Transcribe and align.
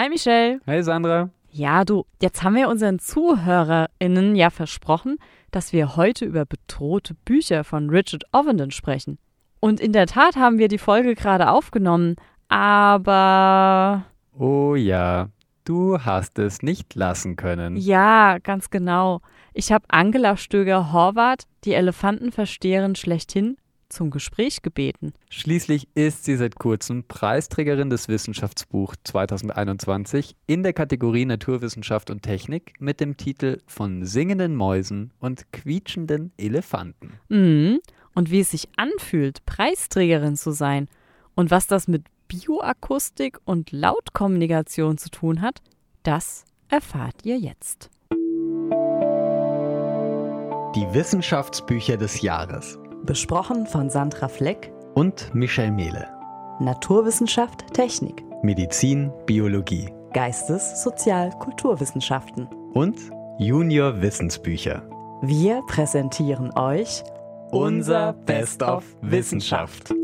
Hi 0.00 0.08
Michelle. 0.08 0.60
Hey 0.64 0.82
Sandra. 0.82 1.28
Ja, 1.50 1.84
du, 1.84 2.06
jetzt 2.22 2.42
haben 2.42 2.54
wir 2.54 2.70
unseren 2.70 3.00
ZuhörerInnen 3.00 4.34
ja 4.34 4.48
versprochen, 4.48 5.18
dass 5.50 5.74
wir 5.74 5.94
heute 5.94 6.24
über 6.24 6.46
bedrohte 6.46 7.12
Bücher 7.12 7.64
von 7.64 7.90
Richard 7.90 8.24
Ovenden 8.32 8.70
sprechen. 8.70 9.18
Und 9.60 9.78
in 9.78 9.92
der 9.92 10.06
Tat 10.06 10.36
haben 10.36 10.56
wir 10.56 10.68
die 10.68 10.78
Folge 10.78 11.14
gerade 11.14 11.50
aufgenommen, 11.50 12.16
aber. 12.48 14.06
Oh 14.38 14.74
ja, 14.74 15.28
du 15.66 15.98
hast 15.98 16.38
es 16.38 16.62
nicht 16.62 16.94
lassen 16.94 17.36
können. 17.36 17.76
Ja, 17.76 18.38
ganz 18.38 18.70
genau. 18.70 19.20
Ich 19.52 19.70
habe 19.70 19.84
Angela 19.88 20.38
Stöger-Horvath, 20.38 21.44
die 21.64 21.74
Elefantenversteherin 21.74 22.94
schlechthin, 22.94 23.58
zum 23.90 24.10
Gespräch 24.10 24.62
gebeten. 24.62 25.12
Schließlich 25.28 25.88
ist 25.94 26.24
sie 26.24 26.36
seit 26.36 26.56
kurzem 26.58 27.04
Preisträgerin 27.04 27.90
des 27.90 28.08
Wissenschaftsbuch 28.08 28.94
2021 29.04 30.34
in 30.46 30.62
der 30.62 30.72
Kategorie 30.72 31.26
Naturwissenschaft 31.26 32.10
und 32.10 32.22
Technik 32.22 32.74
mit 32.78 33.00
dem 33.00 33.16
Titel 33.16 33.58
Von 33.66 34.04
singenden 34.04 34.56
Mäusen 34.56 35.12
und 35.20 35.52
quietschenden 35.52 36.32
Elefanten. 36.38 37.14
Mhm. 37.28 37.80
Und 38.14 38.30
wie 38.30 38.40
es 38.40 38.50
sich 38.50 38.68
anfühlt, 38.76 39.44
Preisträgerin 39.46 40.36
zu 40.36 40.50
sein 40.52 40.88
und 41.34 41.50
was 41.50 41.66
das 41.66 41.88
mit 41.88 42.04
Bioakustik 42.28 43.38
und 43.44 43.72
Lautkommunikation 43.72 44.98
zu 44.98 45.10
tun 45.10 45.40
hat, 45.40 45.60
das 46.02 46.44
erfahrt 46.68 47.24
ihr 47.24 47.38
jetzt. 47.38 47.90
Die 50.76 50.86
Wissenschaftsbücher 50.94 51.96
des 51.96 52.22
Jahres. 52.22 52.78
Besprochen 53.04 53.66
von 53.66 53.90
Sandra 53.90 54.28
Fleck 54.28 54.72
und 54.94 55.34
Michelle 55.34 55.72
Mehle. 55.72 56.08
Naturwissenschaft, 56.60 57.72
Technik. 57.72 58.22
Medizin, 58.42 59.10
Biologie. 59.26 59.88
Geistes-, 60.12 60.82
Sozial-, 60.82 61.30
Kulturwissenschaften. 61.38 62.48
Und 62.74 62.96
Junior 63.38 64.02
Wissensbücher. 64.02 64.82
Wir 65.22 65.62
präsentieren 65.66 66.50
euch 66.56 67.02
unser 67.50 68.12
Best 68.12 68.62
of 68.62 68.84
Wissenschaft. 69.00 69.94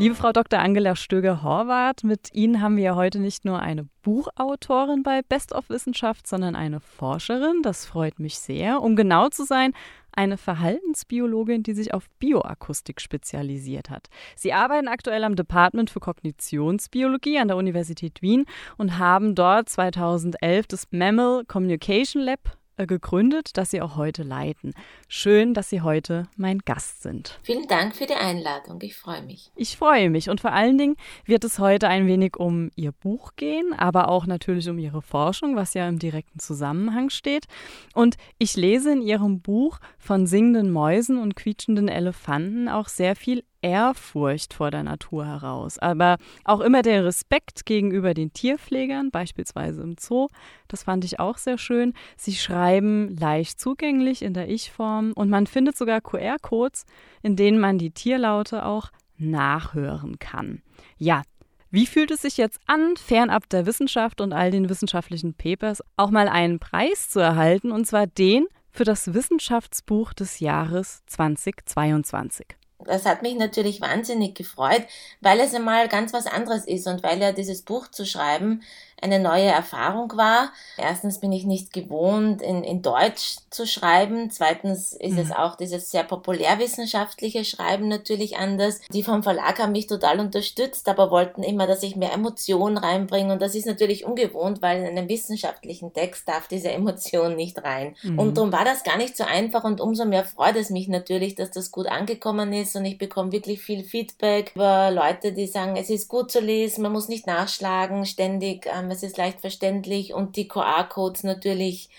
Liebe 0.00 0.14
Frau 0.14 0.32
Dr. 0.32 0.60
Angela 0.60 0.96
Stöger-Horvath, 0.96 2.04
mit 2.04 2.32
Ihnen 2.32 2.62
haben 2.62 2.78
wir 2.78 2.94
heute 2.94 3.18
nicht 3.18 3.44
nur 3.44 3.60
eine 3.60 3.86
Buchautorin 4.00 5.02
bei 5.02 5.20
Best 5.20 5.52
of 5.52 5.68
Wissenschaft, 5.68 6.26
sondern 6.26 6.56
eine 6.56 6.80
Forscherin. 6.80 7.60
Das 7.60 7.84
freut 7.84 8.18
mich 8.18 8.38
sehr. 8.38 8.80
Um 8.80 8.96
genau 8.96 9.28
zu 9.28 9.44
sein, 9.44 9.74
eine 10.10 10.38
Verhaltensbiologin, 10.38 11.64
die 11.64 11.74
sich 11.74 11.92
auf 11.92 12.08
Bioakustik 12.18 12.98
spezialisiert 13.02 13.90
hat. 13.90 14.08
Sie 14.36 14.54
arbeiten 14.54 14.88
aktuell 14.88 15.22
am 15.22 15.36
Department 15.36 15.90
für 15.90 16.00
Kognitionsbiologie 16.00 17.38
an 17.38 17.48
der 17.48 17.58
Universität 17.58 18.22
Wien 18.22 18.46
und 18.78 18.96
haben 18.96 19.34
dort 19.34 19.68
2011 19.68 20.66
das 20.66 20.86
Mammal 20.92 21.44
Communication 21.44 22.22
Lab 22.22 22.56
gegründet, 22.86 23.56
das 23.56 23.70
Sie 23.70 23.80
auch 23.80 23.96
heute 23.96 24.22
leiten. 24.22 24.74
Schön, 25.08 25.54
dass 25.54 25.70
Sie 25.70 25.82
heute 25.82 26.28
mein 26.36 26.60
Gast 26.60 27.02
sind. 27.02 27.38
Vielen 27.42 27.66
Dank 27.66 27.96
für 27.96 28.06
die 28.06 28.14
Einladung. 28.14 28.78
Ich 28.82 28.96
freue 28.96 29.22
mich. 29.22 29.50
Ich 29.56 29.76
freue 29.76 30.10
mich. 30.10 30.30
Und 30.30 30.40
vor 30.40 30.52
allen 30.52 30.78
Dingen 30.78 30.96
wird 31.24 31.44
es 31.44 31.58
heute 31.58 31.88
ein 31.88 32.06
wenig 32.06 32.36
um 32.36 32.70
Ihr 32.76 32.92
Buch 32.92 33.32
gehen, 33.36 33.72
aber 33.72 34.08
auch 34.08 34.26
natürlich 34.26 34.68
um 34.68 34.78
Ihre 34.78 35.02
Forschung, 35.02 35.56
was 35.56 35.74
ja 35.74 35.88
im 35.88 35.98
direkten 35.98 36.38
Zusammenhang 36.38 37.10
steht. 37.10 37.46
Und 37.94 38.16
ich 38.38 38.56
lese 38.56 38.92
in 38.92 39.02
Ihrem 39.02 39.40
Buch 39.40 39.78
von 39.98 40.26
singenden 40.26 40.70
Mäusen 40.70 41.18
und 41.18 41.36
quietschenden 41.36 41.88
Elefanten 41.88 42.68
auch 42.68 42.88
sehr 42.88 43.16
viel 43.16 43.44
Ehrfurcht 43.62 44.54
vor 44.54 44.70
der 44.70 44.82
Natur 44.82 45.26
heraus, 45.26 45.78
aber 45.78 46.16
auch 46.44 46.60
immer 46.60 46.82
der 46.82 47.04
Respekt 47.04 47.66
gegenüber 47.66 48.14
den 48.14 48.32
Tierpflegern, 48.32 49.10
beispielsweise 49.10 49.82
im 49.82 49.96
Zoo. 49.98 50.28
Das 50.68 50.84
fand 50.84 51.04
ich 51.04 51.20
auch 51.20 51.38
sehr 51.38 51.58
schön. 51.58 51.94
Sie 52.16 52.34
schreiben 52.34 53.16
leicht 53.16 53.60
zugänglich 53.60 54.22
in 54.22 54.34
der 54.34 54.48
Ich-Form 54.48 55.12
und 55.12 55.30
man 55.30 55.46
findet 55.46 55.76
sogar 55.76 56.00
QR-Codes, 56.00 56.84
in 57.22 57.36
denen 57.36 57.58
man 57.60 57.78
die 57.78 57.90
Tierlaute 57.90 58.64
auch 58.64 58.90
nachhören 59.18 60.18
kann. 60.18 60.62
Ja, 60.96 61.22
wie 61.70 61.86
fühlt 61.86 62.10
es 62.10 62.22
sich 62.22 62.36
jetzt 62.36 62.58
an, 62.66 62.96
fernab 62.96 63.48
der 63.48 63.64
Wissenschaft 63.64 64.20
und 64.20 64.32
all 64.32 64.50
den 64.50 64.68
wissenschaftlichen 64.68 65.34
Papers 65.34 65.82
auch 65.96 66.10
mal 66.10 66.28
einen 66.28 66.58
Preis 66.58 67.08
zu 67.08 67.20
erhalten, 67.20 67.70
und 67.70 67.86
zwar 67.86 68.08
den 68.08 68.46
für 68.72 68.84
das 68.84 69.14
Wissenschaftsbuch 69.14 70.12
des 70.12 70.40
Jahres 70.40 71.02
2022? 71.06 72.59
Das 72.86 73.04
hat 73.06 73.22
mich 73.22 73.36
natürlich 73.36 73.80
wahnsinnig 73.80 74.34
gefreut, 74.34 74.82
weil 75.20 75.40
es 75.40 75.54
einmal 75.54 75.88
ganz 75.88 76.12
was 76.12 76.26
anderes 76.26 76.66
ist 76.66 76.86
und 76.86 77.02
weil 77.02 77.20
ja 77.20 77.32
dieses 77.32 77.62
Buch 77.62 77.88
zu 77.88 78.04
schreiben 78.06 78.62
eine 79.02 79.18
neue 79.18 79.46
Erfahrung 79.46 80.16
war. 80.16 80.52
Erstens 80.76 81.20
bin 81.20 81.32
ich 81.32 81.44
nicht 81.44 81.72
gewohnt, 81.72 82.42
in, 82.42 82.62
in 82.62 82.82
Deutsch 82.82 83.38
zu 83.50 83.66
schreiben. 83.66 84.30
Zweitens 84.30 84.92
ist 84.92 85.12
mhm. 85.12 85.18
es 85.18 85.32
auch 85.32 85.56
dieses 85.56 85.90
sehr 85.90 86.04
populärwissenschaftliche 86.04 87.44
Schreiben 87.44 87.88
natürlich 87.88 88.36
anders. 88.36 88.80
Die 88.92 89.02
vom 89.02 89.22
Verlag 89.22 89.58
haben 89.58 89.72
mich 89.72 89.86
total 89.86 90.20
unterstützt, 90.20 90.88
aber 90.88 91.10
wollten 91.10 91.42
immer, 91.42 91.66
dass 91.66 91.82
ich 91.82 91.96
mehr 91.96 92.12
Emotion 92.12 92.76
reinbringe. 92.76 93.32
Und 93.32 93.42
das 93.42 93.54
ist 93.54 93.66
natürlich 93.66 94.04
ungewohnt, 94.04 94.62
weil 94.62 94.80
in 94.80 94.98
einem 94.98 95.08
wissenschaftlichen 95.08 95.92
Text 95.92 96.28
darf 96.28 96.48
diese 96.48 96.70
Emotion 96.70 97.36
nicht 97.36 97.62
rein. 97.64 97.96
Mhm. 98.02 98.18
Und 98.18 98.36
darum 98.36 98.52
war 98.52 98.64
das 98.64 98.84
gar 98.84 98.96
nicht 98.96 99.16
so 99.16 99.24
einfach 99.24 99.64
und 99.64 99.80
umso 99.80 100.04
mehr 100.04 100.24
freut 100.24 100.56
es 100.56 100.70
mich 100.70 100.88
natürlich, 100.88 101.34
dass 101.34 101.50
das 101.50 101.70
gut 101.70 101.86
angekommen 101.86 102.52
ist 102.52 102.76
und 102.76 102.84
ich 102.84 102.98
bekomme 102.98 103.32
wirklich 103.32 103.60
viel 103.60 103.84
Feedback 103.84 104.52
über 104.54 104.90
Leute, 104.90 105.32
die 105.32 105.46
sagen, 105.46 105.76
es 105.76 105.90
ist 105.90 106.08
gut 106.08 106.30
zu 106.30 106.40
lesen, 106.40 106.82
man 106.82 106.92
muss 106.92 107.08
nicht 107.08 107.26
nachschlagen 107.26 108.04
ständig. 108.06 108.66
Ähm, 108.66 108.89
es 108.90 109.02
ist 109.02 109.16
leicht 109.16 109.40
verständlich 109.40 110.14
und 110.14 110.36
die 110.36 110.48
QR-Codes 110.48 111.24
natürlich, 111.24 111.90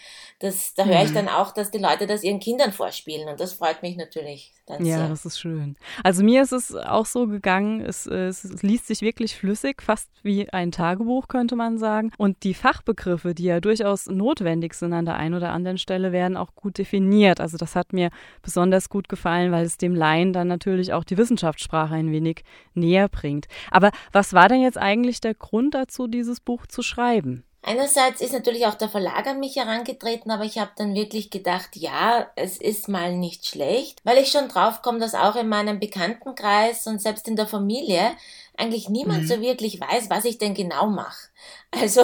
das, 0.42 0.74
da 0.74 0.86
höre 0.86 1.04
ich 1.04 1.12
mhm. 1.12 1.16
dann 1.16 1.28
auch, 1.30 1.52
dass 1.52 1.70
die 1.70 1.78
Leute 1.78 2.08
das 2.08 2.24
ihren 2.24 2.40
Kindern 2.40 2.72
vorspielen 2.72 3.30
und 3.30 3.40
das 3.40 3.54
freut 3.54 3.84
mich 3.84 3.96
natürlich 3.96 4.54
dann 4.66 4.84
ja, 4.84 4.96
sehr. 4.96 5.04
Ja, 5.04 5.10
das 5.10 5.26
ist 5.26 5.40
schön. 5.40 5.76
Also 6.04 6.24
mir 6.24 6.42
ist 6.42 6.52
es 6.52 6.76
auch 6.76 7.06
so 7.06 7.28
gegangen, 7.28 7.82
es, 7.82 8.08
es, 8.08 8.44
liest 8.64 8.88
sich 8.88 9.02
wirklich 9.02 9.36
flüssig, 9.36 9.84
fast 9.84 10.10
wie 10.24 10.50
ein 10.52 10.72
Tagebuch 10.72 11.28
könnte 11.28 11.56
man 11.56 11.78
sagen. 11.78 12.12
Und 12.18 12.44
die 12.44 12.56
Fachbegriffe, 12.56 13.36
die 13.36 13.44
ja 13.44 13.60
durchaus 13.60 14.08
notwendig 14.08 14.74
sind 14.74 14.94
an 14.94 15.06
der 15.06 15.18
einen 15.18 15.36
oder 15.36 15.52
anderen 15.52 15.78
Stelle, 15.78 16.12
werden 16.12 16.38
auch 16.38 16.56
gut 16.56 16.80
definiert. 16.80 17.40
Also 17.40 17.58
das 17.58 17.76
hat 17.76 17.94
mir 17.94 18.10
besonders 18.42 18.90
gut 18.90 19.10
gefallen, 19.10 19.52
weil 19.52 19.66
es 19.66 19.78
dem 19.78 19.94
Laien 19.94 20.34
dann 20.34 20.48
natürlich 20.48 20.94
auch 20.94 21.04
die 21.04 21.18
Wissenschaftssprache 21.18 21.94
ein 21.94 22.12
wenig 22.12 22.44
näher 22.74 23.10
bringt. 23.10 23.48
Aber 23.70 23.92
was 24.12 24.34
war 24.34 24.50
denn 24.50 24.62
jetzt 24.62 24.80
eigentlich 24.80 25.22
der 25.22 25.36
Grund 25.36 25.76
dazu, 25.76 26.08
dieses 26.08 26.40
Buch 26.40 26.66
zu 26.66 26.82
schreiben? 26.82 27.44
Einerseits 27.64 28.22
ist 28.22 28.34
natürlich 28.34 28.66
auch 28.66 28.74
der 28.74 28.90
Verlag 28.90 29.28
an 29.28 29.40
mich 29.40 29.56
herangetreten, 29.56 30.32
aber 30.32 30.46
ich 30.46 30.58
habe 30.58 30.72
dann 30.76 30.96
wirklich 30.96 31.30
gedacht, 31.30 31.76
ja, 31.76 32.28
es 32.36 32.58
ist 32.58 32.88
mal 32.88 33.16
nicht 33.16 33.46
schlecht, 33.46 34.02
weil 34.04 34.18
ich 34.18 34.32
schon 34.32 34.48
drauf 34.48 34.82
komme, 34.82 35.00
dass 35.00 35.14
auch 35.14 35.36
in 35.36 35.48
meinem 35.48 35.80
Bekanntenkreis 35.80 36.88
und 36.88 37.02
selbst 37.02 37.28
in 37.28 37.36
der 37.36 37.48
Familie 37.48 38.12
eigentlich 38.58 38.90
niemand 38.90 39.24
mhm. 39.24 39.28
so 39.28 39.42
wirklich 39.42 39.80
weiß, 39.80 40.10
was 40.10 40.26
ich 40.26 40.38
denn 40.38 40.54
genau 40.54 40.88
mache. 40.88 41.30
Also 41.74 42.04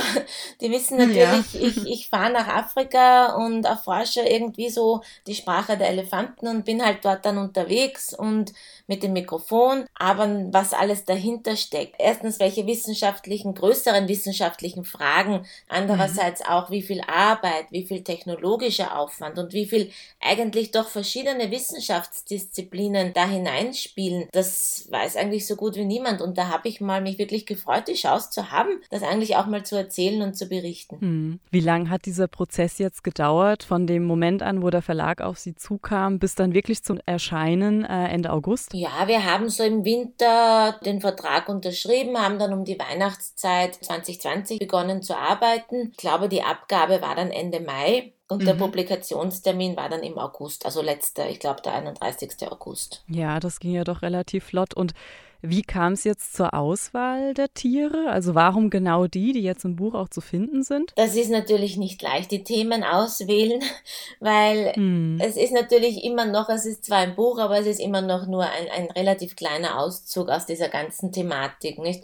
die 0.62 0.72
wissen 0.72 0.97
natürlich, 0.97 1.53
ja. 1.53 1.59
ich, 1.59 1.85
ich 1.85 2.09
fahre 2.09 2.31
nach 2.31 2.47
Afrika 2.47 3.35
und 3.35 3.66
erforsche 3.66 4.22
irgendwie 4.22 4.69
so 4.69 5.01
die 5.28 5.35
Sprache 5.35 5.78
der 5.78 5.89
Elefanten 5.89 6.47
und 6.47 6.63
bin 6.63 6.84
halt 6.84 7.03
dort 7.03 7.25
dann 7.25 7.38
unterwegs 7.38 8.13
und 8.13 8.53
mit 8.88 9.03
dem 9.03 9.12
Mikrofon, 9.12 9.85
aber 9.94 10.45
was 10.51 10.74
alles 10.74 11.03
dahinter 11.03 11.57
steckt. 11.57 11.95
Erstens, 12.00 12.39
welche 12.39 12.66
wissenschaftlichen, 12.66 13.53
größeren 13.56 14.07
wissenschaftlichen 14.07 14.85
Fragen, 14.85 15.45
andererseits 15.68 16.41
mhm. 16.41 16.47
auch, 16.47 16.72
wie 16.72 16.81
viel 16.81 17.02
Arbeit, 17.08 17.66
wie 17.72 17.85
viel 17.85 18.03
technologischer 18.03 18.97
Aufwand 18.97 19.38
und 19.38 19.53
wie 19.53 19.66
viel 19.66 19.91
eigentlich 20.19 20.72
doch 20.72 20.88
verschiedene 20.88 21.52
Wissenschaftsdisziplinen 21.52 23.13
da 23.13 23.28
hineinspielen, 23.28 24.28
das 24.31 24.88
weiß 24.90 25.16
eigentlich 25.18 25.47
so 25.47 25.56
gut 25.56 25.75
wie 25.75 25.86
niemand 25.86 26.22
und 26.22 26.38
da 26.38 26.50
habe 26.50 26.68
ich 26.68 26.81
mal 26.81 27.02
mich 27.02 27.18
wirklich 27.18 27.46
gefreut, 27.46 27.88
die 27.88 27.94
Chance 27.94 28.30
zu 28.31 28.51
haben, 28.51 28.81
das 28.89 29.04
eigentlich 29.04 29.36
auch 29.36 29.48
mal 29.48 29.63
zu 29.63 29.75
erzählen 29.75 30.21
und 30.21 30.36
zu 30.36 30.48
berichten. 30.48 31.00
Hm. 31.00 31.39
Wie 31.51 31.60
lange 31.60 31.89
hat 31.89 32.06
dieser 32.06 32.27
Prozess 32.27 32.77
jetzt 32.77 33.04
gedauert, 33.04 33.63
von 33.63 33.88
dem 33.88 34.06
Moment 34.06 34.42
an, 34.42 34.62
wo 34.62 34.69
der 34.69 34.81
Verlag 34.81 35.21
auf 35.21 35.38
Sie 35.38 35.56
zukam, 35.56 36.19
bis 36.19 36.36
dann 36.36 36.54
wirklich 36.54 36.83
zum 36.83 37.00
Erscheinen 37.06 37.83
äh, 37.83 38.07
Ende 38.07 38.31
August? 38.31 38.74
Ja, 38.74 39.07
wir 39.07 39.25
haben 39.25 39.50
so 39.50 39.63
im 39.63 39.86
Winter 39.86 40.80
den 40.86 41.01
Vertrag 41.01 41.50
unterschrieben, 41.50 42.18
haben 42.18 42.39
dann 42.39 42.54
um 42.54 42.66
die 42.66 42.80
Weihnachtszeit 42.80 43.75
2020 43.75 44.60
begonnen 44.60 45.01
zu 45.01 45.16
arbeiten. 45.16 45.37
Ich 45.92 45.98
glaube, 45.98 46.30
die 46.30 46.44
Abgabe 46.44 47.01
war 47.01 47.16
dann 47.16 47.31
Ende 47.31 47.60
Mai. 47.60 48.13
Und 48.30 48.42
mhm. 48.42 48.45
der 48.45 48.54
Publikationstermin 48.56 49.78
war 49.78 49.89
dann 49.89 50.04
im 50.04 50.18
August, 50.18 50.66
also 50.66 50.81
letzter, 50.81 51.30
ich 51.30 51.39
glaube 51.39 51.62
der 51.62 51.75
31. 51.75 52.31
August. 52.51 53.04
Ja, 53.07 53.39
das 53.39 53.62
ging 53.62 53.72
ja 53.72 53.86
doch 53.86 54.01
relativ 54.01 54.44
flott. 54.44 54.74
Und 54.74 54.94
wie 55.42 55.62
kam 55.62 55.94
es 55.94 56.04
jetzt 56.04 56.36
zur 56.36 56.54
Auswahl 56.54 57.34
der 57.34 57.54
Tiere? 57.54 58.10
Also 58.10 58.34
warum 58.34 58.69
genau 58.69 59.07
die, 59.07 59.34
die 59.34 59.44
jetzt 59.44 59.66
im 59.66 59.75
Buch 59.75 59.94
auch 59.94 60.10
zu 60.10 60.19
finden 60.19 60.63
sind? 60.63 60.92
Das 60.95 61.16
ist 61.16 61.30
natürlich 61.30 61.78
nicht 61.78 62.01
leicht, 62.01 62.31
die 62.31 62.44
Themen 62.44 62.83
auswählen, 62.83 63.62
weil 64.19 64.74
hm. 64.74 65.19
es 65.22 65.38
ist 65.38 65.54
natürlich 65.54 66.04
immer 66.04 66.25
noch, 66.25 66.50
es 66.50 66.66
ist 66.66 66.86
zwar 66.86 67.00
ein 67.00 67.16
Buch, 67.16 67.40
aber 67.40 67.60
es 67.60 67.68
ist 67.68 67.80
immer 67.80 68.01
noch 68.01 68.28
nur 68.28 68.44
ein, 68.44 68.68
ein 68.75 68.92
relativ 68.92 69.36
kleiner 69.36 69.80
Auszug 69.80 70.30
aus 70.30 70.45
dieser 70.45 70.69
ganzen 70.69 71.12
Thematik, 71.12 71.78
nicht? 71.78 72.04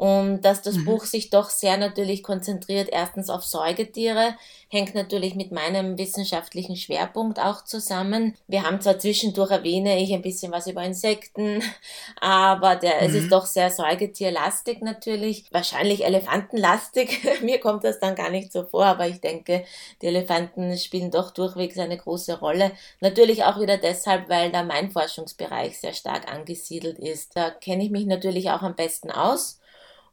Und 0.00 0.46
dass 0.46 0.62
das 0.62 0.76
mhm. 0.76 0.86
Buch 0.86 1.04
sich 1.04 1.28
doch 1.28 1.50
sehr 1.50 1.76
natürlich 1.76 2.22
konzentriert, 2.22 2.88
erstens 2.90 3.28
auf 3.28 3.44
Säugetiere, 3.44 4.34
hängt 4.70 4.94
natürlich 4.94 5.34
mit 5.34 5.52
meinem 5.52 5.98
wissenschaftlichen 5.98 6.76
Schwerpunkt 6.76 7.38
auch 7.38 7.64
zusammen. 7.64 8.34
Wir 8.46 8.62
haben 8.62 8.80
zwar 8.80 8.98
zwischendurch 8.98 9.50
erwähne 9.50 10.02
ich 10.02 10.14
ein 10.14 10.22
bisschen 10.22 10.52
was 10.52 10.68
über 10.68 10.82
Insekten, 10.84 11.62
aber 12.22 12.76
der, 12.76 13.02
mhm. 13.02 13.08
es 13.08 13.14
ist 13.14 13.24
mhm. 13.24 13.28
doch 13.28 13.44
sehr 13.44 13.70
säugetierlastig 13.70 14.80
natürlich, 14.80 15.44
wahrscheinlich 15.50 16.06
elefantenlastig. 16.06 17.20
Mir 17.42 17.60
kommt 17.60 17.84
das 17.84 18.00
dann 18.00 18.14
gar 18.14 18.30
nicht 18.30 18.54
so 18.54 18.64
vor, 18.64 18.86
aber 18.86 19.06
ich 19.06 19.20
denke, 19.20 19.66
die 20.00 20.06
Elefanten 20.06 20.78
spielen 20.78 21.10
doch 21.10 21.30
durchwegs 21.30 21.76
eine 21.76 21.98
große 21.98 22.38
Rolle. 22.38 22.72
Natürlich 23.00 23.44
auch 23.44 23.60
wieder 23.60 23.76
deshalb, 23.76 24.30
weil 24.30 24.50
da 24.50 24.62
mein 24.62 24.92
Forschungsbereich 24.92 25.78
sehr 25.78 25.92
stark 25.92 26.32
angesiedelt 26.32 26.98
ist. 26.98 27.36
Da 27.36 27.50
kenne 27.50 27.84
ich 27.84 27.90
mich 27.90 28.06
natürlich 28.06 28.48
auch 28.50 28.62
am 28.62 28.74
besten 28.74 29.10
aus. 29.10 29.59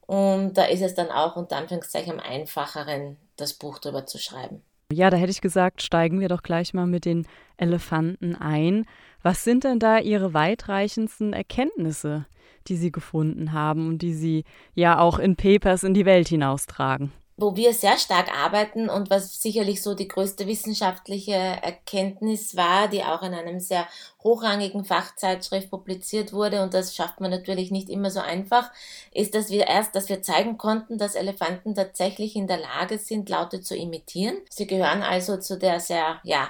Und 0.07 0.57
da 0.57 0.65
ist 0.65 0.81
es 0.81 0.95
dann 0.95 1.12
auch 1.12 1.36
unter 1.36 1.57
Anführungszeichen 1.57 2.13
am 2.13 2.19
einfacheren, 2.19 3.18
das 3.36 3.54
Buch 3.54 3.77
darüber 3.77 4.06
zu 4.06 4.18
schreiben. 4.18 4.63
Ja, 4.92 5.09
da 5.09 5.18
hätte 5.18 5.31
ich 5.31 5.42
gesagt, 5.42 5.81
steigen 5.81 6.21
wir 6.21 6.30
doch 6.30 6.42
gleich 6.42 6.74
mal 6.74 6.88
mit 6.88 7.04
den 7.04 7.27
Elefanten 7.57 8.36
ein. 8.36 8.86
Was 9.21 9.44
sind 9.44 9.65
denn 9.65 9.80
da 9.80 10.00
Ihre 10.00 10.33
weitreichendsten 10.33 11.33
Erkenntnisse, 11.33 12.25
die 12.68 12.77
Sie 12.77 12.92
gefunden 12.92 13.51
haben 13.51 13.89
und 13.89 14.01
die 14.01 14.13
Sie 14.13 14.45
ja 14.74 15.00
auch 15.00 15.19
in 15.19 15.36
Papers 15.36 15.83
in 15.83 15.94
die 15.94 16.06
Welt 16.06 16.30
hinaustragen? 16.30 17.12
Wo 17.38 17.56
wir 17.56 17.74
sehr 17.74 17.98
stark 17.98 18.36
arbeiten 18.36 18.89
und 18.89 19.12
was 19.12 19.42
sicherlich 19.42 19.84
so 19.84 19.94
die 19.94 20.07
größte 20.07 20.48
wissenschaftliche 20.48 21.34
Erkenntnis 21.34 22.56
war, 22.56 22.88
die 22.88 23.04
auch 23.04 23.22
in 23.22 23.36
einem 23.36 23.60
sehr 23.60 23.88
hochrangigen 24.24 24.86
Fachzeitschrift 24.86 25.69
publiziert 25.69 26.34
wurde 26.34 26.63
und 26.63 26.74
das 26.74 26.95
schafft 26.95 27.22
man 27.22 27.30
natürlich 27.30 27.69
nicht 27.69 27.89
immer 27.89 28.10
so 28.10 28.19
einfach, 28.19 28.72
ist, 29.13 29.36
dass 29.36 29.51
wir 29.51 29.68
erst, 29.68 29.95
dass 29.95 30.10
wir 30.10 30.24
zeigen 30.24 30.57
konnten, 30.57 30.98
dass 30.98 31.13
Elefanten 31.13 31.75
tatsächlich 31.75 32.36
in 32.36 32.48
der 32.48 32.57
Lage 32.57 32.98
sind, 32.98 33.30
Laute 33.30 33.62
zu 33.62 33.75
imitieren. 33.75 34.38
Sie 34.50 34.66
gehören 34.66 35.04
also 35.04 35.38
zu 35.38 35.57
der 35.57 35.80
sehr, 35.80 36.19
ja, 36.24 36.50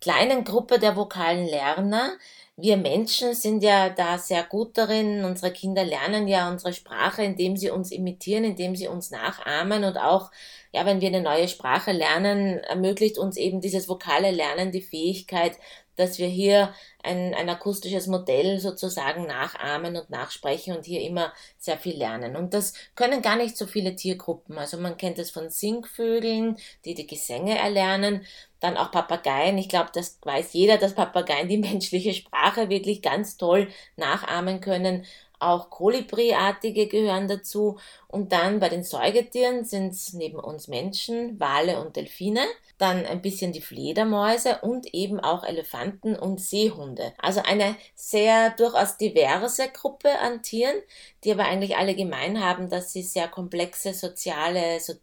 kleinen 0.00 0.44
Gruppe 0.44 0.78
der 0.78 0.94
vokalen 0.94 1.46
Lerner, 1.46 2.12
wir 2.60 2.76
Menschen 2.76 3.34
sind 3.34 3.62
ja 3.62 3.88
da 3.88 4.18
sehr 4.18 4.42
gut 4.42 4.76
darin. 4.76 5.24
Unsere 5.24 5.52
Kinder 5.52 5.84
lernen 5.84 6.26
ja 6.26 6.50
unsere 6.50 6.72
Sprache, 6.72 7.22
indem 7.22 7.56
sie 7.56 7.70
uns 7.70 7.92
imitieren, 7.92 8.42
indem 8.42 8.74
sie 8.74 8.88
uns 8.88 9.12
nachahmen 9.12 9.84
und 9.84 9.96
auch, 9.96 10.32
ja, 10.72 10.84
wenn 10.84 11.00
wir 11.00 11.06
eine 11.08 11.20
neue 11.22 11.46
Sprache 11.46 11.92
lernen, 11.92 12.58
ermöglicht 12.58 13.16
uns 13.16 13.36
eben 13.36 13.60
dieses 13.60 13.88
vokale 13.88 14.32
Lernen 14.32 14.72
die 14.72 14.82
Fähigkeit, 14.82 15.56
dass 15.94 16.18
wir 16.18 16.26
hier 16.26 16.74
ein, 17.02 17.32
ein 17.34 17.48
akustisches 17.48 18.08
Modell 18.08 18.58
sozusagen 18.60 19.26
nachahmen 19.26 19.96
und 19.96 20.10
nachsprechen 20.10 20.76
und 20.76 20.84
hier 20.84 21.00
immer 21.02 21.32
sehr 21.58 21.78
viel 21.78 21.96
lernen. 21.96 22.36
Und 22.36 22.54
das 22.54 22.74
können 22.96 23.22
gar 23.22 23.36
nicht 23.36 23.56
so 23.56 23.66
viele 23.66 23.94
Tiergruppen. 23.94 24.58
Also 24.58 24.78
man 24.78 24.96
kennt 24.96 25.18
es 25.18 25.30
von 25.30 25.48
Singvögeln, 25.50 26.56
die 26.84 26.94
die 26.94 27.06
Gesänge 27.06 27.56
erlernen, 27.58 28.26
dann 28.60 28.76
auch 28.76 28.90
Papageien. 28.90 29.58
Ich 29.58 29.68
glaube, 29.68 29.90
das 29.92 30.18
weiß 30.22 30.52
jeder, 30.52 30.78
dass 30.78 30.94
Papageien 30.94 31.48
die 31.48 31.58
menschliche 31.58 32.14
Sprache 32.14 32.68
wirklich 32.68 33.02
ganz 33.02 33.36
toll 33.36 33.68
nachahmen 33.96 34.60
können. 34.60 35.04
Auch 35.40 35.70
Kolibriartige 35.70 36.86
gehören 36.86 37.28
dazu. 37.28 37.78
Und 38.08 38.32
dann 38.32 38.58
bei 38.58 38.68
den 38.68 38.82
Säugetieren 38.82 39.64
sind 39.64 39.92
es 39.92 40.12
neben 40.12 40.38
uns 40.38 40.66
Menschen, 40.66 41.38
Wale 41.38 41.80
und 41.80 41.96
Delfine. 41.96 42.40
Dann 42.78 43.04
ein 43.06 43.22
bisschen 43.22 43.52
die 43.52 43.60
Fledermäuse 43.60 44.58
und 44.62 44.94
eben 44.94 45.20
auch 45.20 45.44
Elefanten 45.44 46.16
und 46.16 46.40
Seehunde. 46.40 47.12
Also 47.18 47.42
eine 47.42 47.76
sehr 47.94 48.50
durchaus 48.50 48.96
diverse 48.96 49.68
Gruppe 49.68 50.18
an 50.18 50.42
Tieren, 50.42 50.76
die 51.24 51.32
aber 51.32 51.44
eigentlich 51.44 51.76
alle 51.76 51.94
gemein 51.94 52.42
haben, 52.42 52.68
dass 52.68 52.92
sie 52.92 53.02
sehr 53.02 53.28
komplexe 53.28 53.94
soziale 53.94 54.80
so, 54.80 54.94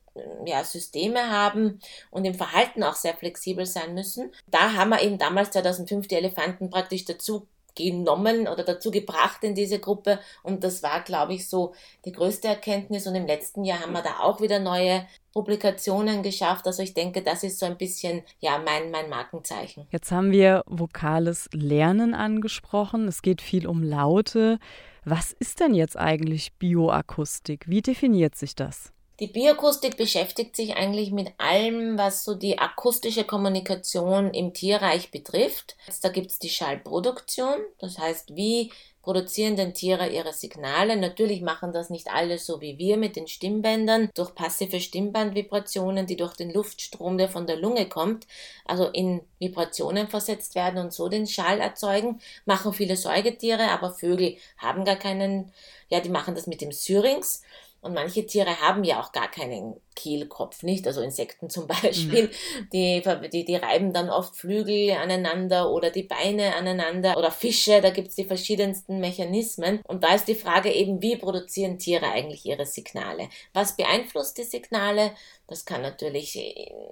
ja, 0.46 0.64
Systeme 0.64 1.30
haben 1.30 1.80
und 2.12 2.26
im 2.26 2.34
Verhalten 2.34 2.84
auch 2.84 2.96
sehr 2.96 3.16
flexibel 3.16 3.66
sein 3.66 3.94
müssen. 3.94 4.32
Da 4.48 4.74
haben 4.74 4.90
wir 4.90 5.02
eben 5.02 5.18
damals 5.18 5.52
2005 5.52 6.08
die 6.08 6.16
Elefanten 6.16 6.70
praktisch 6.70 7.06
dazu 7.06 7.48
genommen 7.76 8.48
oder 8.48 8.64
dazu 8.64 8.92
gebracht 8.92 9.44
in 9.44 9.56
diese 9.56 9.80
Gruppe. 9.80 10.20
Und 10.44 10.64
das 10.64 10.82
war, 10.82 11.02
glaube 11.02 11.34
ich, 11.34 11.48
so 11.48 11.74
die 12.06 12.12
größte 12.12 12.48
Erkenntnis. 12.48 13.08
Und 13.08 13.16
im 13.16 13.28
letzten 13.28 13.64
Jahr 13.64 13.82
haben 13.82 13.94
wir 13.94 14.02
da 14.02 14.20
auch 14.22 14.42
wieder 14.42 14.60
neue 14.60 15.06
Publikationen 15.34 16.24
geschafft. 16.24 16.66
Also 16.66 16.82
ich 16.82 16.94
denke, 16.94 17.22
das 17.22 17.44
ist 17.44 17.60
so 17.60 17.66
ein 17.66 17.78
bisschen 17.78 18.24
ja 18.40 18.58
mein, 18.58 18.90
mein 18.90 19.10
Markenzeichen. 19.10 19.86
Jetzt 19.92 20.12
haben 20.12 20.32
wir 20.32 20.64
vokales 20.66 21.50
Lernen 21.52 22.14
angesprochen. 22.14 23.08
Es 23.08 23.22
geht 23.22 23.42
viel 23.42 23.68
um 23.68 23.84
Laute. 23.84 24.60
Was 25.04 25.34
ist 25.34 25.60
denn 25.60 25.76
jetzt 25.76 25.98
eigentlich 25.98 26.54
Bioakustik? 26.54 27.66
Wie 27.68 27.82
definiert 27.82 28.36
sich 28.36 28.56
das? 28.56 28.92
Die 29.22 29.28
Bioakustik 29.28 29.96
beschäftigt 29.96 30.58
sich 30.58 30.76
eigentlich 30.76 31.12
mit 31.12 31.32
allem, 31.38 31.98
was 31.98 32.26
so 32.26 32.36
die 32.36 32.60
akustische 32.60 33.24
Kommunikation 33.24 34.34
im 34.34 34.54
Tierreich 34.54 35.10
betrifft. 35.10 35.78
Da 36.02 36.10
gibt 36.10 36.32
es 36.32 36.40
die 36.40 36.50
Schallproduktion, 36.50 37.56
das 37.80 37.98
heißt, 37.98 38.36
wie 38.36 38.74
produzieren 39.06 39.56
denn 39.56 39.74
Tiere 39.74 40.10
ihre 40.10 40.34
Signale. 40.34 40.98
Natürlich 40.98 41.42
machen 41.42 41.72
das 41.72 41.90
nicht 41.90 42.08
alle 42.12 42.40
so 42.40 42.60
wie 42.60 42.78
wir 42.80 42.98
mit 42.98 43.16
den 43.16 43.28
Stimmbändern, 43.28 44.10
durch 44.16 44.34
passive 44.34 44.82
Stimmbandvibrationen, 44.82 46.08
die 46.08 46.18
durch 46.18 46.36
den 46.36 46.52
Luftstrom, 46.52 47.18
der 47.18 47.30
von 47.30 47.46
der 47.46 47.56
Lunge 47.56 47.88
kommt, 47.88 48.26
also 48.66 48.88
in 48.88 49.22
Vibrationen 49.40 50.08
versetzt 50.08 50.56
werden 50.56 50.80
und 50.80 50.92
so 50.92 51.08
den 51.08 51.28
Schall 51.28 51.60
erzeugen. 51.62 52.20
Machen 52.46 52.74
viele 52.74 52.98
Säugetiere, 52.98 53.70
aber 53.70 53.94
Vögel 53.94 54.38
haben 54.58 54.84
gar 54.84 54.98
keinen, 54.98 55.54
ja, 55.88 56.00
die 56.00 56.10
machen 56.10 56.34
das 56.34 56.48
mit 56.48 56.62
dem 56.62 56.72
Syrinx. 56.72 57.44
Und 57.86 57.94
manche 57.94 58.26
Tiere 58.26 58.62
haben 58.62 58.84
ja 58.84 59.00
auch 59.00 59.12
gar 59.12 59.30
keinen 59.30 59.80
Kehlkopf, 59.96 60.64
nicht? 60.64 60.88
Also 60.88 61.02
Insekten 61.02 61.52
zum 61.52 61.68
Beispiel, 61.84 62.30
mhm. 62.30 62.70
die, 62.74 63.04
die, 63.32 63.46
die 63.46 63.56
reiben 63.56 63.94
dann 63.94 64.10
oft 64.10 64.36
Flügel 64.36 64.94
aneinander 64.94 65.70
oder 65.70 65.92
die 65.92 66.02
Beine 66.02 66.56
aneinander 66.56 67.16
oder 67.16 67.30
Fische, 67.30 67.82
da 67.82 67.92
gibt 67.92 68.08
es 68.08 68.16
die 68.16 68.26
verschiedensten 68.26 69.00
Mechanismen. 69.00 69.82
Und 69.88 70.04
da 70.04 70.16
ist 70.16 70.28
die 70.28 70.34
Frage 70.34 70.74
eben, 70.74 71.00
wie 71.04 71.16
produzieren 71.16 71.78
Tiere 71.78 72.08
eigentlich 72.08 72.44
ihre 72.48 72.66
Signale? 72.66 73.30
Was 73.54 73.78
beeinflusst 73.78 74.40
die 74.40 74.46
Signale? 74.46 75.12
Das 75.46 75.64
kann 75.64 75.84
natürlich 75.84 76.40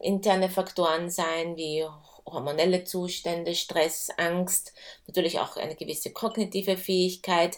interne 0.04 0.48
Faktoren 0.48 1.10
sein, 1.10 1.57
wie 1.57 1.88
hormonelle 2.28 2.84
Zustände, 2.84 3.56
Stress, 3.56 4.12
Angst, 4.18 4.74
natürlich 5.07 5.39
auch 5.39 5.57
eine 5.57 5.74
gewisse 5.74 6.12
kognitive 6.12 6.78
Fähigkeit. 6.78 7.57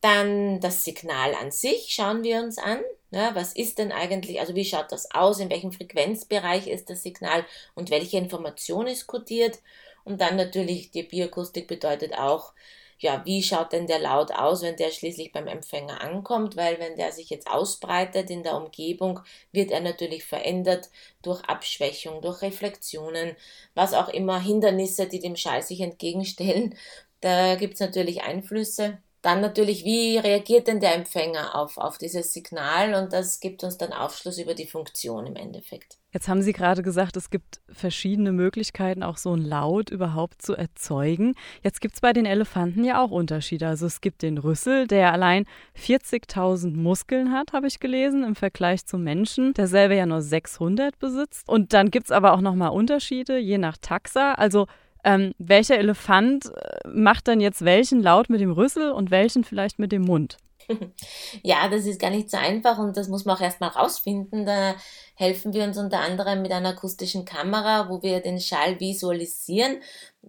Dann 0.00 0.60
das 0.60 0.84
Signal 0.84 1.34
an 1.34 1.50
sich 1.50 1.92
schauen 1.92 2.22
wir 2.24 2.38
uns 2.40 2.58
an. 2.58 2.80
Ja, 3.10 3.34
was 3.34 3.52
ist 3.54 3.78
denn 3.78 3.92
eigentlich, 3.92 4.40
also 4.40 4.54
wie 4.54 4.64
schaut 4.64 4.92
das 4.92 5.10
aus, 5.12 5.40
in 5.40 5.50
welchem 5.50 5.72
Frequenzbereich 5.72 6.68
ist 6.68 6.90
das 6.90 7.02
Signal 7.02 7.44
und 7.74 7.90
welche 7.90 8.18
Information 8.18 8.86
ist 8.86 9.06
kodiert? 9.06 9.58
Und 10.04 10.20
dann 10.20 10.36
natürlich 10.36 10.90
die 10.92 11.02
Bioakustik 11.02 11.66
bedeutet 11.66 12.14
auch, 12.16 12.52
ja, 13.00 13.22
wie 13.24 13.42
schaut 13.42 13.72
denn 13.72 13.86
der 13.86 13.98
Laut 13.98 14.30
aus, 14.32 14.62
wenn 14.62 14.76
der 14.76 14.90
schließlich 14.90 15.32
beim 15.32 15.46
Empfänger 15.46 16.02
ankommt, 16.02 16.56
weil 16.56 16.78
wenn 16.78 16.96
der 16.96 17.12
sich 17.12 17.30
jetzt 17.30 17.48
ausbreitet 17.48 18.30
in 18.30 18.42
der 18.42 18.56
Umgebung, 18.56 19.20
wird 19.52 19.70
er 19.70 19.80
natürlich 19.80 20.24
verändert 20.24 20.90
durch 21.22 21.42
Abschwächung, 21.44 22.20
durch 22.20 22.42
Reflexionen, 22.42 23.36
was 23.74 23.94
auch 23.94 24.08
immer 24.08 24.38
Hindernisse, 24.40 25.08
die 25.08 25.18
dem 25.18 25.36
Schall 25.36 25.62
sich 25.62 25.80
entgegenstellen. 25.80 26.76
Da 27.20 27.54
gibt 27.56 27.74
es 27.74 27.80
natürlich 27.80 28.22
Einflüsse. 28.22 28.98
Dann 29.22 29.42
natürlich, 29.42 29.84
wie 29.84 30.16
reagiert 30.16 30.66
denn 30.66 30.80
der 30.80 30.94
Empfänger 30.94 31.54
auf, 31.54 31.76
auf 31.76 31.98
dieses 31.98 32.32
Signal? 32.32 32.94
Und 32.94 33.12
das 33.12 33.40
gibt 33.40 33.62
uns 33.62 33.76
dann 33.76 33.92
Aufschluss 33.92 34.38
über 34.38 34.54
die 34.54 34.66
Funktion 34.66 35.26
im 35.26 35.36
Endeffekt. 35.36 35.98
Jetzt 36.12 36.26
haben 36.26 36.42
Sie 36.42 36.52
gerade 36.52 36.82
gesagt, 36.82 37.16
es 37.16 37.30
gibt 37.30 37.60
verschiedene 37.68 38.32
Möglichkeiten, 38.32 39.04
auch 39.04 39.16
so 39.16 39.32
ein 39.32 39.42
Laut 39.42 39.90
überhaupt 39.90 40.42
zu 40.42 40.54
erzeugen. 40.54 41.34
Jetzt 41.62 41.80
gibt 41.80 41.94
es 41.94 42.00
bei 42.00 42.12
den 42.12 42.26
Elefanten 42.26 42.82
ja 42.82 43.00
auch 43.00 43.12
Unterschiede. 43.12 43.68
Also 43.68 43.86
es 43.86 44.00
gibt 44.00 44.22
den 44.22 44.38
Rüssel, 44.38 44.88
der 44.88 45.12
allein 45.12 45.44
40.000 45.78 46.74
Muskeln 46.74 47.30
hat, 47.30 47.52
habe 47.52 47.68
ich 47.68 47.78
gelesen, 47.78 48.24
im 48.24 48.34
Vergleich 48.34 48.86
zum 48.86 49.04
Menschen, 49.04 49.54
der 49.54 49.68
selber 49.68 49.94
ja 49.94 50.06
nur 50.06 50.20
600 50.20 50.98
besitzt. 50.98 51.48
Und 51.48 51.74
dann 51.74 51.92
gibt 51.92 52.06
es 52.06 52.10
aber 52.10 52.32
auch 52.32 52.40
nochmal 52.40 52.70
Unterschiede, 52.70 53.38
je 53.38 53.58
nach 53.58 53.76
Taxa. 53.76 54.32
Also 54.32 54.66
ähm, 55.04 55.32
welcher 55.38 55.78
Elefant 55.78 56.46
äh, 56.46 56.88
macht 56.88 57.28
dann 57.28 57.40
jetzt 57.40 57.64
welchen 57.64 58.02
Laut 58.02 58.30
mit 58.30 58.40
dem 58.40 58.52
Rüssel 58.52 58.92
und 58.92 59.10
welchen 59.10 59.44
vielleicht 59.44 59.78
mit 59.78 59.92
dem 59.92 60.02
Mund? 60.02 60.36
Ja, 61.42 61.68
das 61.68 61.86
ist 61.86 62.00
gar 62.00 62.10
nicht 62.10 62.30
so 62.30 62.36
einfach 62.36 62.78
und 62.78 62.96
das 62.96 63.08
muss 63.08 63.24
man 63.24 63.36
auch 63.36 63.40
erstmal 63.40 63.70
rausfinden. 63.70 64.46
Da 64.46 64.74
helfen 65.14 65.52
wir 65.52 65.64
uns 65.64 65.78
unter 65.78 66.00
anderem 66.00 66.42
mit 66.42 66.52
einer 66.52 66.70
akustischen 66.70 67.24
Kamera, 67.24 67.88
wo 67.88 68.02
wir 68.02 68.20
den 68.20 68.40
Schall 68.40 68.78
visualisieren, 68.80 69.78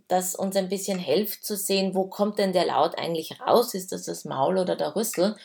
das 0.07 0.35
uns 0.35 0.55
ein 0.55 0.69
bisschen 0.69 0.99
hilft 0.99 1.45
zu 1.45 1.55
sehen, 1.55 1.93
wo 1.93 2.07
kommt 2.07 2.39
denn 2.39 2.53
der 2.53 2.65
Laut 2.65 2.97
eigentlich 2.97 3.39
raus? 3.41 3.73
Ist 3.73 3.91
das 3.91 4.05
das 4.05 4.25
Maul 4.25 4.57
oder 4.57 4.75
der 4.75 4.95
Rüssel? 4.95 5.35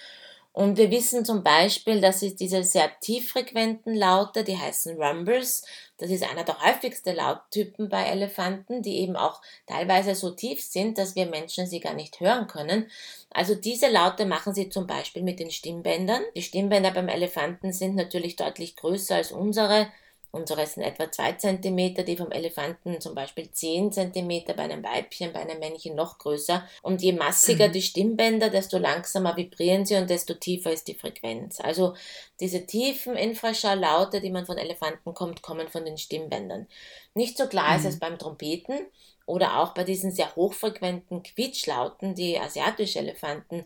Und 0.53 0.79
wir 0.79 0.91
wissen 0.91 1.27
zum 1.27 1.43
Beispiel, 1.43 2.01
dass 2.01 2.23
es 2.23 2.35
diese 2.35 2.63
sehr 2.63 2.91
tieffrequenten 3.01 3.95
Laute, 3.95 4.43
die 4.43 4.57
heißen 4.57 5.01
Rumbles, 5.01 5.67
das 5.99 6.11
ist 6.11 6.29
einer 6.29 6.45
der 6.45 6.61
häufigsten 6.61 7.17
Lauttypen 7.17 7.89
bei 7.89 8.05
Elefanten, 8.05 8.83
die 8.83 8.99
eben 8.99 9.17
auch 9.17 9.41
teilweise 9.67 10.15
so 10.15 10.31
tief 10.31 10.61
sind, 10.61 10.99
dass 10.99 11.17
wir 11.17 11.27
Menschen 11.27 11.67
sie 11.67 11.81
gar 11.81 11.95
nicht 11.95 12.21
hören 12.21 12.47
können. 12.47 12.91
Also 13.31 13.55
diese 13.55 13.89
Laute 13.89 14.27
machen 14.27 14.55
sie 14.55 14.69
zum 14.69 14.87
Beispiel 14.87 15.23
mit 15.23 15.41
den 15.41 15.51
Stimmbändern. 15.51 16.23
Die 16.35 16.43
Stimmbänder 16.43 16.91
beim 16.91 17.09
Elefanten 17.09 17.73
sind 17.73 17.95
natürlich 17.95 18.37
deutlich 18.37 18.77
größer 18.77 19.17
als 19.17 19.33
unsere. 19.33 19.89
Unsere 20.37 20.67
sind 20.67 20.83
etwa 20.83 21.11
2 21.11 21.33
cm, 21.33 22.05
die 22.05 22.17
vom 22.17 22.31
Elefanten 22.31 23.01
zum 23.01 23.15
Beispiel 23.15 23.51
10 23.51 23.91
cm, 23.91 24.45
bei 24.55 24.65
einem 24.65 24.85
Weibchen, 24.85 25.33
bei 25.33 25.41
einem 25.41 25.59
Männchen 25.59 25.97
noch 25.97 26.19
größer. 26.19 26.69
Und 26.83 27.01
je 27.01 27.13
massiger 27.13 27.69
mhm. 27.69 27.73
die 27.73 27.83
Stimmbänder, 27.83 28.51
desto 28.51 28.77
langsamer 28.77 29.35
vibrieren 29.37 29.87
sie 29.87 29.97
und 29.97 30.11
desto 30.11 30.35
tiefer 30.35 30.73
ist 30.73 30.89
die 30.89 30.95
Frequenz. 30.95 31.59
Also 31.59 31.95
diese 32.39 32.67
tiefen 32.67 33.17
Infraschalllaute, 33.17 34.21
die 34.21 34.31
man 34.31 34.45
von 34.45 34.59
Elefanten 34.59 35.15
kommt, 35.15 35.41
kommen 35.41 35.69
von 35.69 35.87
den 35.87 35.97
Stimmbändern. 35.97 36.67
Nicht 37.15 37.39
so 37.39 37.47
klar 37.47 37.71
mhm. 37.73 37.79
ist 37.79 37.85
es 37.87 37.99
beim 37.99 38.19
Trompeten 38.19 38.87
oder 39.27 39.59
auch 39.59 39.75
bei 39.75 39.83
diesen 39.85 40.13
sehr 40.13 40.35
hochfrequenten 40.37 41.23
Quietschlauten, 41.23 42.15
die 42.15 42.39
asiatische 42.39 43.01
Elefanten 43.01 43.65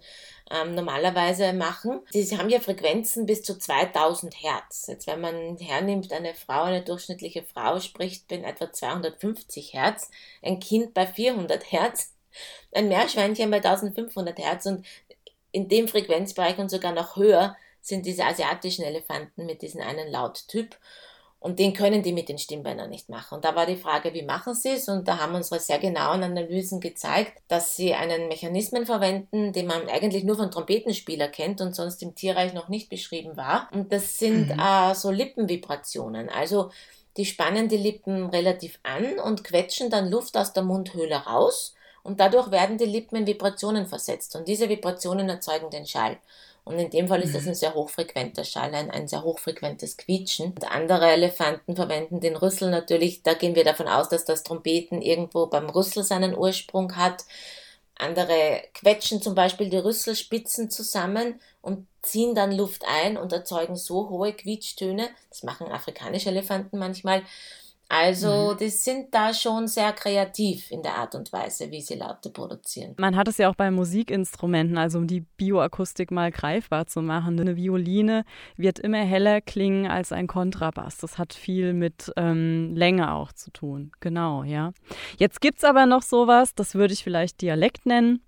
ähm, 0.51 0.75
normalerweise 0.75 1.53
machen. 1.53 2.01
Sie 2.11 2.37
haben 2.37 2.49
ja 2.49 2.61
Frequenzen 2.61 3.27
bis 3.27 3.43
zu 3.43 3.59
2000 3.59 4.43
Hertz. 4.43 4.87
Jetzt, 4.89 5.07
wenn 5.07 5.21
man 5.21 5.59
hernimmt, 5.59 6.13
eine 6.13 6.35
Frau, 6.35 6.63
eine 6.63 6.83
durchschnittliche 6.83 7.43
Frau 7.43 7.79
spricht 7.79 8.27
bei 8.29 8.37
etwa 8.37 8.73
250 8.73 9.75
Hertz, 9.75 10.11
ein 10.43 10.61
Kind 10.61 10.95
bei 10.95 11.07
400 11.07 11.71
Hertz, 11.71 12.15
ein 12.73 12.89
Meerschweinchen 12.89 13.51
bei 13.51 13.59
1500 13.59 14.39
Hertz 14.39 14.67
und 14.67 14.87
in 15.53 15.69
dem 15.69 15.89
Frequenzbereich 15.89 16.59
und 16.59 16.71
sogar 16.71 16.93
noch 16.93 17.17
höher 17.17 17.57
sind 17.81 18.07
diese 18.07 18.25
asiatischen 18.25 18.85
Elefanten 18.85 19.47
mit 19.47 19.63
diesem 19.63 19.81
einen 19.81 20.11
Lauttyp. 20.11 20.77
Und 21.41 21.59
den 21.59 21.73
können 21.73 22.03
die 22.03 22.13
mit 22.13 22.29
den 22.29 22.37
Stimmbändern 22.37 22.91
nicht 22.91 23.09
machen. 23.09 23.37
Und 23.37 23.47
da 23.47 23.57
war 23.57 23.65
die 23.65 23.77
Frage, 23.77 24.13
wie 24.13 24.23
machen 24.23 24.55
sie 24.55 24.73
es? 24.73 24.89
Und 24.89 25.09
da 25.09 25.19
haben 25.19 25.35
unsere 25.35 25.59
sehr 25.59 25.79
genauen 25.79 26.23
Analysen 26.23 26.81
gezeigt, 26.81 27.33
dass 27.49 27.77
sie 27.77 27.95
einen 27.95 28.29
Mechanismen 28.29 28.85
verwenden, 28.85 29.55
den 29.55 29.67
man 29.67 29.89
eigentlich 29.89 30.23
nur 30.23 30.37
von 30.37 30.51
Trompetenspieler 30.51 31.29
kennt 31.29 31.63
und 31.63 31.75
sonst 31.75 32.03
im 32.03 32.15
Tierreich 32.15 32.53
noch 32.53 32.69
nicht 32.69 32.91
beschrieben 32.91 33.39
war. 33.39 33.71
Und 33.73 33.91
das 33.91 34.19
sind 34.19 34.55
mhm. 34.55 34.61
äh, 34.61 34.95
so 34.95 35.11
Lippenvibrationen. 35.11 36.29
Also 36.29 36.71
die 37.17 37.25
spannen 37.25 37.69
die 37.69 37.79
Lippen 37.79 38.27
relativ 38.27 38.79
an 38.83 39.19
und 39.19 39.43
quetschen 39.43 39.89
dann 39.89 40.11
Luft 40.11 40.37
aus 40.37 40.53
der 40.53 40.63
Mundhöhle 40.63 41.17
raus. 41.17 41.75
Und 42.03 42.21
dadurch 42.21 42.51
werden 42.51 42.77
die 42.77 42.85
Lippen 42.85 43.17
in 43.17 43.27
Vibrationen 43.27 43.87
versetzt. 43.87 44.37
Und 44.37 44.47
diese 44.47 44.69
Vibrationen 44.69 45.29
erzeugen 45.31 45.71
den 45.71 45.87
Schall. 45.87 46.19
Und 46.71 46.79
in 46.79 46.91
dem 46.91 47.09
Fall 47.09 47.21
ist 47.21 47.35
das 47.35 47.43
mhm. 47.43 47.49
ein 47.49 47.55
sehr 47.57 47.75
hochfrequenter 47.75 48.45
Schall, 48.45 48.73
ein, 48.75 48.91
ein 48.91 49.09
sehr 49.09 49.25
hochfrequentes 49.25 49.97
Quietschen. 49.97 50.53
Und 50.53 50.71
andere 50.71 51.11
Elefanten 51.11 51.75
verwenden 51.75 52.21
den 52.21 52.37
Rüssel 52.37 52.71
natürlich, 52.71 53.25
da 53.25 53.35
gehen 53.35 53.57
wir 53.57 53.65
davon 53.65 53.89
aus, 53.89 54.09
dass 54.09 54.25
das 54.25 54.45
Trompeten 54.45 55.03
irgendwo 55.03 55.47
beim 55.47 55.69
Rüssel 55.69 56.05
seinen 56.05 56.37
Ursprung 56.37 56.95
hat. 56.95 57.25
Andere 57.97 58.63
quetschen 58.73 59.21
zum 59.21 59.35
Beispiel 59.35 59.69
die 59.69 59.79
Rüsselspitzen 59.79 60.71
zusammen 60.71 61.41
und 61.61 61.89
ziehen 62.03 62.37
dann 62.37 62.53
Luft 62.53 62.85
ein 62.87 63.17
und 63.17 63.33
erzeugen 63.33 63.75
so 63.75 64.09
hohe 64.09 64.33
Quietschtöne. 64.33 65.09
Das 65.29 65.43
machen 65.43 65.73
afrikanische 65.73 66.29
Elefanten 66.29 66.79
manchmal, 66.79 67.23
also, 67.93 68.53
mhm. 68.53 68.59
die 68.59 68.69
sind 68.69 69.13
da 69.13 69.35
schon 69.35 69.67
sehr 69.67 69.93
kreativ 69.93 70.71
in 70.71 70.81
der 70.81 70.95
Art 70.95 71.17
und 71.17 71.33
Weise, 71.33 71.73
wie 71.73 71.81
sie 71.81 71.97
Laute 71.97 72.31
produzieren. 72.31 72.95
Man 72.99 73.17
hat 73.17 73.27
es 73.27 73.37
ja 73.39 73.51
auch 73.51 73.57
bei 73.57 73.73
Musikinstrumenten, 73.73 74.79
also 74.79 74.99
um 74.99 75.09
die 75.09 75.23
Bioakustik 75.23 76.13
mal 76.13 76.31
greifbar 76.31 76.87
zu 76.87 77.03
machen. 77.03 77.41
Eine 77.41 77.57
Violine 77.57 78.25
wird 78.57 78.79
immer 78.79 79.05
heller 79.05 79.41
klingen 79.41 79.89
als 79.89 80.13
ein 80.13 80.29
Kontrabass. 80.29 80.99
Das 80.99 81.19
hat 81.19 81.35
viel 81.35 81.73
mit 81.73 82.13
ähm, 82.17 82.77
Länge 82.77 83.13
auch 83.13 83.33
zu 83.33 83.51
tun. 83.51 83.91
Genau, 83.99 84.45
ja. 84.45 84.73
Jetzt 85.19 85.41
gibt 85.41 85.59
es 85.59 85.65
aber 85.65 85.87
noch 85.87 86.03
sowas, 86.03 86.55
das 86.55 86.77
würde 86.77 86.95
ich 86.95 87.03
vielleicht 87.03 87.41
Dialekt 87.41 87.87
nennen. 87.87 88.23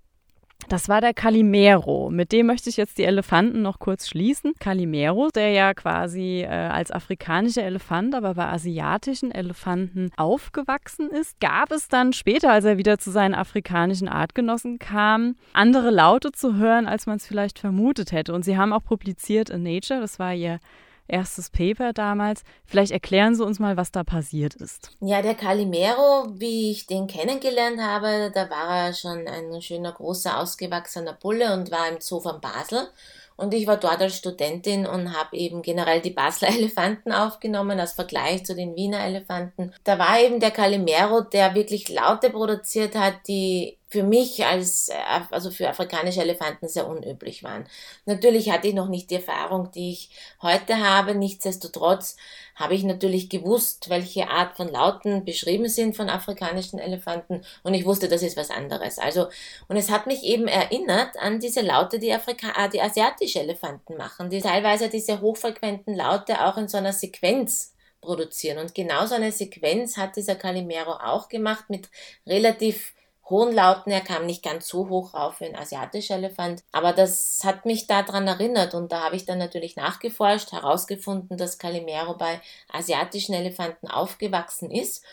Das 0.69 0.89
war 0.89 1.01
der 1.01 1.13
Calimero. 1.13 2.09
Mit 2.09 2.31
dem 2.31 2.47
möchte 2.47 2.69
ich 2.69 2.77
jetzt 2.77 2.97
die 2.97 3.03
Elefanten 3.03 3.61
noch 3.61 3.79
kurz 3.79 4.07
schließen. 4.07 4.53
Calimero, 4.59 5.29
der 5.33 5.51
ja 5.51 5.73
quasi 5.73 6.41
äh, 6.41 6.47
als 6.47 6.91
afrikanischer 6.91 7.63
Elefant, 7.63 8.15
aber 8.15 8.35
bei 8.35 8.45
asiatischen 8.47 9.31
Elefanten 9.31 10.11
aufgewachsen 10.15 11.09
ist, 11.09 11.39
gab 11.39 11.71
es 11.71 11.87
dann 11.87 12.13
später, 12.13 12.51
als 12.51 12.65
er 12.65 12.77
wieder 12.77 12.97
zu 12.97 13.11
seinen 13.11 13.35
afrikanischen 13.35 14.07
Artgenossen 14.07 14.79
kam, 14.79 15.35
andere 15.53 15.91
Laute 15.91 16.31
zu 16.31 16.55
hören, 16.55 16.87
als 16.87 17.05
man 17.05 17.17
es 17.17 17.27
vielleicht 17.27 17.59
vermutet 17.59 18.11
hätte. 18.11 18.33
Und 18.33 18.43
sie 18.43 18.57
haben 18.57 18.73
auch 18.73 18.83
publiziert 18.83 19.49
in 19.49 19.63
Nature, 19.63 19.99
das 19.99 20.19
war 20.19 20.33
ihr 20.33 20.59
erstes 21.07 21.49
Paper 21.49 21.93
damals. 21.93 22.43
Vielleicht 22.65 22.91
erklären 22.91 23.35
Sie 23.35 23.45
uns 23.45 23.59
mal, 23.59 23.77
was 23.77 23.91
da 23.91 24.03
passiert 24.03 24.55
ist. 24.55 24.91
Ja, 25.01 25.21
der 25.21 25.35
Calimero, 25.35 26.27
wie 26.33 26.71
ich 26.71 26.87
den 26.87 27.07
kennengelernt 27.07 27.81
habe, 27.81 28.31
da 28.33 28.49
war 28.49 28.87
er 28.87 28.93
schon 28.93 29.27
ein 29.27 29.61
schöner, 29.61 29.91
großer, 29.91 30.39
ausgewachsener 30.39 31.13
Bulle 31.13 31.53
und 31.53 31.71
war 31.71 31.89
im 31.89 31.99
Zoo 31.99 32.19
von 32.19 32.39
Basel. 32.41 32.87
Und 33.35 33.53
ich 33.53 33.65
war 33.65 33.77
dort 33.77 33.99
als 33.99 34.17
Studentin 34.17 34.85
und 34.85 35.17
habe 35.17 35.35
eben 35.35 35.61
generell 35.61 36.01
die 36.01 36.11
Basler 36.11 36.49
Elefanten 36.55 37.11
aufgenommen 37.11 37.79
als 37.79 37.93
Vergleich 37.93 38.45
zu 38.45 38.55
den 38.55 38.75
Wiener 38.75 39.03
Elefanten. 39.03 39.73
Da 39.83 39.97
war 39.97 40.19
eben 40.19 40.39
der 40.39 40.51
Calimero, 40.51 41.21
der 41.21 41.55
wirklich 41.55 41.89
Laute 41.89 42.29
produziert 42.29 42.95
hat, 42.95 43.15
die 43.27 43.77
für 43.93 44.01
mich 44.01 44.43
als, 44.43 44.89
äh, 44.89 44.95
also 45.29 45.51
für 45.51 45.69
afrikanische 45.69 46.21
Elefanten 46.21 46.67
sehr 46.67 46.87
unüblich 46.87 47.43
waren. 47.43 47.67
Natürlich 48.05 48.49
hatte 48.49 48.67
ich 48.67 48.73
noch 48.73 48.87
nicht 48.87 49.11
die 49.11 49.15
Erfahrung, 49.17 49.69
die 49.69 49.91
ich 49.91 50.09
heute 50.41 50.79
habe. 50.79 51.13
Nichtsdestotrotz 51.13 52.17
habe 52.55 52.73
ich 52.73 52.83
natürlich 52.83 53.29
gewusst, 53.29 53.91
welche 53.91 54.29
Art 54.29 54.57
von 54.57 54.67
Lauten 54.67 55.25
beschrieben 55.25 55.69
sind 55.69 55.95
von 55.95 56.09
afrikanischen 56.09 56.79
Elefanten 56.79 57.45
und 57.61 57.75
ich 57.75 57.85
wusste, 57.85 58.07
das 58.07 58.23
ist 58.23 58.35
was 58.35 58.49
anderes. 58.49 58.97
Also, 58.97 59.27
und 59.67 59.77
es 59.77 59.91
hat 59.91 60.07
mich 60.07 60.23
eben 60.23 60.47
erinnert 60.47 61.15
an 61.19 61.39
diese 61.39 61.61
Laute, 61.61 61.99
die, 61.99 62.11
Afrika 62.11 62.47
äh, 62.57 62.69
die 62.69 62.81
asiatische 62.81 63.41
Elefanten 63.41 63.95
machen, 63.95 64.31
die 64.31 64.41
teilweise 64.41 64.89
diese 64.89 65.21
hochfrequenten 65.21 65.95
Laute 65.95 66.43
auch 66.43 66.57
in 66.57 66.67
so 66.67 66.77
einer 66.77 66.93
Sequenz 66.93 67.75
produzieren. 68.01 68.57
Und 68.57 68.73
genau 68.73 69.05
so 69.05 69.13
eine 69.13 69.31
Sequenz 69.31 69.97
hat 69.97 70.15
dieser 70.15 70.33
Calimero 70.33 70.93
auch 70.93 71.29
gemacht 71.29 71.69
mit 71.69 71.89
relativ 72.25 72.95
hohen 73.29 73.53
Lauten. 73.53 73.91
Er 73.91 74.01
kam 74.01 74.25
nicht 74.25 74.43
ganz 74.43 74.67
so 74.67 74.89
hoch 74.89 75.13
rauf 75.13 75.39
wie 75.39 75.45
ein 75.45 75.55
asiatischer 75.55 76.15
Elefant. 76.15 76.63
Aber 76.71 76.93
das 76.93 77.41
hat 77.43 77.65
mich 77.65 77.87
daran 77.87 78.27
erinnert 78.27 78.73
und 78.73 78.91
da 78.91 79.03
habe 79.03 79.15
ich 79.15 79.25
dann 79.25 79.37
natürlich 79.37 79.75
nachgeforscht, 79.75 80.51
herausgefunden, 80.51 81.37
dass 81.37 81.57
Calimero 81.57 82.15
bei 82.15 82.41
asiatischen 82.71 83.33
Elefanten 83.33 83.87
aufgewachsen 83.87 84.71
ist 84.71 85.03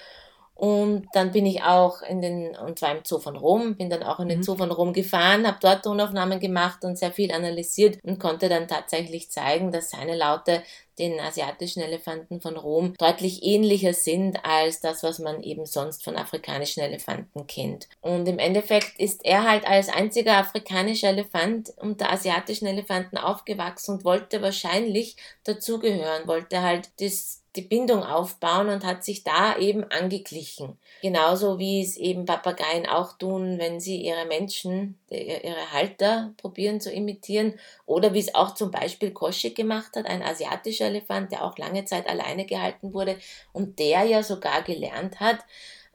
und 0.60 1.06
dann 1.14 1.32
bin 1.32 1.46
ich 1.46 1.62
auch 1.62 2.02
in 2.02 2.20
den, 2.20 2.54
und 2.54 2.78
zwar 2.78 2.92
im 2.92 3.02
Zoo 3.02 3.18
von 3.18 3.34
Rom, 3.34 3.76
bin 3.76 3.88
dann 3.88 4.02
auch 4.02 4.20
in 4.20 4.28
den 4.28 4.40
mhm. 4.40 4.42
Zoo 4.42 4.56
von 4.56 4.70
Rom 4.70 4.92
gefahren, 4.92 5.46
habe 5.46 5.56
dort 5.58 5.84
Tonaufnahmen 5.84 6.38
gemacht 6.38 6.84
und 6.84 6.98
sehr 6.98 7.12
viel 7.12 7.32
analysiert 7.32 7.96
und 8.02 8.20
konnte 8.20 8.50
dann 8.50 8.68
tatsächlich 8.68 9.30
zeigen, 9.30 9.72
dass 9.72 9.88
seine 9.88 10.14
Laute 10.14 10.62
den 10.98 11.18
asiatischen 11.18 11.80
Elefanten 11.80 12.42
von 12.42 12.58
Rom 12.58 12.92
deutlich 12.98 13.42
ähnlicher 13.42 13.94
sind 13.94 14.44
als 14.44 14.80
das, 14.80 15.02
was 15.02 15.18
man 15.18 15.42
eben 15.42 15.64
sonst 15.64 16.04
von 16.04 16.16
afrikanischen 16.16 16.82
Elefanten 16.82 17.46
kennt. 17.46 17.88
Und 18.02 18.28
im 18.28 18.38
Endeffekt 18.38 19.00
ist 19.00 19.24
er 19.24 19.48
halt 19.48 19.66
als 19.66 19.88
einziger 19.88 20.36
afrikanischer 20.36 21.08
Elefant 21.08 21.72
unter 21.78 22.12
asiatischen 22.12 22.66
Elefanten 22.66 23.16
aufgewachsen 23.16 23.94
und 23.94 24.04
wollte 24.04 24.42
wahrscheinlich 24.42 25.16
dazugehören, 25.44 26.28
wollte 26.28 26.60
halt 26.60 26.90
das 27.00 27.39
die 27.56 27.62
Bindung 27.62 28.04
aufbauen 28.04 28.68
und 28.68 28.84
hat 28.84 29.04
sich 29.04 29.24
da 29.24 29.56
eben 29.56 29.84
angeglichen. 29.90 30.78
Genauso 31.02 31.58
wie 31.58 31.82
es 31.82 31.96
eben 31.96 32.24
Papageien 32.24 32.86
auch 32.86 33.18
tun, 33.18 33.58
wenn 33.58 33.80
sie 33.80 33.96
ihre 33.96 34.24
Menschen, 34.26 34.98
ihre 35.08 35.72
Halter 35.72 36.32
probieren 36.36 36.80
zu 36.80 36.92
imitieren. 36.92 37.54
Oder 37.86 38.14
wie 38.14 38.20
es 38.20 38.34
auch 38.34 38.54
zum 38.54 38.70
Beispiel 38.70 39.10
Kosche 39.10 39.50
gemacht 39.50 39.96
hat, 39.96 40.06
ein 40.06 40.22
asiatischer 40.22 40.86
Elefant, 40.86 41.32
der 41.32 41.44
auch 41.44 41.58
lange 41.58 41.84
Zeit 41.84 42.08
alleine 42.08 42.46
gehalten 42.46 42.94
wurde 42.94 43.16
und 43.52 43.78
der 43.80 44.04
ja 44.04 44.22
sogar 44.22 44.62
gelernt 44.62 45.18
hat, 45.18 45.40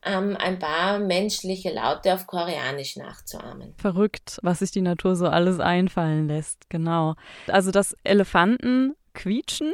ähm, 0.04 0.36
ein 0.38 0.60
paar 0.60 1.00
menschliche 1.00 1.74
Laute 1.74 2.14
auf 2.14 2.28
Koreanisch 2.28 2.98
nachzuahmen. 2.98 3.74
Verrückt, 3.78 4.40
was 4.44 4.60
sich 4.60 4.72
die 4.72 4.82
Natur 4.82 5.16
so 5.16 5.28
alles 5.28 5.60
einfallen 5.60 6.28
lässt, 6.28 6.70
genau. 6.70 7.16
Also 7.48 7.72
dass 7.72 7.96
Elefanten 8.04 8.96
quietschen 9.14 9.74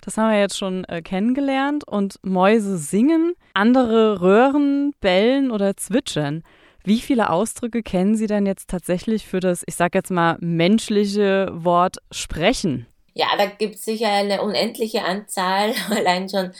das 0.00 0.16
haben 0.16 0.30
wir 0.30 0.38
jetzt 0.38 0.56
schon 0.56 0.84
äh, 0.84 1.02
kennengelernt. 1.02 1.86
Und 1.86 2.16
Mäuse 2.22 2.78
singen, 2.78 3.34
andere 3.54 4.20
röhren, 4.20 4.92
bellen 5.00 5.50
oder 5.50 5.76
zwitschern. 5.76 6.42
Wie 6.84 7.00
viele 7.00 7.30
Ausdrücke 7.30 7.82
kennen 7.82 8.16
Sie 8.16 8.26
denn 8.26 8.46
jetzt 8.46 8.70
tatsächlich 8.70 9.26
für 9.26 9.40
das, 9.40 9.62
ich 9.66 9.74
sage 9.74 9.98
jetzt 9.98 10.10
mal, 10.10 10.36
menschliche 10.40 11.50
Wort 11.52 11.98
sprechen? 12.10 12.86
Ja, 13.14 13.26
da 13.36 13.46
gibt 13.46 13.74
es 13.74 13.84
sicher 13.84 14.08
eine 14.08 14.42
unendliche 14.42 15.04
Anzahl, 15.04 15.74
allein 15.90 16.28
schon 16.28 16.52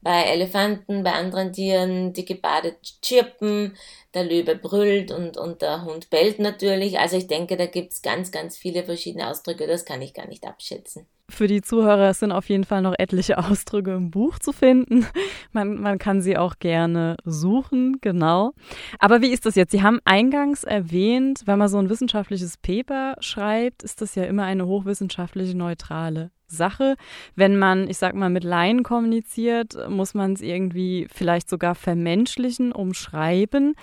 bei 0.00 0.22
Elefanten, 0.24 1.02
bei 1.02 1.12
anderen 1.12 1.52
Tieren, 1.52 2.12
die 2.12 2.24
gebadet 2.24 2.76
chirpen, 3.02 3.76
der 4.14 4.24
Löwe 4.24 4.56
brüllt 4.56 5.10
und, 5.10 5.36
und 5.36 5.62
der 5.62 5.84
Hund 5.84 6.10
bellt 6.10 6.38
natürlich. 6.38 6.98
Also 6.98 7.16
ich 7.16 7.26
denke, 7.26 7.56
da 7.56 7.66
gibt 7.66 7.92
es 7.92 8.02
ganz, 8.02 8.30
ganz 8.30 8.56
viele 8.56 8.84
verschiedene 8.84 9.28
Ausdrücke, 9.28 9.66
das 9.66 9.84
kann 9.84 10.02
ich 10.02 10.14
gar 10.14 10.26
nicht 10.26 10.46
abschätzen. 10.46 11.06
Für 11.30 11.46
die 11.46 11.60
Zuhörer 11.60 12.14
sind 12.14 12.32
auf 12.32 12.48
jeden 12.48 12.64
Fall 12.64 12.80
noch 12.80 12.94
etliche 12.98 13.36
Ausdrücke 13.38 13.92
im 13.92 14.10
Buch 14.10 14.38
zu 14.38 14.52
finden. 14.52 15.06
Man, 15.52 15.80
man 15.80 15.98
kann 15.98 16.22
sie 16.22 16.36
auch 16.38 16.58
gerne 16.58 17.16
suchen, 17.24 17.98
genau. 18.00 18.52
Aber 18.98 19.20
wie 19.20 19.32
ist 19.32 19.44
das 19.44 19.54
jetzt? 19.54 19.72
Sie 19.72 19.82
haben 19.82 20.00
eingangs 20.04 20.64
erwähnt, 20.64 21.42
wenn 21.44 21.58
man 21.58 21.68
so 21.68 21.78
ein 21.78 21.90
wissenschaftliches 21.90 22.56
Paper 22.56 23.14
schreibt, 23.20 23.82
ist 23.82 24.00
das 24.00 24.14
ja 24.14 24.24
immer 24.24 24.44
eine 24.44 24.66
hochwissenschaftliche 24.66 25.56
neutrale 25.56 26.30
Sache. 26.50 26.96
Wenn 27.36 27.58
man, 27.58 27.88
ich 27.88 27.98
sag 27.98 28.14
mal, 28.14 28.30
mit 28.30 28.44
Laien 28.44 28.82
kommuniziert, 28.82 29.76
muss 29.88 30.14
man 30.14 30.32
es 30.32 30.40
irgendwie 30.40 31.06
vielleicht 31.12 31.48
sogar 31.48 31.74
vermenschlichen, 31.74 32.72
umschreiben. 32.72 33.74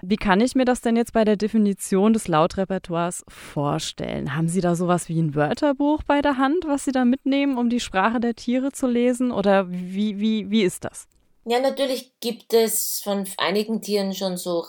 Wie 0.00 0.16
kann 0.16 0.40
ich 0.40 0.54
mir 0.54 0.64
das 0.64 0.80
denn 0.80 0.96
jetzt 0.96 1.12
bei 1.12 1.24
der 1.24 1.36
Definition 1.36 2.12
des 2.12 2.28
Lautrepertoires 2.28 3.24
vorstellen? 3.28 4.34
Haben 4.36 4.48
Sie 4.48 4.60
da 4.60 4.74
sowas 4.74 5.08
wie 5.08 5.20
ein 5.20 5.34
Wörterbuch 5.34 6.02
bei 6.04 6.22
der 6.22 6.38
Hand, 6.38 6.64
was 6.66 6.84
Sie 6.84 6.92
da 6.92 7.04
mitnehmen, 7.04 7.58
um 7.58 7.68
die 7.68 7.80
Sprache 7.80 8.20
der 8.20 8.34
Tiere 8.34 8.72
zu 8.72 8.86
lesen? 8.86 9.32
Oder 9.32 9.70
wie, 9.70 10.18
wie, 10.18 10.50
wie 10.50 10.62
ist 10.62 10.84
das? 10.84 11.08
Ja, 11.44 11.58
natürlich 11.58 12.12
gibt 12.20 12.54
es 12.54 13.00
von 13.02 13.26
einigen 13.36 13.82
Tieren 13.82 14.14
schon 14.14 14.36
so 14.36 14.64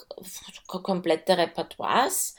komplette 0.66 1.38
Repertoires 1.38 2.34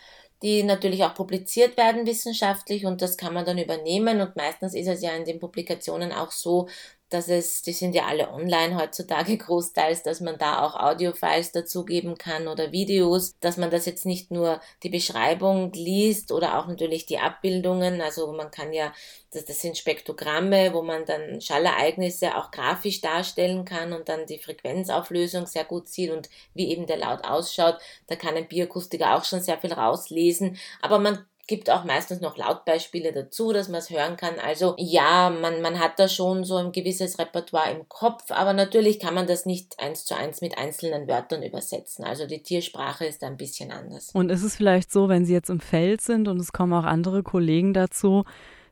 die 0.45 0.61
natürlich 0.63 1.03
auch 1.03 1.15
publiziert 1.15 1.75
werden 1.75 2.05
wissenschaftlich 2.05 2.85
und 2.85 3.01
das 3.01 3.17
kann 3.17 3.33
man 3.33 3.45
dann 3.45 3.57
übernehmen 3.57 4.21
und 4.21 4.35
meistens 4.35 4.75
ist 4.75 4.87
es 4.87 5.01
ja 5.01 5.11
in 5.15 5.25
den 5.25 5.39
Publikationen 5.39 6.11
auch 6.11 6.31
so, 6.31 6.67
dass 7.09 7.27
es, 7.29 7.61
die 7.61 7.71
sind 7.71 7.93
ja 7.93 8.05
alle 8.05 8.31
online 8.31 8.77
heutzutage 8.77 9.37
großteils, 9.37 10.03
dass 10.03 10.21
man 10.21 10.37
da 10.37 10.63
auch 10.63 10.75
Audiofiles 10.75 11.51
dazugeben 11.51 12.17
kann 12.17 12.47
oder 12.47 12.71
Videos, 12.71 13.35
dass 13.39 13.57
man 13.57 13.69
das 13.69 13.85
jetzt 13.85 14.05
nicht 14.05 14.31
nur 14.31 14.59
die 14.83 14.89
Beschreibung 14.89 15.71
liest 15.73 16.31
oder 16.31 16.57
auch 16.59 16.67
natürlich 16.67 17.05
die 17.05 17.19
Abbildungen, 17.19 18.01
also 18.01 18.31
man 18.31 18.51
kann 18.51 18.73
ja, 18.73 18.93
das, 19.31 19.45
das 19.45 19.61
sind 19.61 19.77
Spektrogramme, 19.77 20.73
wo 20.73 20.81
man 20.81 21.05
dann 21.05 21.41
Schallereignisse 21.41 22.35
auch 22.35 22.51
grafisch 22.51 23.01
darstellen 23.01 23.65
kann 23.65 23.93
und 23.93 24.09
dann 24.09 24.25
die 24.25 24.39
Frequenzauflösung 24.39 25.45
sehr 25.45 25.65
gut 25.65 25.89
sieht 25.89 26.11
und 26.11 26.29
wie 26.53 26.69
eben 26.69 26.87
der 26.87 26.97
Laut 26.97 27.25
ausschaut. 27.25 27.77
Da 28.07 28.15
kann 28.15 28.35
ein 28.35 28.47
Bioakustiker 28.47 29.15
auch 29.15 29.25
schon 29.25 29.41
sehr 29.41 29.59
viel 29.59 29.73
rauslesen, 29.73 30.57
aber 30.81 30.99
man 30.99 31.25
gibt 31.47 31.69
auch 31.69 31.83
meistens 31.83 32.21
noch 32.21 32.37
Lautbeispiele 32.37 33.11
dazu, 33.11 33.53
dass 33.53 33.69
man 33.69 33.79
es 33.79 33.89
hören 33.89 34.17
kann. 34.17 34.35
Also 34.39 34.75
ja, 34.77 35.29
man, 35.29 35.61
man 35.61 35.79
hat 35.79 35.99
da 35.99 36.07
schon 36.07 36.43
so 36.43 36.57
ein 36.57 36.71
gewisses 36.71 37.19
Repertoire 37.19 37.71
im 37.71 37.87
Kopf, 37.87 38.31
aber 38.31 38.53
natürlich 38.53 38.99
kann 38.99 39.13
man 39.13 39.27
das 39.27 39.45
nicht 39.45 39.79
eins 39.79 40.05
zu 40.05 40.15
eins 40.15 40.41
mit 40.41 40.57
einzelnen 40.57 41.07
Wörtern 41.07 41.43
übersetzen. 41.43 42.03
Also 42.03 42.25
die 42.25 42.41
Tiersprache 42.41 43.05
ist 43.05 43.21
da 43.21 43.27
ein 43.27 43.37
bisschen 43.37 43.71
anders. 43.71 44.09
Und 44.13 44.29
ist 44.29 44.43
es 44.43 44.55
vielleicht 44.55 44.91
so, 44.91 45.09
wenn 45.09 45.25
Sie 45.25 45.33
jetzt 45.33 45.49
im 45.49 45.59
Feld 45.59 46.01
sind 46.01 46.27
und 46.27 46.39
es 46.39 46.51
kommen 46.51 46.73
auch 46.73 46.85
andere 46.85 47.23
Kollegen 47.23 47.73
dazu, 47.73 48.23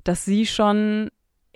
dass 0.03 0.25
Sie 0.25 0.45
schon 0.45 1.09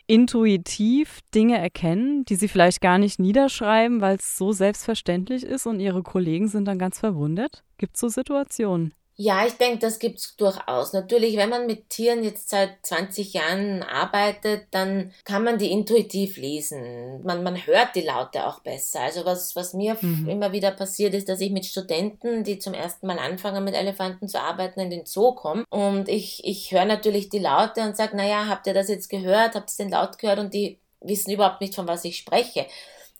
intuitiv 0.08 1.20
Dinge 1.36 1.58
erkennen, 1.58 2.24
die 2.26 2.36
sie 2.36 2.48
vielleicht 2.48 2.80
gar 2.80 2.98
nicht 2.98 3.20
niederschreiben, 3.20 4.00
weil 4.00 4.16
es 4.16 4.38
so 4.38 4.54
selbstverständlich 4.54 5.44
ist 5.44 5.68
und 5.68 5.82
ihre 5.82 6.02
Kollegen 6.02 6.48
sind 6.48 6.66
dann 6.66 6.80
ganz 6.80 7.00
verwundert? 7.00 7.64
Gibt 7.78 7.96
es 7.96 8.00
so 8.00 8.08
Situationen? 8.08 8.94
Ja, 9.20 9.48
ich 9.48 9.54
denke, 9.54 9.80
das 9.80 9.98
gibt's 9.98 10.36
durchaus. 10.38 10.94
Natürlich, 10.94 11.38
wenn 11.38 11.50
man 11.50 11.66
mit 11.66 11.90
Tieren 11.90 12.24
jetzt 12.24 12.50
seit 12.50 12.78
20 12.84 13.34
Jahren 13.34 13.82
arbeitet, 13.82 14.68
dann 14.70 15.12
kann 15.26 15.44
man 15.44 15.58
die 15.58 15.72
intuitiv 15.72 16.38
lesen. 16.38 17.24
Man, 17.24 17.42
man 17.42 17.58
hört 17.66 17.96
die 17.96 18.02
Laute 18.02 18.46
auch 18.46 18.60
besser. 18.60 19.02
Also 19.02 19.26
was, 19.26 19.56
was 19.56 19.74
mir 19.74 19.98
mhm. 20.00 20.30
immer 20.30 20.52
wieder 20.52 20.70
passiert 20.70 21.16
ist, 21.16 21.30
dass 21.30 21.42
ich 21.42 21.50
mit 21.50 21.66
Studenten, 21.66 22.44
die 22.44 22.60
zum 22.60 22.76
ersten 22.76 23.08
Mal 23.08 23.18
anfangen, 23.18 23.64
mit 23.64 23.74
Elefanten 23.74 24.28
zu 24.28 24.40
arbeiten, 24.40 24.82
in 24.82 24.92
den 24.92 25.08
Zoo 25.08 25.34
komme. 25.34 25.66
Und 25.72 26.10
ich, 26.10 26.46
ich 26.46 26.72
höre 26.72 26.86
natürlich 26.86 27.30
die 27.30 27.40
Laute 27.40 27.82
und 27.82 27.98
sage, 27.98 28.16
naja, 28.16 28.46
habt 28.48 28.68
ihr 28.68 28.76
das 28.76 28.88
jetzt 28.88 29.10
gehört? 29.10 29.56
Habt 29.56 29.72
ihr 29.72 29.86
den 29.86 29.92
Laut 29.92 30.20
gehört? 30.20 30.38
Und 30.38 30.54
die 30.54 30.78
wissen 31.02 31.32
überhaupt 31.32 31.62
nicht, 31.62 31.74
von 31.74 31.88
was 31.88 32.06
ich 32.06 32.18
spreche. 32.18 32.68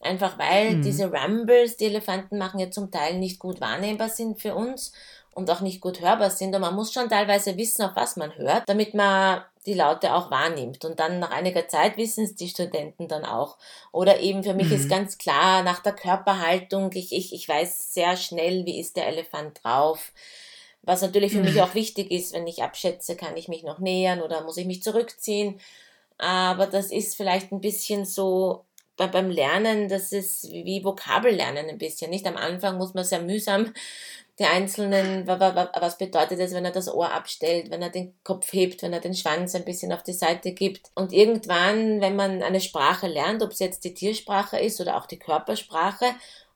Einfach 0.00 0.38
weil 0.38 0.76
mhm. 0.76 0.82
diese 0.82 1.10
Rumbles, 1.10 1.76
die 1.76 1.86
Elefanten 1.86 2.38
machen, 2.38 2.60
ja 2.60 2.70
zum 2.70 2.92
Teil 2.92 3.18
nicht 3.18 3.40
gut 3.40 3.60
wahrnehmbar 3.60 4.08
sind 4.08 4.40
für 4.40 4.54
uns 4.54 4.92
und 5.38 5.48
auch 5.52 5.60
nicht 5.60 5.80
gut 5.80 6.00
hörbar 6.00 6.30
sind. 6.30 6.52
Und 6.52 6.62
man 6.62 6.74
muss 6.74 6.92
schon 6.92 7.08
teilweise 7.08 7.56
wissen, 7.56 7.82
auf 7.82 7.92
was 7.94 8.16
man 8.16 8.36
hört, 8.36 8.68
damit 8.68 8.92
man 8.92 9.42
die 9.66 9.74
Laute 9.74 10.12
auch 10.12 10.32
wahrnimmt. 10.32 10.84
Und 10.84 10.98
dann 10.98 11.20
nach 11.20 11.30
einiger 11.30 11.68
Zeit 11.68 11.96
wissen 11.96 12.24
es 12.24 12.34
die 12.34 12.48
Studenten 12.48 13.06
dann 13.06 13.24
auch. 13.24 13.56
Oder 13.92 14.18
eben 14.18 14.42
für 14.42 14.54
mich 14.54 14.66
mhm. 14.66 14.74
ist 14.74 14.90
ganz 14.90 15.16
klar, 15.16 15.62
nach 15.62 15.78
der 15.80 15.92
Körperhaltung, 15.92 16.90
ich, 16.92 17.12
ich, 17.12 17.32
ich 17.32 17.48
weiß 17.48 17.94
sehr 17.94 18.16
schnell, 18.16 18.66
wie 18.66 18.80
ist 18.80 18.96
der 18.96 19.06
Elefant 19.06 19.60
drauf. 19.62 20.12
Was 20.82 21.02
natürlich 21.02 21.32
für 21.32 21.38
mhm. 21.38 21.44
mich 21.44 21.62
auch 21.62 21.74
wichtig 21.74 22.10
ist, 22.10 22.32
wenn 22.32 22.48
ich 22.48 22.64
abschätze, 22.64 23.14
kann 23.14 23.36
ich 23.36 23.46
mich 23.46 23.62
noch 23.62 23.78
nähern 23.78 24.20
oder 24.20 24.42
muss 24.42 24.56
ich 24.56 24.66
mich 24.66 24.82
zurückziehen. 24.82 25.60
Aber 26.18 26.66
das 26.66 26.90
ist 26.90 27.14
vielleicht 27.14 27.52
ein 27.52 27.60
bisschen 27.60 28.04
so 28.04 28.64
beim 29.06 29.30
Lernen, 29.30 29.88
das 29.88 30.12
ist 30.12 30.50
wie 30.50 30.84
Vokabellernen 30.84 31.68
ein 31.68 31.78
bisschen. 31.78 32.10
Nicht 32.10 32.26
am 32.26 32.36
Anfang 32.36 32.76
muss 32.76 32.94
man 32.94 33.04
sehr 33.04 33.20
mühsam 33.20 33.72
die 34.38 34.44
einzelnen, 34.44 35.26
was 35.26 35.98
bedeutet 35.98 36.38
es, 36.38 36.54
wenn 36.54 36.64
er 36.64 36.70
das 36.70 36.92
Ohr 36.92 37.12
abstellt, 37.12 37.70
wenn 37.70 37.82
er 37.82 37.90
den 37.90 38.14
Kopf 38.22 38.52
hebt, 38.52 38.82
wenn 38.82 38.92
er 38.92 39.00
den 39.00 39.14
Schwanz 39.14 39.54
ein 39.54 39.64
bisschen 39.64 39.92
auf 39.92 40.04
die 40.04 40.12
Seite 40.12 40.52
gibt. 40.52 40.90
Und 40.94 41.12
irgendwann, 41.12 42.00
wenn 42.00 42.14
man 42.14 42.42
eine 42.42 42.60
Sprache 42.60 43.08
lernt, 43.08 43.42
ob 43.42 43.50
es 43.50 43.58
jetzt 43.58 43.84
die 43.84 43.94
Tiersprache 43.94 44.58
ist 44.58 44.80
oder 44.80 44.96
auch 44.96 45.06
die 45.06 45.18
Körpersprache 45.18 46.06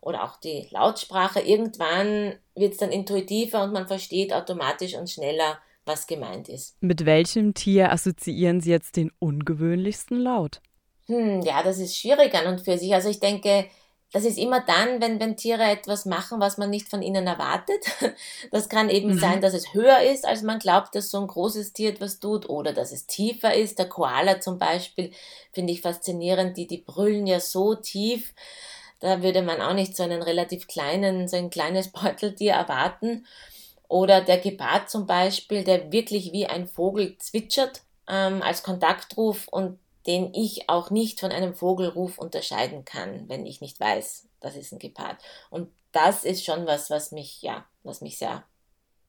oder 0.00 0.22
auch 0.22 0.36
die 0.36 0.68
Lautsprache, 0.70 1.40
irgendwann 1.40 2.36
wird 2.54 2.74
es 2.74 2.78
dann 2.78 2.92
intuitiver 2.92 3.64
und 3.64 3.72
man 3.72 3.88
versteht 3.88 4.32
automatisch 4.32 4.94
und 4.94 5.10
schneller, 5.10 5.58
was 5.84 6.06
gemeint 6.06 6.48
ist. 6.48 6.80
Mit 6.80 7.04
welchem 7.04 7.54
Tier 7.54 7.90
assoziieren 7.90 8.60
Sie 8.60 8.70
jetzt 8.70 8.94
den 8.94 9.10
ungewöhnlichsten 9.18 10.18
Laut? 10.18 10.60
Hm, 11.06 11.42
ja, 11.42 11.62
das 11.62 11.78
ist 11.78 11.96
schwierig 11.96 12.34
an 12.34 12.46
und 12.46 12.60
für 12.60 12.78
sich. 12.78 12.94
Also 12.94 13.08
ich 13.08 13.20
denke, 13.20 13.66
das 14.12 14.24
ist 14.24 14.38
immer 14.38 14.60
dann, 14.60 15.00
wenn, 15.00 15.18
wenn 15.20 15.38
Tiere 15.38 15.64
etwas 15.64 16.04
machen, 16.04 16.38
was 16.38 16.58
man 16.58 16.68
nicht 16.68 16.88
von 16.88 17.02
ihnen 17.02 17.26
erwartet. 17.26 17.84
Das 18.50 18.68
kann 18.68 18.90
eben 18.90 19.14
mhm. 19.14 19.18
sein, 19.18 19.40
dass 19.40 19.54
es 19.54 19.72
höher 19.72 20.02
ist, 20.02 20.26
als 20.26 20.42
man 20.42 20.58
glaubt, 20.58 20.94
dass 20.94 21.10
so 21.10 21.18
ein 21.18 21.26
großes 21.26 21.72
Tier 21.72 21.90
etwas 21.90 22.20
tut, 22.20 22.48
oder 22.48 22.72
dass 22.74 22.92
es 22.92 23.06
tiefer 23.06 23.54
ist. 23.54 23.78
Der 23.78 23.88
Koala 23.88 24.40
zum 24.40 24.58
Beispiel 24.58 25.12
finde 25.52 25.72
ich 25.72 25.80
faszinierend, 25.80 26.56
die, 26.56 26.66
die 26.66 26.78
brüllen 26.78 27.26
ja 27.26 27.40
so 27.40 27.74
tief. 27.74 28.34
Da 29.00 29.22
würde 29.22 29.42
man 29.42 29.62
auch 29.62 29.72
nicht 29.72 29.96
so 29.96 30.02
einen 30.02 30.22
relativ 30.22 30.66
kleinen, 30.66 31.28
so 31.28 31.36
ein 31.36 31.50
kleines 31.50 31.88
Beuteltier 31.92 32.52
erwarten. 32.52 33.26
Oder 33.88 34.20
der 34.20 34.38
Gepard 34.38 34.90
zum 34.90 35.06
Beispiel, 35.06 35.64
der 35.64 35.90
wirklich 35.92 36.32
wie 36.32 36.46
ein 36.46 36.66
Vogel 36.66 37.16
zwitschert 37.18 37.82
ähm, 38.08 38.42
als 38.42 38.62
Kontaktruf 38.62 39.48
und 39.48 39.78
den 40.06 40.32
ich 40.34 40.68
auch 40.68 40.90
nicht 40.90 41.20
von 41.20 41.30
einem 41.30 41.54
Vogelruf 41.54 42.18
unterscheiden 42.18 42.84
kann, 42.84 43.28
wenn 43.28 43.46
ich 43.46 43.60
nicht 43.60 43.78
weiß, 43.78 44.28
das 44.40 44.56
ist 44.56 44.72
ein 44.72 44.78
Gepard. 44.78 45.18
Und 45.50 45.68
das 45.92 46.24
ist 46.24 46.44
schon 46.44 46.66
was, 46.66 46.90
was 46.90 47.12
mich, 47.12 47.42
ja, 47.42 47.64
was 47.82 48.00
mich 48.00 48.18
sehr 48.18 48.44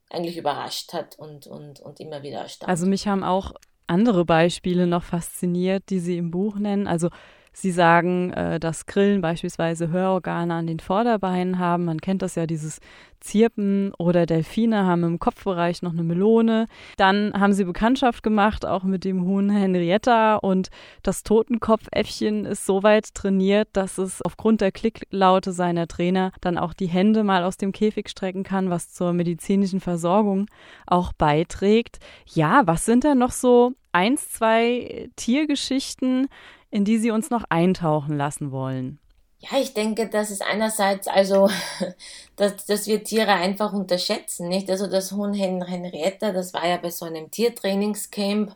eigentlich 0.09 0.37
überrascht 0.37 0.93
hat 0.93 1.17
und, 1.17 1.47
und, 1.47 1.79
und 1.79 1.99
immer 1.99 2.21
wieder 2.21 2.41
erstaunt. 2.41 2.69
Also 2.69 2.85
mich 2.85 3.07
haben 3.07 3.23
auch 3.23 3.53
andere 3.87 4.25
Beispiele 4.25 4.87
noch 4.87 5.03
fasziniert, 5.03 5.89
die 5.89 5.99
Sie 5.99 6.17
im 6.17 6.31
Buch 6.31 6.55
nennen. 6.55 6.87
Also 6.87 7.09
Sie 7.53 7.71
sagen, 7.71 8.33
äh, 8.33 8.59
dass 8.59 8.87
Grillen 8.87 9.21
beispielsweise 9.21 9.89
Hörorgane 9.89 10.53
an 10.53 10.67
den 10.67 10.79
Vorderbeinen 10.79 11.59
haben. 11.59 11.85
Man 11.85 12.01
kennt 12.01 12.23
das 12.23 12.35
ja, 12.35 12.47
dieses 12.47 12.79
Zirpen 13.23 13.93
oder 13.97 14.25
Delfine 14.25 14.85
haben 14.85 15.03
im 15.03 15.19
Kopfbereich 15.19 15.81
noch 15.81 15.93
eine 15.93 16.03
Melone. 16.03 16.67
Dann 16.97 17.31
haben 17.33 17.53
sie 17.53 17.63
Bekanntschaft 17.63 18.21
gemacht, 18.21 18.65
auch 18.65 18.83
mit 18.83 19.05
dem 19.05 19.25
Huhn 19.25 19.49
Henrietta 19.49 20.35
und 20.35 20.69
das 21.03 21.23
Totenkopfäffchen 21.23 22.45
ist 22.45 22.65
so 22.65 22.83
weit 22.83 23.13
trainiert, 23.13 23.69
dass 23.73 23.97
es 23.97 24.21
aufgrund 24.21 24.61
der 24.61 24.71
Klicklaute 24.71 25.53
seiner 25.53 25.87
Trainer 25.87 26.31
dann 26.41 26.57
auch 26.57 26.73
die 26.73 26.87
Hände 26.87 27.23
mal 27.23 27.43
aus 27.43 27.57
dem 27.57 27.71
Käfig 27.71 28.09
strecken 28.09 28.43
kann, 28.43 28.69
was 28.69 28.91
zur 28.91 29.13
medizinischen 29.13 29.79
Versorgung 29.79 30.47
auch 30.85 31.13
beiträgt. 31.13 31.99
Ja, 32.25 32.63
was 32.65 32.85
sind 32.85 33.05
denn 33.05 33.19
noch 33.19 33.31
so 33.31 33.73
eins, 33.93 34.29
zwei 34.31 35.09
Tiergeschichten, 35.15 36.27
in 36.73 36.85
die 36.85 36.97
Sie 36.97 37.11
uns 37.11 37.29
noch 37.29 37.43
eintauchen 37.49 38.17
lassen 38.17 38.51
wollen? 38.51 38.99
Ja, 39.37 39.59
ich 39.59 39.73
denke, 39.73 40.09
das 40.09 40.31
ist 40.31 40.41
einerseits 40.41 41.07
also, 41.07 41.49
dass, 42.35 42.65
dass 42.65 42.87
wir 42.87 43.03
Tiere 43.03 43.33
einfach 43.33 43.73
unterschätzen, 43.73 44.47
nicht? 44.49 44.69
Also 44.69 44.87
das 44.87 45.11
Huhn 45.11 45.33
Henrietta, 45.33 46.31
das 46.31 46.53
war 46.53 46.67
ja 46.67 46.77
bei 46.77 46.89
so 46.89 47.05
einem 47.05 47.29
Tiertrainingscamp, 47.29 48.55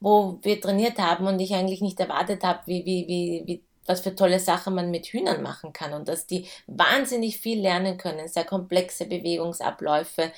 wo 0.00 0.38
wir 0.42 0.60
trainiert 0.60 0.98
haben 0.98 1.26
und 1.26 1.40
ich 1.40 1.54
eigentlich 1.54 1.80
nicht 1.80 1.98
erwartet 2.00 2.42
habe, 2.42 2.60
wie, 2.66 2.84
wie, 2.84 3.06
wie, 3.08 3.42
wie 3.46 3.62
was 3.86 4.00
für 4.00 4.14
tolle 4.14 4.40
Sachen 4.40 4.74
man 4.74 4.90
mit 4.90 5.06
Hühnern 5.06 5.42
machen 5.42 5.72
kann 5.72 5.92
und 5.92 6.08
dass 6.08 6.26
die 6.26 6.46
wahnsinnig 6.66 7.38
viel 7.38 7.60
lernen 7.60 7.98
können, 7.98 8.28
sehr 8.28 8.44
komplexe 8.44 9.06
Bewegungsabläufe, 9.06 10.32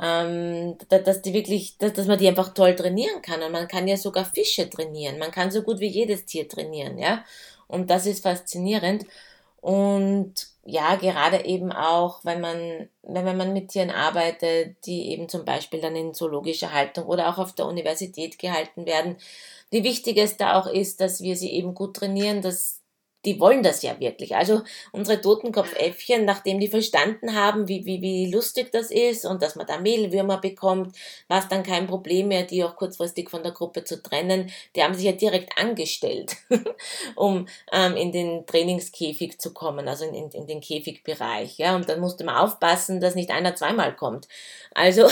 ähm, 0.00 0.76
dass 0.88 1.22
die 1.22 1.32
wirklich, 1.32 1.78
dass, 1.78 1.94
dass 1.94 2.06
man 2.06 2.18
die 2.18 2.28
einfach 2.28 2.52
toll 2.54 2.74
trainieren 2.74 3.22
kann. 3.22 3.42
Und 3.42 3.52
man 3.52 3.68
kann 3.68 3.88
ja 3.88 3.96
sogar 3.96 4.24
Fische 4.24 4.68
trainieren. 4.68 5.18
Man 5.18 5.30
kann 5.30 5.50
so 5.50 5.62
gut 5.62 5.80
wie 5.80 5.88
jedes 5.88 6.26
Tier 6.26 6.48
trainieren, 6.48 6.98
ja. 6.98 7.24
Und 7.68 7.90
das 7.90 8.06
ist 8.06 8.22
faszinierend. 8.22 9.04
Und 9.60 10.34
ja, 10.64 10.96
gerade 10.96 11.44
eben 11.44 11.72
auch, 11.72 12.24
wenn 12.24 12.40
man, 12.40 12.88
wenn 13.02 13.36
man 13.36 13.52
mit 13.52 13.70
Tieren 13.70 13.90
arbeitet, 13.90 14.76
die 14.84 15.10
eben 15.10 15.28
zum 15.28 15.44
Beispiel 15.44 15.80
dann 15.80 15.96
in 15.96 16.14
zoologischer 16.14 16.72
Haltung 16.72 17.06
oder 17.06 17.28
auch 17.28 17.38
auf 17.38 17.54
der 17.54 17.66
Universität 17.66 18.38
gehalten 18.38 18.86
werden, 18.86 19.16
wie 19.70 19.84
wichtig 19.84 20.18
es 20.18 20.36
da 20.36 20.60
auch 20.60 20.66
ist, 20.66 21.00
dass 21.00 21.20
wir 21.20 21.36
sie 21.36 21.52
eben 21.52 21.74
gut 21.74 21.96
trainieren, 21.96 22.42
dass 22.42 22.80
die 23.26 23.40
wollen 23.40 23.62
das 23.62 23.82
ja 23.82 23.98
wirklich. 23.98 24.36
Also 24.36 24.62
unsere 24.92 25.20
Totenkopfäffchen, 25.20 26.24
nachdem 26.24 26.60
die 26.60 26.68
verstanden 26.68 27.34
haben, 27.34 27.66
wie, 27.66 27.84
wie, 27.84 28.00
wie 28.00 28.30
lustig 28.30 28.70
das 28.72 28.90
ist 28.92 29.26
und 29.26 29.42
dass 29.42 29.56
man 29.56 29.66
da 29.66 29.78
Mehlwürmer 29.78 30.38
bekommt, 30.38 30.96
war 31.28 31.40
es 31.40 31.48
dann 31.48 31.64
kein 31.64 31.88
Problem 31.88 32.28
mehr, 32.28 32.44
die 32.44 32.62
auch 32.62 32.76
kurzfristig 32.76 33.28
von 33.28 33.42
der 33.42 33.52
Gruppe 33.52 33.82
zu 33.82 34.00
trennen. 34.00 34.50
Die 34.76 34.82
haben 34.82 34.94
sich 34.94 35.04
ja 35.04 35.12
direkt 35.12 35.58
angestellt, 35.58 36.36
um 37.16 37.48
ähm, 37.72 37.96
in 37.96 38.12
den 38.12 38.46
Trainingskäfig 38.46 39.40
zu 39.40 39.52
kommen, 39.52 39.88
also 39.88 40.04
in, 40.04 40.14
in, 40.14 40.30
in 40.30 40.46
den 40.46 40.60
Käfigbereich. 40.60 41.58
Ja, 41.58 41.74
und 41.74 41.88
dann 41.88 42.00
musste 42.00 42.24
man 42.24 42.36
aufpassen, 42.36 43.00
dass 43.00 43.16
nicht 43.16 43.30
einer 43.30 43.56
zweimal 43.56 43.96
kommt. 43.96 44.28
Also 44.72 45.08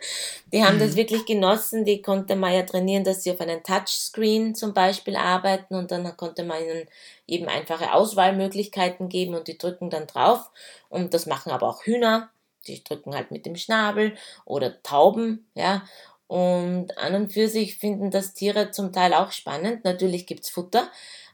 die 0.52 0.62
haben 0.62 0.78
das 0.78 0.92
mhm. 0.92 0.96
wirklich 0.96 1.26
genossen, 1.26 1.84
die 1.84 2.00
konnte 2.00 2.36
man 2.36 2.54
ja 2.54 2.62
trainieren, 2.62 3.02
dass 3.02 3.24
sie 3.24 3.32
auf 3.32 3.40
einem 3.40 3.64
Touchscreen 3.64 4.54
zum 4.54 4.72
Beispiel 4.72 5.16
arbeiten 5.16 5.74
und 5.74 5.90
dann 5.90 6.16
konnte 6.16 6.44
man 6.44 6.62
ihnen 6.62 6.86
eben 7.26 7.48
einfache 7.48 7.92
Auswahlmöglichkeiten 7.92 9.08
geben 9.08 9.34
und 9.34 9.48
die 9.48 9.58
drücken 9.58 9.90
dann 9.90 10.06
drauf. 10.06 10.50
Und 10.88 11.14
das 11.14 11.26
machen 11.26 11.52
aber 11.52 11.68
auch 11.68 11.82
Hühner, 11.84 12.30
die 12.66 12.82
drücken 12.82 13.14
halt 13.14 13.30
mit 13.30 13.46
dem 13.46 13.56
Schnabel 13.56 14.14
oder 14.44 14.82
Tauben, 14.82 15.46
ja. 15.54 15.82
Und 16.28 16.98
an 16.98 17.14
und 17.14 17.32
für 17.32 17.48
sich 17.48 17.76
finden 17.76 18.10
das 18.10 18.34
Tiere 18.34 18.72
zum 18.72 18.92
Teil 18.92 19.14
auch 19.14 19.30
spannend. 19.30 19.84
Natürlich 19.84 20.26
gibt's 20.26 20.50
Futter, 20.50 20.88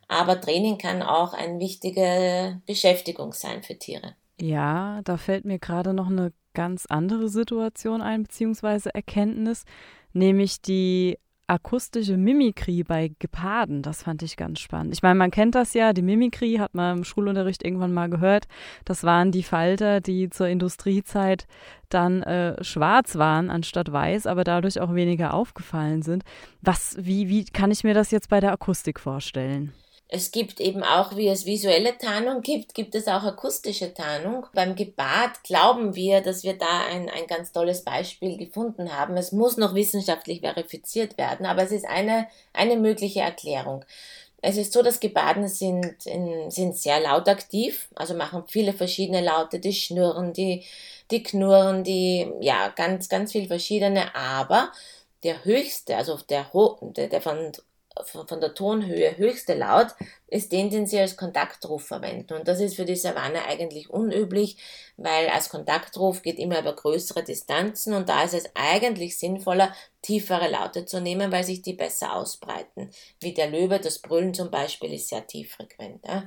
aber 0.07 0.38
Training 0.40 0.76
kann 0.76 1.02
auch 1.02 1.33
eine 1.33 1.59
wichtige 1.61 2.61
Beschäftigung 2.66 3.33
sein 3.33 3.62
für 3.62 3.78
Tiere. 3.78 4.14
Ja, 4.38 5.00
da 5.05 5.16
fällt 5.16 5.46
mir 5.46 5.59
gerade 5.59 5.94
noch 5.94 6.09
eine 6.09 6.33
ganz 6.52 6.85
andere 6.87 7.28
Situation 7.28 8.02
ein, 8.02 8.24
beziehungsweise 8.24 8.94
Erkenntnis, 8.94 9.64
nämlich 10.12 10.61
die 10.61 11.18
akustische 11.46 12.16
Mimikrie 12.16 12.83
bei 12.83 13.12
Geparden. 13.18 13.83
Das 13.83 14.02
fand 14.02 14.22
ich 14.22 14.37
ganz 14.37 14.61
spannend. 14.61 14.92
Ich 14.94 15.02
meine, 15.02 15.16
man 15.16 15.31
kennt 15.31 15.55
das 15.55 15.74
ja, 15.74 15.92
die 15.92 16.02
Mimikrie 16.02 16.59
hat 16.59 16.74
man 16.74 16.98
im 16.98 17.05
Schulunterricht 17.05 17.64
irgendwann 17.64 17.92
mal 17.92 18.09
gehört. 18.09 18.46
Das 18.85 19.05
waren 19.05 19.33
die 19.33 19.42
Falter, 19.42 20.00
die 20.00 20.31
zur 20.31 20.48
Industriezeit 20.48 21.46
dann 21.88 22.22
äh, 22.22 22.62
schwarz 22.64 23.16
waren 23.16 23.50
anstatt 23.50 23.92
weiß, 23.92 24.26
aber 24.26 24.44
dadurch 24.44 24.81
auch 24.81 24.94
weniger 24.94 25.35
aufgefallen 25.35 26.02
sind. 26.02 26.24
Was, 26.61 26.96
wie, 26.98 27.28
wie 27.28 27.44
kann 27.44 27.70
ich 27.70 27.85
mir 27.85 27.94
das 27.94 28.11
jetzt 28.11 28.28
bei 28.28 28.40
der 28.40 28.52
Akustik 28.52 28.98
vorstellen? 28.98 29.72
Es 30.14 30.31
gibt 30.31 30.61
eben 30.61 30.83
auch, 30.83 31.16
wie 31.16 31.29
es 31.29 31.46
visuelle 31.46 31.96
Tarnung 31.96 32.42
gibt, 32.42 32.75
gibt 32.75 32.94
es 32.94 33.09
auch 33.09 33.22
akustische 33.22 33.94
Tarnung. 33.94 34.44
Beim 34.53 34.75
Gebad 34.75 35.42
glauben 35.42 35.94
wir, 35.94 36.20
dass 36.20 36.42
wir 36.44 36.53
da 36.53 36.85
ein, 36.85 37.09
ein 37.09 37.27
ganz 37.27 37.51
tolles 37.51 37.83
Beispiel 37.83 38.37
gefunden 38.37 38.92
haben. 38.92 39.16
Es 39.16 39.33
muss 39.33 39.57
noch 39.57 39.75
wissenschaftlich 39.75 40.40
verifiziert 40.40 41.16
werden, 41.16 41.46
aber 41.46 41.62
es 41.62 41.72
ist 41.72 41.87
eine, 41.87 42.27
eine 42.53 42.77
mögliche 42.77 43.20
Erklärung. 43.20 43.87
Es 44.42 44.59
ist 44.59 44.75
so, 44.75 44.83
dass 44.83 45.01
Gebaden 45.01 45.48
sind, 45.48 46.05
in, 46.05 46.51
sind 46.51 46.77
sehr 46.77 47.01
lautaktiv, 47.01 47.88
also 47.94 48.12
machen 48.12 48.44
viele 48.48 48.75
verschiedene 48.75 49.22
Laute, 49.22 49.61
die 49.61 49.72
schnurren, 49.72 50.35
die, 50.35 50.62
die 51.11 51.22
knurren, 51.22 51.85
die, 51.85 52.31
ja, 52.40 52.68
ganz, 52.68 53.09
ganz 53.09 53.33
viel 53.33 53.46
verschiedene, 53.46 54.14
aber 54.14 54.72
der 55.22 55.46
höchste, 55.46 55.96
also 55.96 56.18
der, 56.29 56.51
der, 56.96 57.09
der 57.09 57.22
von 57.22 57.53
von 58.05 58.40
der 58.40 58.55
Tonhöhe 58.55 59.16
höchste 59.16 59.55
Laut 59.55 59.88
ist 60.26 60.52
den, 60.52 60.70
den 60.70 60.87
sie 60.87 60.98
als 60.98 61.16
Kontaktruf 61.16 61.87
verwenden. 61.87 62.35
Und 62.35 62.48
das 62.48 62.61
ist 62.61 62.76
für 62.76 62.85
die 62.85 62.96
Savanne 62.96 63.44
eigentlich 63.44 63.90
unüblich, 63.90 64.57
weil 64.96 65.28
als 65.28 65.50
Kontaktruf 65.50 66.22
geht 66.22 66.38
immer 66.38 66.59
über 66.59 66.74
größere 66.74 67.22
Distanzen 67.22 67.94
und 67.94 68.09
da 68.09 68.24
ist 68.24 68.35
es 68.35 68.50
eigentlich 68.55 69.18
sinnvoller, 69.18 69.74
tiefere 70.00 70.48
Laute 70.48 70.87
zu 70.87 71.00
nehmen, 71.00 71.31
weil 71.33 71.44
sich 71.44 71.62
die 71.62 71.74
besser 71.74 72.16
ausbreiten. 72.16 72.90
Wie 73.20 73.35
der 73.35 73.50
Löwe, 73.50 73.78
das 73.78 74.00
Brüllen 74.00 74.35
zum 74.35 74.50
Beispiel 74.50 74.92
ist 74.94 75.09
sehr 75.09 75.26
tieffrequent. 75.26 76.05
Ja. 76.07 76.24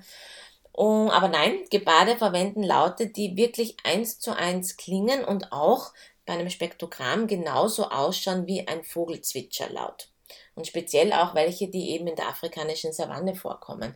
Und, 0.71 1.09
aber 1.09 1.29
nein, 1.29 1.59
Gebade 1.71 2.17
verwenden 2.17 2.61
Laute, 2.61 3.07
die 3.07 3.37
wirklich 3.37 3.77
eins 3.83 4.19
zu 4.19 4.35
eins 4.35 4.77
klingen 4.77 5.23
und 5.23 5.51
auch 5.51 5.93
bei 6.25 6.33
einem 6.33 6.49
Spektrogramm 6.49 7.27
genauso 7.27 7.89
ausschauen 7.89 8.45
wie 8.45 8.67
ein 8.67 8.83
Vogelzwitscherlaut 8.83 10.09
und 10.55 10.67
speziell 10.67 11.13
auch 11.13 11.35
welche, 11.35 11.67
die 11.67 11.91
eben 11.91 12.07
in 12.07 12.15
der 12.15 12.27
afrikanischen 12.27 12.93
Savanne 12.93 13.35
vorkommen. 13.35 13.95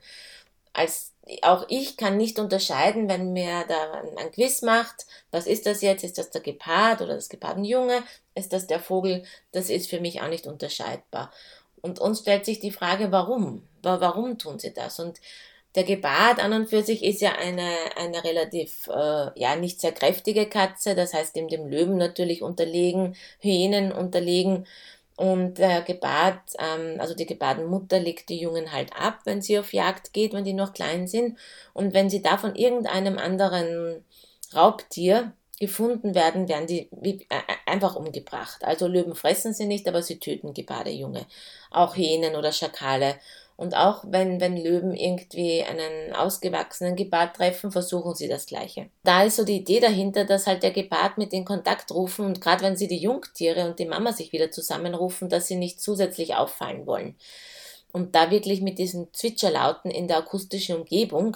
Als 0.74 1.13
auch 1.41 1.65
ich 1.67 1.98
kann 1.98 2.17
nicht 2.17 2.39
unterscheiden, 2.39 3.08
wenn 3.10 3.34
mir 3.34 3.65
da 3.67 4.04
ein 4.17 4.32
Quiz 4.32 4.62
macht, 4.62 5.06
was 5.32 5.48
ist 5.48 5.65
das 5.65 5.82
jetzt? 5.82 6.04
Ist 6.04 6.17
das 6.17 6.32
der 6.32 6.41
Gepard 6.41 7.02
oder 7.02 7.15
das 7.15 7.30
Gepardenjunge? 7.30 8.04
Ist 8.36 8.54
das 8.54 8.67
der 8.67 8.80
Vogel? 8.80 9.24
Das 9.52 9.69
ist 9.69 9.89
für 9.89 10.00
mich 10.00 10.22
auch 10.22 10.30
nicht 10.30 10.48
unterscheidbar. 10.48 11.32
Und 11.82 12.00
uns 12.00 12.19
stellt 12.19 12.45
sich 12.45 12.60
die 12.60 12.72
Frage, 12.72 13.12
warum? 13.12 13.63
Warum 13.82 14.38
tun 14.38 14.60
sie 14.60 14.74
das? 14.74 15.00
Und 15.00 15.19
der 15.76 15.84
Gepard 15.84 16.39
an 16.39 16.54
und 16.54 16.69
für 16.69 16.82
sich 16.82 17.04
ist 17.04 17.22
ja 17.22 17.34
eine, 17.34 17.72
eine 17.95 18.24
relativ, 18.24 18.88
äh, 18.88 19.39
ja, 19.39 19.56
nicht 19.56 19.80
sehr 19.80 19.91
kräftige 19.91 20.48
Katze, 20.48 20.95
das 20.95 21.13
heißt 21.13 21.36
dem, 21.36 21.48
dem 21.48 21.67
Löwen 21.67 21.98
natürlich 21.98 22.41
unterlegen, 22.41 23.15
Hyänen 23.39 23.91
unterlegen. 23.91 24.65
Und 25.19 25.58
der 25.58 25.82
Gebad, 25.82 26.39
ähm, 26.60 26.95
also 26.97 27.13
die 27.13 27.25
Gebadenmutter 27.25 27.99
legt 27.99 28.29
die 28.29 28.39
Jungen 28.39 28.71
halt 28.71 28.93
ab, 28.97 29.19
wenn 29.25 29.41
sie 29.41 29.60
auf 29.60 29.73
Jagd 29.73 30.13
geht, 30.13 30.32
wenn 30.32 30.45
die 30.45 30.53
noch 30.53 30.71
klein 30.71 31.08
sind. 31.08 31.38
Und 31.73 31.93
wenn 31.93 32.10
sie 32.10 32.21
da 32.21 32.38
von 32.38 32.55
irgendeinem 32.55 33.17
anderen 33.17 34.05
Raubtier 34.55 35.34
gefunden 35.60 36.15
werden, 36.15 36.47
werden 36.47 36.67
die 36.67 36.88
äh, 37.01 37.19
einfach 37.65 37.97
umgebracht. 37.97 38.63
Also 38.63 38.88
Löwen 38.88 39.13
fressen 39.13 39.53
sie 39.53 39.65
nicht, 39.65 39.89
aber 39.89 40.03
sie 40.03 40.19
töten 40.19 40.53
Gebadejunge. 40.53 41.25
Auch 41.69 41.97
Hähnen 41.97 42.38
oder 42.38 42.53
Schakale. 42.53 43.17
Und 43.60 43.76
auch 43.76 44.06
wenn, 44.08 44.39
wenn 44.39 44.56
Löwen 44.56 44.95
irgendwie 44.95 45.63
einen 45.63 46.13
ausgewachsenen 46.13 46.95
Gepard 46.95 47.36
treffen, 47.36 47.74
versuchen 47.74 48.15
sie 48.15 48.30
das 48.30 48.45
Gleiche. 48.45 48.89
Da 49.04 49.24
ist 49.24 49.36
so 49.36 49.43
die 49.43 49.58
Idee 49.58 49.82
dahinter, 49.82 50.24
dass 50.24 50.48
halt 50.48 50.63
der 50.63 50.72
Gepard 50.72 51.17
mit 51.17 51.34
in 51.34 51.43
Kontakt 51.43 51.91
rufen 51.91 52.26
und 52.26 52.39
gerade 52.39 52.63
wenn 52.63 52.78
sie 52.78 52.88
die 52.88 53.02
Jungtiere 53.02 53.67
und 53.67 53.78
die 53.78 53.86
Mama 53.86 54.13
sich 54.13 54.32
wieder 54.32 54.50
zusammenrufen, 54.50 55.28
dass 55.28 55.48
sie 55.48 55.58
nicht 55.58 55.82
zusätzlich 55.82 56.36
auffallen 56.36 56.88
wollen. 56.88 57.17
Und 57.91 58.15
da 58.15 58.32
wirklich 58.32 58.62
mit 58.62 58.80
diesen 58.80 59.13
Zwitscherlauten 59.13 59.91
in 59.91 60.08
der 60.08 60.19
akustischen 60.19 60.78
Umgebung 60.78 61.36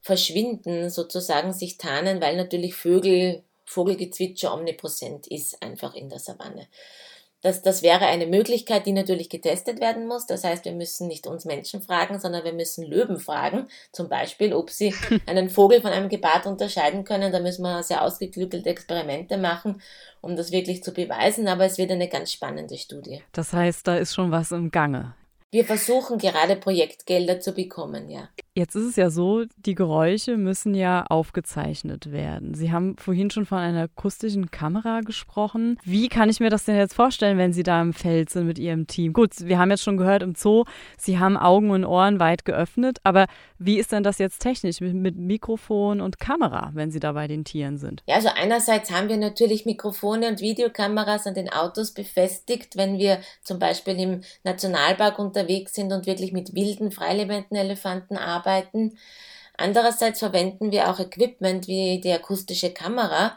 verschwinden, 0.00 0.90
sozusagen 0.90 1.52
sich 1.52 1.78
tarnen, 1.78 2.20
weil 2.20 2.36
natürlich 2.36 2.74
Vögel, 2.74 3.44
Vogelgezwitscher 3.66 4.52
omnipräsent 4.52 5.28
ist 5.28 5.62
einfach 5.62 5.94
in 5.94 6.08
der 6.08 6.18
Savanne. 6.18 6.66
Das, 7.42 7.60
das 7.60 7.82
wäre 7.82 8.06
eine 8.06 8.26
Möglichkeit, 8.26 8.86
die 8.86 8.92
natürlich 8.92 9.28
getestet 9.28 9.80
werden 9.80 10.06
muss. 10.06 10.26
Das 10.26 10.44
heißt, 10.44 10.64
wir 10.64 10.72
müssen 10.72 11.08
nicht 11.08 11.26
uns 11.26 11.44
Menschen 11.44 11.82
fragen, 11.82 12.20
sondern 12.20 12.44
wir 12.44 12.52
müssen 12.52 12.86
Löwen 12.86 13.18
fragen. 13.18 13.66
Zum 13.90 14.08
Beispiel, 14.08 14.54
ob 14.54 14.70
sie 14.70 14.94
einen 15.26 15.50
Vogel 15.50 15.80
von 15.80 15.90
einem 15.90 16.08
Gebart 16.08 16.46
unterscheiden 16.46 17.04
können. 17.04 17.32
Da 17.32 17.40
müssen 17.40 17.62
wir 17.62 17.82
sehr 17.82 18.02
ausgeklügelte 18.02 18.70
Experimente 18.70 19.36
machen, 19.36 19.82
um 20.20 20.36
das 20.36 20.52
wirklich 20.52 20.84
zu 20.84 20.92
beweisen. 20.92 21.48
Aber 21.48 21.64
es 21.64 21.78
wird 21.78 21.90
eine 21.90 22.08
ganz 22.08 22.32
spannende 22.32 22.78
Studie. 22.78 23.22
Das 23.32 23.52
heißt, 23.52 23.86
da 23.88 23.96
ist 23.96 24.14
schon 24.14 24.30
was 24.30 24.52
im 24.52 24.70
Gange. 24.70 25.14
Wir 25.50 25.64
versuchen 25.64 26.18
gerade 26.18 26.56
Projektgelder 26.56 27.40
zu 27.40 27.52
bekommen, 27.52 28.08
ja. 28.08 28.28
Jetzt 28.54 28.74
ist 28.74 28.84
es 28.84 28.96
ja 28.96 29.08
so, 29.08 29.44
die 29.56 29.74
Geräusche 29.74 30.36
müssen 30.36 30.74
ja 30.74 31.06
aufgezeichnet 31.08 32.12
werden. 32.12 32.52
Sie 32.52 32.70
haben 32.70 32.98
vorhin 32.98 33.30
schon 33.30 33.46
von 33.46 33.56
einer 33.56 33.84
akustischen 33.84 34.50
Kamera 34.50 35.00
gesprochen. 35.00 35.78
Wie 35.84 36.10
kann 36.10 36.28
ich 36.28 36.38
mir 36.38 36.50
das 36.50 36.66
denn 36.66 36.76
jetzt 36.76 36.92
vorstellen, 36.92 37.38
wenn 37.38 37.54
Sie 37.54 37.62
da 37.62 37.80
im 37.80 37.94
Feld 37.94 38.28
sind 38.28 38.46
mit 38.46 38.58
Ihrem 38.58 38.86
Team? 38.86 39.14
Gut, 39.14 39.30
wir 39.38 39.58
haben 39.58 39.70
jetzt 39.70 39.82
schon 39.82 39.96
gehört 39.96 40.22
im 40.22 40.34
Zoo, 40.34 40.64
Sie 40.98 41.18
haben 41.18 41.38
Augen 41.38 41.70
und 41.70 41.86
Ohren 41.86 42.20
weit 42.20 42.44
geöffnet, 42.44 42.98
aber 43.04 43.24
wie 43.58 43.78
ist 43.78 43.90
denn 43.90 44.02
das 44.02 44.18
jetzt 44.18 44.40
technisch 44.40 44.82
mit, 44.82 44.92
mit 44.92 45.16
Mikrofon 45.16 46.02
und 46.02 46.20
Kamera, 46.20 46.72
wenn 46.74 46.90
Sie 46.90 47.00
da 47.00 47.12
bei 47.12 47.28
den 47.28 47.44
Tieren 47.44 47.78
sind? 47.78 48.02
Ja, 48.06 48.16
also 48.16 48.28
einerseits 48.36 48.90
haben 48.90 49.08
wir 49.08 49.16
natürlich 49.16 49.64
Mikrofone 49.64 50.28
und 50.28 50.42
Videokameras 50.42 51.26
an 51.26 51.32
den 51.32 51.50
Autos 51.50 51.92
befestigt, 51.92 52.76
wenn 52.76 52.98
wir 52.98 53.18
zum 53.42 53.58
Beispiel 53.58 53.98
im 53.98 54.20
Nationalpark 54.44 55.18
unterwegs 55.18 55.72
sind 55.72 55.90
und 55.90 56.04
wirklich 56.04 56.32
mit 56.32 56.54
wilden, 56.54 56.90
freilebenden 56.90 57.56
Elefanten 57.56 58.18
arbeiten 58.18 58.41
arbeiten. 58.42 58.98
Andererseits 59.56 60.18
verwenden 60.18 60.72
wir 60.72 60.90
auch 60.90 60.98
Equipment 60.98 61.68
wie 61.68 62.00
die 62.00 62.12
akustische 62.12 62.72
Kamera, 62.72 63.36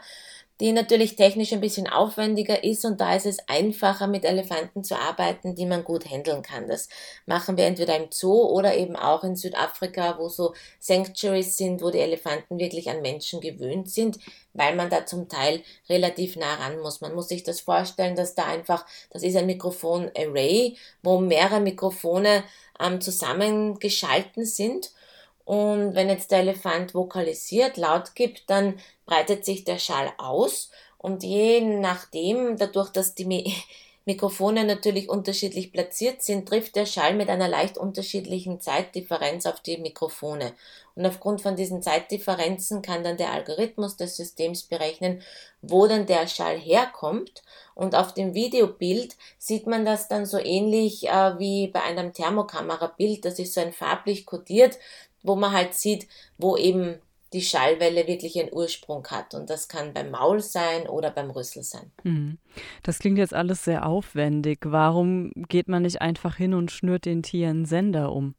die 0.60 0.72
natürlich 0.72 1.16
technisch 1.16 1.52
ein 1.52 1.60
bisschen 1.60 1.86
aufwendiger 1.86 2.64
ist 2.64 2.86
und 2.86 2.98
da 2.98 3.14
ist 3.14 3.26
es 3.26 3.46
einfacher 3.46 4.06
mit 4.06 4.24
Elefanten 4.24 4.82
zu 4.82 4.96
arbeiten, 4.98 5.54
die 5.54 5.66
man 5.66 5.84
gut 5.84 6.08
handeln 6.10 6.40
kann. 6.40 6.66
Das 6.66 6.88
machen 7.26 7.58
wir 7.58 7.66
entweder 7.66 7.94
im 7.94 8.06
Zoo 8.10 8.46
oder 8.46 8.74
eben 8.74 8.96
auch 8.96 9.22
in 9.22 9.36
Südafrika, 9.36 10.18
wo 10.18 10.30
so 10.30 10.54
Sanctuaries 10.80 11.58
sind, 11.58 11.82
wo 11.82 11.90
die 11.90 11.98
Elefanten 11.98 12.58
wirklich 12.58 12.88
an 12.88 13.02
Menschen 13.02 13.42
gewöhnt 13.42 13.90
sind, 13.90 14.18
weil 14.54 14.74
man 14.74 14.88
da 14.88 15.04
zum 15.04 15.28
Teil 15.28 15.62
relativ 15.90 16.36
nah 16.36 16.54
ran 16.54 16.80
muss. 16.80 17.02
Man 17.02 17.14
muss 17.14 17.28
sich 17.28 17.42
das 17.42 17.60
vorstellen, 17.60 18.16
dass 18.16 18.34
da 18.34 18.46
einfach, 18.46 18.86
das 19.10 19.22
ist 19.22 19.36
ein 19.36 19.46
Mikrofon-Array, 19.46 20.78
wo 21.02 21.20
mehrere 21.20 21.60
Mikrofone 21.60 22.44
ähm, 22.80 23.02
zusammengeschalten 23.02 24.46
sind 24.46 24.90
und 25.46 25.94
wenn 25.94 26.08
jetzt 26.08 26.32
der 26.32 26.40
Elefant 26.40 26.92
vokalisiert, 26.92 27.76
laut 27.76 28.16
gibt, 28.16 28.50
dann 28.50 28.80
breitet 29.06 29.44
sich 29.44 29.62
der 29.62 29.78
Schall 29.78 30.12
aus. 30.18 30.72
Und 30.98 31.22
je 31.22 31.60
nachdem, 31.60 32.56
dadurch, 32.56 32.90
dass 32.90 33.14
die 33.14 33.54
Mikrofone 34.04 34.64
natürlich 34.64 35.08
unterschiedlich 35.08 35.70
platziert 35.70 36.22
sind, 36.22 36.48
trifft 36.48 36.74
der 36.74 36.86
Schall 36.86 37.14
mit 37.14 37.28
einer 37.28 37.46
leicht 37.46 37.78
unterschiedlichen 37.78 38.60
Zeitdifferenz 38.60 39.46
auf 39.46 39.60
die 39.60 39.78
Mikrofone. 39.78 40.52
Und 40.96 41.06
aufgrund 41.06 41.42
von 41.42 41.54
diesen 41.54 41.82
Zeitdifferenzen 41.82 42.82
kann 42.82 43.04
dann 43.04 43.16
der 43.16 43.32
Algorithmus 43.32 43.96
des 43.96 44.16
Systems 44.16 44.64
berechnen, 44.64 45.22
wo 45.62 45.86
denn 45.86 46.06
der 46.06 46.26
Schall 46.26 46.58
herkommt. 46.58 47.42
Und 47.74 47.94
auf 47.94 48.14
dem 48.14 48.34
Videobild 48.34 49.14
sieht 49.38 49.66
man 49.66 49.84
das 49.84 50.08
dann 50.08 50.24
so 50.24 50.38
ähnlich 50.38 51.08
äh, 51.08 51.38
wie 51.38 51.68
bei 51.68 51.82
einem 51.82 52.12
Thermokamerabild. 52.12 53.24
Das 53.24 53.38
ist 53.38 53.54
so 53.54 53.60
ein 53.60 53.72
farblich 53.72 54.24
kodiert 54.24 54.78
wo 55.26 55.36
man 55.36 55.52
halt 55.52 55.74
sieht, 55.74 56.06
wo 56.38 56.56
eben 56.56 56.96
die 57.32 57.42
Schallwelle 57.42 58.06
wirklich 58.06 58.38
einen 58.38 58.52
Ursprung 58.52 59.06
hat. 59.08 59.34
Und 59.34 59.50
das 59.50 59.68
kann 59.68 59.92
beim 59.92 60.10
Maul 60.10 60.40
sein 60.40 60.88
oder 60.88 61.10
beim 61.10 61.30
Rüssel 61.30 61.62
sein. 61.62 61.90
Hm. 62.02 62.38
Das 62.82 62.98
klingt 62.98 63.18
jetzt 63.18 63.34
alles 63.34 63.64
sehr 63.64 63.86
aufwendig. 63.86 64.60
Warum 64.62 65.32
geht 65.48 65.68
man 65.68 65.82
nicht 65.82 66.00
einfach 66.00 66.36
hin 66.36 66.54
und 66.54 66.70
schnürt 66.70 67.04
den 67.04 67.22
Tieren 67.22 67.66
Sender 67.66 68.12
um? 68.12 68.34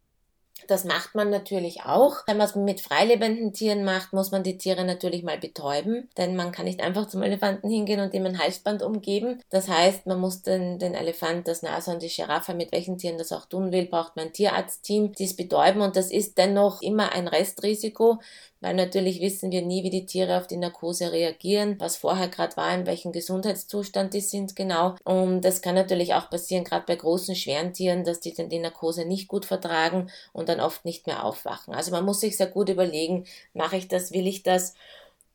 Das 0.67 0.84
macht 0.84 1.15
man 1.15 1.30
natürlich 1.30 1.84
auch. 1.84 2.17
Wenn 2.27 2.38
man 2.38 2.47
es 2.47 2.56
mit 2.56 2.82
freilebenden 2.82 3.53
Tieren 3.53 3.84
macht, 3.84 4.13
muss 4.13 4.32
man 4.32 4.43
die 4.43 4.58
Tiere 4.58 4.86
natürlich 4.86 5.23
mal 5.23 5.38
betäuben, 5.38 6.10
denn 6.17 6.36
man 6.36 6.51
kann 6.51 6.65
nicht 6.65 6.82
einfach 6.82 7.08
zum 7.08 7.23
Elefanten 7.23 7.69
hingehen 7.69 8.01
und 8.01 8.13
ihm 8.13 8.25
ein 8.25 8.39
Halsband 8.39 8.84
umgeben. 8.84 9.41
Das 9.49 9.69
heißt, 9.69 10.06
man 10.06 10.19
muss 10.19 10.41
den, 10.41 10.80
den 10.80 10.93
Elefant, 10.93 11.47
das 11.47 11.62
Nashorn, 11.62 11.99
die 11.99 12.10
Giraffe, 12.10 12.53
mit 12.53 12.71
welchen 12.71 12.97
Tieren 12.97 13.17
das 13.17 13.32
auch 13.32 13.45
tun 13.45 13.71
will, 13.71 13.86
braucht 13.86 14.15
man 14.15 14.27
ein 14.27 14.34
Tierarztteam, 14.34 15.13
die 15.13 15.25
es 15.25 15.36
betäuben 15.36 15.82
und 15.82 15.95
das 15.95 16.12
ist 16.12 16.38
dennoch 16.38 16.82
immer 16.82 17.13
ein 17.13 17.27
Restrisiko, 17.27 18.19
weil 18.62 18.74
natürlich 18.74 19.22
wissen 19.22 19.52
wir 19.52 19.62
nie, 19.62 19.84
wie 19.84 19.89
die 19.89 20.06
Tiere 20.06 20.38
auf 20.38 20.48
die 20.48 20.58
Narkose 20.58 21.12
reagieren, 21.12 21.76
was 21.80 21.98
vorher 21.98 22.28
gerade 22.28 22.58
war, 22.58 22.74
in 22.74 22.86
welchem 22.86 23.12
Gesundheitszustand 23.12 24.13
die 24.13 24.22
sind 24.22 24.56
genau. 24.56 24.96
Und 25.04 25.41
das 25.41 25.62
kann 25.62 25.76
natürlich 25.76 26.13
auch 26.13 26.30
passieren, 26.30 26.63
gerade 26.63 26.86
bei 26.86 26.96
großen, 26.96 27.36
schweren 27.36 27.74
Tieren, 27.74 28.04
dass 28.04 28.20
die 28.20 28.34
dann 28.34 28.50
die 28.50 28.60
Narkose 28.60 29.06
nicht 29.06 29.28
gut 29.28 29.46
vertragen 29.46 30.10
und 30.34 30.50
dann 30.50 30.60
oft 30.60 30.86
nicht 30.86 31.08
mehr 31.08 31.24
aufwachen. 31.24 31.74
Also 31.74 31.91
man 31.91 32.06
muss 32.06 32.22
sich 32.22 32.38
sehr 32.38 32.48
gut 32.48 32.70
überlegen, 32.70 33.26
mache 33.54 33.78
ich 33.78 33.88
das, 33.88 34.12
will 34.12 34.28
ich 34.28 34.43
das? 34.43 34.74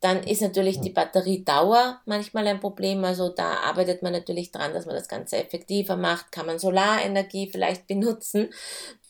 Dann 0.03 0.25
ist 0.25 0.43
natürlich 0.43 0.81
die 0.81 0.91
Batteriedauer 0.91 2.01
manchmal 2.07 2.49
ein 2.49 2.59
Problem. 2.59 3.05
Also 3.05 3.29
da 3.29 3.61
arbeitet 3.61 4.03
man 4.03 4.13
natürlich 4.13 4.51
dran, 4.51 4.75
dass 4.75 4.85
man 4.85 4.97
das 4.97 5.07
Ganze 5.07 5.37
effektiver 5.37 5.97
macht. 5.97 6.33
Kann 6.33 6.47
man 6.47 6.59
Solarenergie 6.59 7.49
vielleicht 7.49 7.87
benutzen? 7.87 8.53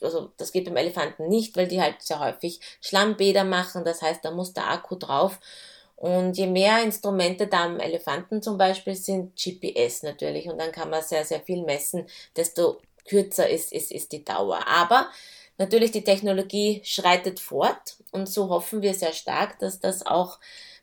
Also 0.03 0.33
das 0.37 0.53
geht 0.53 0.67
beim 0.67 0.77
Elefanten 0.77 1.29
nicht, 1.29 1.57
weil 1.57 1.67
die 1.67 1.81
halt 1.81 2.03
sehr 2.03 2.21
häufig 2.21 2.61
Schlammbäder 2.83 3.45
machen. 3.45 3.87
Das 3.87 4.03
heißt, 4.03 4.23
da 4.23 4.33
muss 4.33 4.53
der 4.53 4.71
Akku 4.71 4.97
drauf. 4.97 5.41
Und 5.97 6.37
je 6.37 6.47
mehr 6.47 6.83
Instrumente 6.83 7.47
da 7.47 7.65
am 7.65 7.81
Elefanten 7.81 8.43
zum 8.43 8.59
Beispiel 8.59 8.95
sind, 8.95 9.35
GPS 9.35 10.03
natürlich. 10.03 10.47
Und 10.51 10.59
dann 10.59 10.73
kann 10.73 10.91
man 10.91 11.03
sehr, 11.03 11.25
sehr 11.25 11.41
viel 11.41 11.65
messen, 11.65 12.05
desto 12.37 12.83
kürzer 13.09 13.49
ist, 13.49 13.73
ist, 13.73 13.91
ist 13.91 14.13
die 14.13 14.27
Dauer. 14.27 14.69
Aber 14.69 15.09
natürlich 15.57 15.91
die 15.91 16.05
Technologie 16.05 16.83
schreitet 16.85 17.41
fort 17.41 17.97
und 18.11 18.29
so 18.29 18.51
hoffen 18.51 18.83
wir 18.83 18.93
sehr 18.93 19.15
stark, 19.15 19.59
dass 19.59 19.81
das 19.81 20.05
auch 20.05 20.39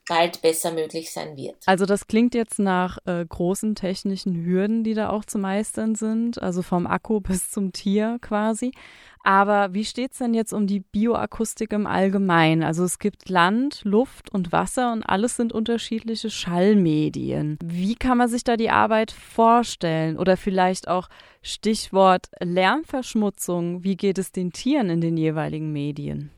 bald 0.10 0.42
besser 0.42 0.74
möglich 0.74 1.12
sein 1.12 1.38
wird. 1.38 1.56
Also 1.66 1.86
das 1.86 2.08
klingt 2.08 2.36
jetzt 2.36 2.60
nach 2.60 2.98
äh, 3.06 3.24
großen 3.26 3.76
technischen 3.76 4.44
Hürden, 4.44 4.84
die 4.84 4.96
da 4.96 5.10
auch 5.12 5.24
zu 5.24 5.38
meistern 5.38 5.96
sind, 5.96 6.42
also 6.42 6.62
vom 6.64 6.88
Akku 6.88 7.20
bis 7.22 7.50
zum 7.52 7.72
Tier 7.72 8.18
quasi. 8.20 8.72
Aber 9.24 9.74
wie 9.74 9.86
steht 9.86 10.14
es 10.14 10.20
denn 10.20 10.34
jetzt 10.34 10.54
um 10.54 10.66
die 10.66 10.80
Bioakustik 10.80 11.74
im 11.74 11.86
Allgemeinen? 11.88 12.64
Also 12.64 12.86
es 12.86 13.00
gibt 13.00 13.30
Land, 13.30 13.82
Luft 13.84 14.32
und 14.34 14.52
Wasser 14.52 14.94
und 14.94 15.04
alles 15.04 15.36
sind 15.36 15.52
unterschiedliche 15.52 16.30
Schallmedien. 16.30 17.60
Wie 17.62 17.96
kann 17.96 18.18
man 18.18 18.30
sich 18.30 18.44
da 18.46 18.56
die 18.56 18.70
Arbeit 18.70 19.12
vorstellen? 19.12 20.18
Oder 20.18 20.38
vielleicht 20.38 20.88
auch 20.88 21.10
Stichwort 21.42 22.28
Lärmverschmutzung. 22.40 23.84
Wie 23.84 23.98
geht 23.98 24.18
es 24.18 24.32
den 24.32 24.52
Tieren 24.54 24.90
in 24.90 25.02
den 25.02 25.18
jeweiligen 25.18 25.72
Medien? 25.74 26.32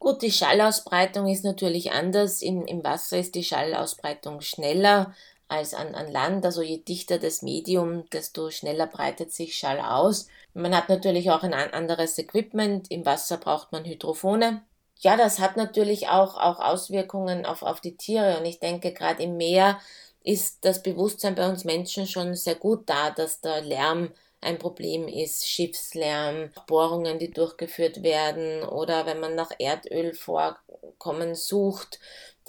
Gut, 0.00 0.22
die 0.22 0.32
Schallausbreitung 0.32 1.26
ist 1.26 1.44
natürlich 1.44 1.92
anders. 1.92 2.40
Im, 2.40 2.64
Im 2.64 2.82
Wasser 2.82 3.18
ist 3.18 3.34
die 3.34 3.44
Schallausbreitung 3.44 4.40
schneller 4.40 5.14
als 5.46 5.74
an, 5.74 5.94
an 5.94 6.10
Land. 6.10 6.46
Also 6.46 6.62
je 6.62 6.78
dichter 6.78 7.18
das 7.18 7.42
Medium, 7.42 8.08
desto 8.08 8.50
schneller 8.50 8.86
breitet 8.86 9.30
sich 9.30 9.56
Schall 9.56 9.78
aus. 9.78 10.28
Man 10.54 10.74
hat 10.74 10.88
natürlich 10.88 11.30
auch 11.30 11.42
ein 11.42 11.52
anderes 11.52 12.16
Equipment. 12.16 12.90
Im 12.90 13.04
Wasser 13.04 13.36
braucht 13.36 13.72
man 13.72 13.84
Hydrophone. 13.84 14.62
Ja, 15.00 15.18
das 15.18 15.38
hat 15.38 15.58
natürlich 15.58 16.08
auch, 16.08 16.38
auch 16.38 16.60
Auswirkungen 16.60 17.44
auf, 17.44 17.62
auf 17.62 17.82
die 17.82 17.98
Tiere. 17.98 18.38
Und 18.38 18.46
ich 18.46 18.58
denke, 18.58 18.94
gerade 18.94 19.22
im 19.22 19.36
Meer 19.36 19.78
ist 20.24 20.64
das 20.64 20.82
Bewusstsein 20.82 21.34
bei 21.34 21.46
uns 21.46 21.64
Menschen 21.64 22.06
schon 22.06 22.34
sehr 22.34 22.54
gut 22.54 22.88
da, 22.88 23.10
dass 23.10 23.42
der 23.42 23.60
Lärm 23.60 24.12
ein 24.40 24.58
Problem 24.58 25.06
ist, 25.08 25.46
Schiffslärm, 25.46 26.50
Bohrungen, 26.66 27.18
die 27.18 27.30
durchgeführt 27.30 28.02
werden 28.02 28.62
oder 28.62 29.06
wenn 29.06 29.20
man 29.20 29.34
nach 29.34 29.50
Erdölvorkommen 29.58 31.34
sucht, 31.34 32.00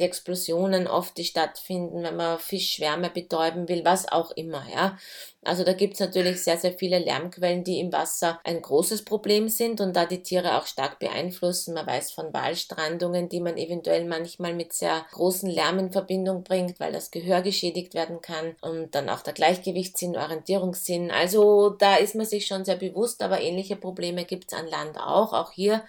die 0.02 0.06
Explosionen 0.06 0.88
oft, 0.88 1.18
die 1.18 1.24
stattfinden, 1.24 2.04
wenn 2.04 2.16
man 2.16 2.40
Fischschwärme 2.40 3.10
betäuben 3.10 3.70
will, 3.70 3.86
was 3.86 4.12
auch 4.12 4.32
immer, 4.32 4.66
ja. 4.74 4.98
Also 5.44 5.64
da 5.64 5.74
gibt's 5.74 6.00
natürlich 6.00 6.44
sehr, 6.44 6.58
sehr 6.58 6.74
viele 6.74 7.00
Lärmquellen, 7.00 7.64
die 7.64 7.80
im 7.80 7.92
Wasser 7.92 8.40
ein 8.44 8.62
großes 8.62 9.06
Problem 9.06 9.50
sind 9.50 9.82
und 9.82 9.96
da 9.96 10.06
die 10.06 10.22
Tiere 10.22 10.58
auch 10.58 10.68
stark 10.68 11.00
beeinflussen. 11.00 11.74
Man 11.74 11.88
weiß 11.88 12.12
von 12.12 12.32
Walstrandungen, 12.32 13.28
die 13.28 13.40
man 13.40 13.58
eventuell 13.58 14.06
manchmal 14.06 14.54
mit 14.54 14.74
sehr 14.74 15.04
großen 15.12 15.50
Lärm 15.50 15.80
in 15.80 15.92
Verbindung 15.92 16.44
bringt, 16.44 16.80
weil 16.80 16.92
das 16.92 17.10
Gehör 17.10 17.42
geschädigt 17.42 17.96
werden 17.96 18.22
kann 18.22 18.56
und 18.62 18.94
dann 18.94 19.10
auch 19.10 19.22
der 19.22 19.34
Gleichgewichtssinn, 19.34 20.16
Orientierungssinn. 20.16 21.10
Also 21.10 21.70
da 21.70 21.96
ist 21.96 22.14
man 22.14 22.28
sich 22.28 22.46
schon 22.46 22.64
sehr 22.64 22.78
bewusst, 22.78 23.24
aber 23.24 23.42
ähnliche 23.42 23.76
Probleme 23.76 24.26
gibt's 24.26 24.54
an 24.54 24.68
Land 24.68 25.00
auch. 25.00 25.34
Auch 25.34 25.52
hier 25.52 25.84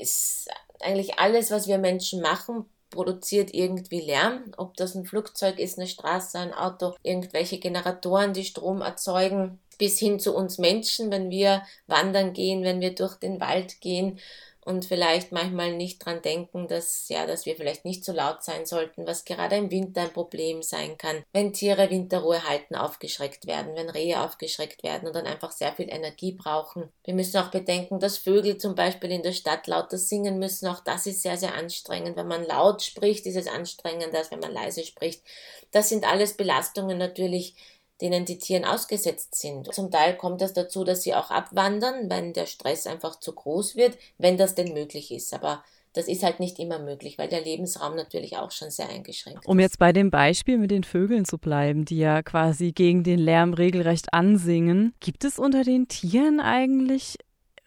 ist 0.00 0.48
eigentlich 0.80 1.18
alles, 1.18 1.50
was 1.50 1.66
wir 1.66 1.78
Menschen 1.78 2.20
machen, 2.20 2.66
produziert 2.90 3.52
irgendwie 3.54 4.00
Lärm, 4.00 4.52
ob 4.56 4.76
das 4.76 4.94
ein 4.94 5.04
Flugzeug 5.04 5.58
ist, 5.58 5.78
eine 5.78 5.88
Straße, 5.88 6.38
ein 6.38 6.54
Auto, 6.54 6.94
irgendwelche 7.02 7.58
Generatoren, 7.58 8.32
die 8.32 8.44
Strom 8.44 8.80
erzeugen, 8.80 9.58
bis 9.78 9.98
hin 9.98 10.18
zu 10.18 10.34
uns 10.34 10.58
Menschen, 10.58 11.10
wenn 11.10 11.30
wir 11.30 11.62
wandern 11.86 12.32
gehen, 12.32 12.62
wenn 12.62 12.80
wir 12.80 12.94
durch 12.94 13.16
den 13.16 13.40
Wald 13.40 13.80
gehen 13.80 14.18
und 14.66 14.84
vielleicht 14.84 15.30
manchmal 15.30 15.72
nicht 15.72 16.04
dran 16.04 16.22
denken, 16.22 16.66
dass, 16.66 17.08
ja, 17.08 17.24
dass 17.24 17.46
wir 17.46 17.54
vielleicht 17.54 17.84
nicht 17.84 18.04
so 18.04 18.12
laut 18.12 18.42
sein 18.42 18.66
sollten, 18.66 19.06
was 19.06 19.24
gerade 19.24 19.54
im 19.54 19.70
Winter 19.70 20.02
ein 20.02 20.12
Problem 20.12 20.60
sein 20.60 20.98
kann, 20.98 21.22
wenn 21.32 21.52
Tiere 21.52 21.88
Winterruhe 21.88 22.42
halten, 22.48 22.74
aufgeschreckt 22.74 23.46
werden, 23.46 23.76
wenn 23.76 23.88
Rehe 23.88 24.20
aufgeschreckt 24.20 24.82
werden 24.82 25.06
und 25.06 25.14
dann 25.14 25.26
einfach 25.26 25.52
sehr 25.52 25.72
viel 25.72 25.88
Energie 25.88 26.32
brauchen. 26.32 26.88
Wir 27.04 27.14
müssen 27.14 27.38
auch 27.38 27.52
bedenken, 27.52 28.00
dass 28.00 28.18
Vögel 28.18 28.58
zum 28.58 28.74
Beispiel 28.74 29.12
in 29.12 29.22
der 29.22 29.32
Stadt 29.32 29.68
lauter 29.68 29.98
singen 29.98 30.40
müssen. 30.40 30.66
Auch 30.66 30.80
das 30.80 31.06
ist 31.06 31.22
sehr, 31.22 31.36
sehr 31.36 31.54
anstrengend. 31.54 32.16
Wenn 32.16 32.26
man 32.26 32.44
laut 32.44 32.82
spricht, 32.82 33.24
ist 33.26 33.36
es 33.36 33.46
anstrengender, 33.46 34.18
als 34.18 34.32
wenn 34.32 34.40
man 34.40 34.52
leise 34.52 34.84
spricht. 34.84 35.22
Das 35.70 35.88
sind 35.88 36.04
alles 36.04 36.36
Belastungen 36.36 36.98
natürlich, 36.98 37.54
denen 38.00 38.24
die 38.24 38.38
Tiere 38.38 38.70
ausgesetzt 38.70 39.34
sind. 39.34 39.72
Zum 39.72 39.90
Teil 39.90 40.16
kommt 40.16 40.42
es 40.42 40.52
dazu, 40.52 40.84
dass 40.84 41.02
sie 41.02 41.14
auch 41.14 41.30
abwandern, 41.30 42.10
wenn 42.10 42.32
der 42.32 42.46
Stress 42.46 42.86
einfach 42.86 43.18
zu 43.18 43.32
groß 43.32 43.76
wird, 43.76 43.96
wenn 44.18 44.36
das 44.36 44.54
denn 44.54 44.74
möglich 44.74 45.10
ist. 45.10 45.32
Aber 45.32 45.64
das 45.94 46.08
ist 46.08 46.22
halt 46.22 46.40
nicht 46.40 46.58
immer 46.58 46.78
möglich, 46.78 47.16
weil 47.16 47.28
der 47.28 47.40
Lebensraum 47.40 47.96
natürlich 47.96 48.36
auch 48.36 48.50
schon 48.50 48.70
sehr 48.70 48.88
eingeschränkt 48.90 49.40
ist. 49.40 49.48
Um 49.48 49.58
jetzt 49.58 49.78
bei 49.78 49.92
dem 49.92 50.10
Beispiel 50.10 50.58
mit 50.58 50.70
den 50.70 50.84
Vögeln 50.84 51.24
zu 51.24 51.38
bleiben, 51.38 51.86
die 51.86 51.98
ja 51.98 52.22
quasi 52.22 52.72
gegen 52.72 53.02
den 53.02 53.18
Lärm 53.18 53.54
regelrecht 53.54 54.12
ansingen, 54.12 54.94
gibt 55.00 55.24
es 55.24 55.38
unter 55.38 55.64
den 55.64 55.88
Tieren 55.88 56.38
eigentlich 56.38 57.16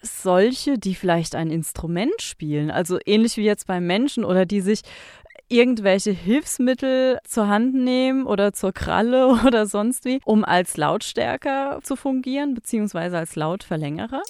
solche, 0.02 0.78
die 0.78 0.96
vielleicht 0.96 1.36
ein 1.36 1.50
Instrument 1.50 2.22
spielen, 2.22 2.72
also 2.72 3.00
ähnlich 3.06 3.36
wie 3.38 3.44
jetzt 3.44 3.68
beim 3.68 3.86
Menschen 3.86 4.24
oder 4.24 4.46
die 4.46 4.62
sich 4.62 4.82
irgendwelche 5.50 6.12
Hilfsmittel 6.12 7.20
zur 7.26 7.48
Hand 7.48 7.74
nehmen 7.74 8.26
oder 8.26 8.54
zur 8.54 8.72
Kralle 8.72 9.28
oder 9.46 9.66
sonst 9.66 10.06
wie, 10.06 10.20
um 10.26 10.46
als 10.46 10.78
Lautstärker 10.78 11.80
zu 11.84 11.96
fungieren, 11.96 12.54
beziehungsweise 12.54 13.18
als 13.18 13.36
Lautverlängerer? 13.36 14.22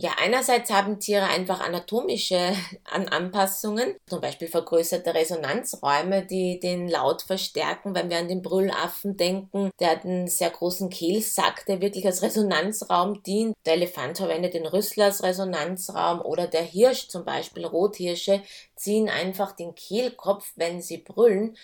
Ja, 0.00 0.12
einerseits 0.16 0.70
haben 0.70 1.00
Tiere 1.00 1.26
einfach 1.26 1.60
anatomische 1.60 2.52
Anpassungen, 2.84 3.96
zum 4.06 4.20
Beispiel 4.20 4.46
vergrößerte 4.46 5.12
Resonanzräume, 5.12 6.24
die 6.24 6.60
den 6.60 6.86
Laut 6.86 7.22
verstärken. 7.22 7.96
Wenn 7.96 8.08
wir 8.08 8.18
an 8.18 8.28
den 8.28 8.40
Brüllaffen 8.40 9.16
denken, 9.16 9.70
der 9.80 9.90
hat 9.90 10.04
einen 10.04 10.28
sehr 10.28 10.50
großen 10.50 10.88
Kehlsack, 10.88 11.66
der 11.66 11.80
wirklich 11.80 12.06
als 12.06 12.22
Resonanzraum 12.22 13.24
dient. 13.24 13.56
Der 13.66 13.72
Elefant 13.72 14.18
verwendet 14.18 14.54
den 14.54 14.66
Rüssel 14.66 15.02
als 15.02 15.24
Resonanzraum 15.24 16.20
oder 16.20 16.46
der 16.46 16.62
Hirsch 16.62 17.08
zum 17.08 17.24
Beispiel, 17.24 17.66
Rothirsche, 17.66 18.40
ziehen 18.76 19.08
einfach 19.08 19.50
den 19.50 19.74
Kehlkopf, 19.74 20.52
wenn 20.54 20.80
sie 20.80 20.98
brüllen 20.98 21.56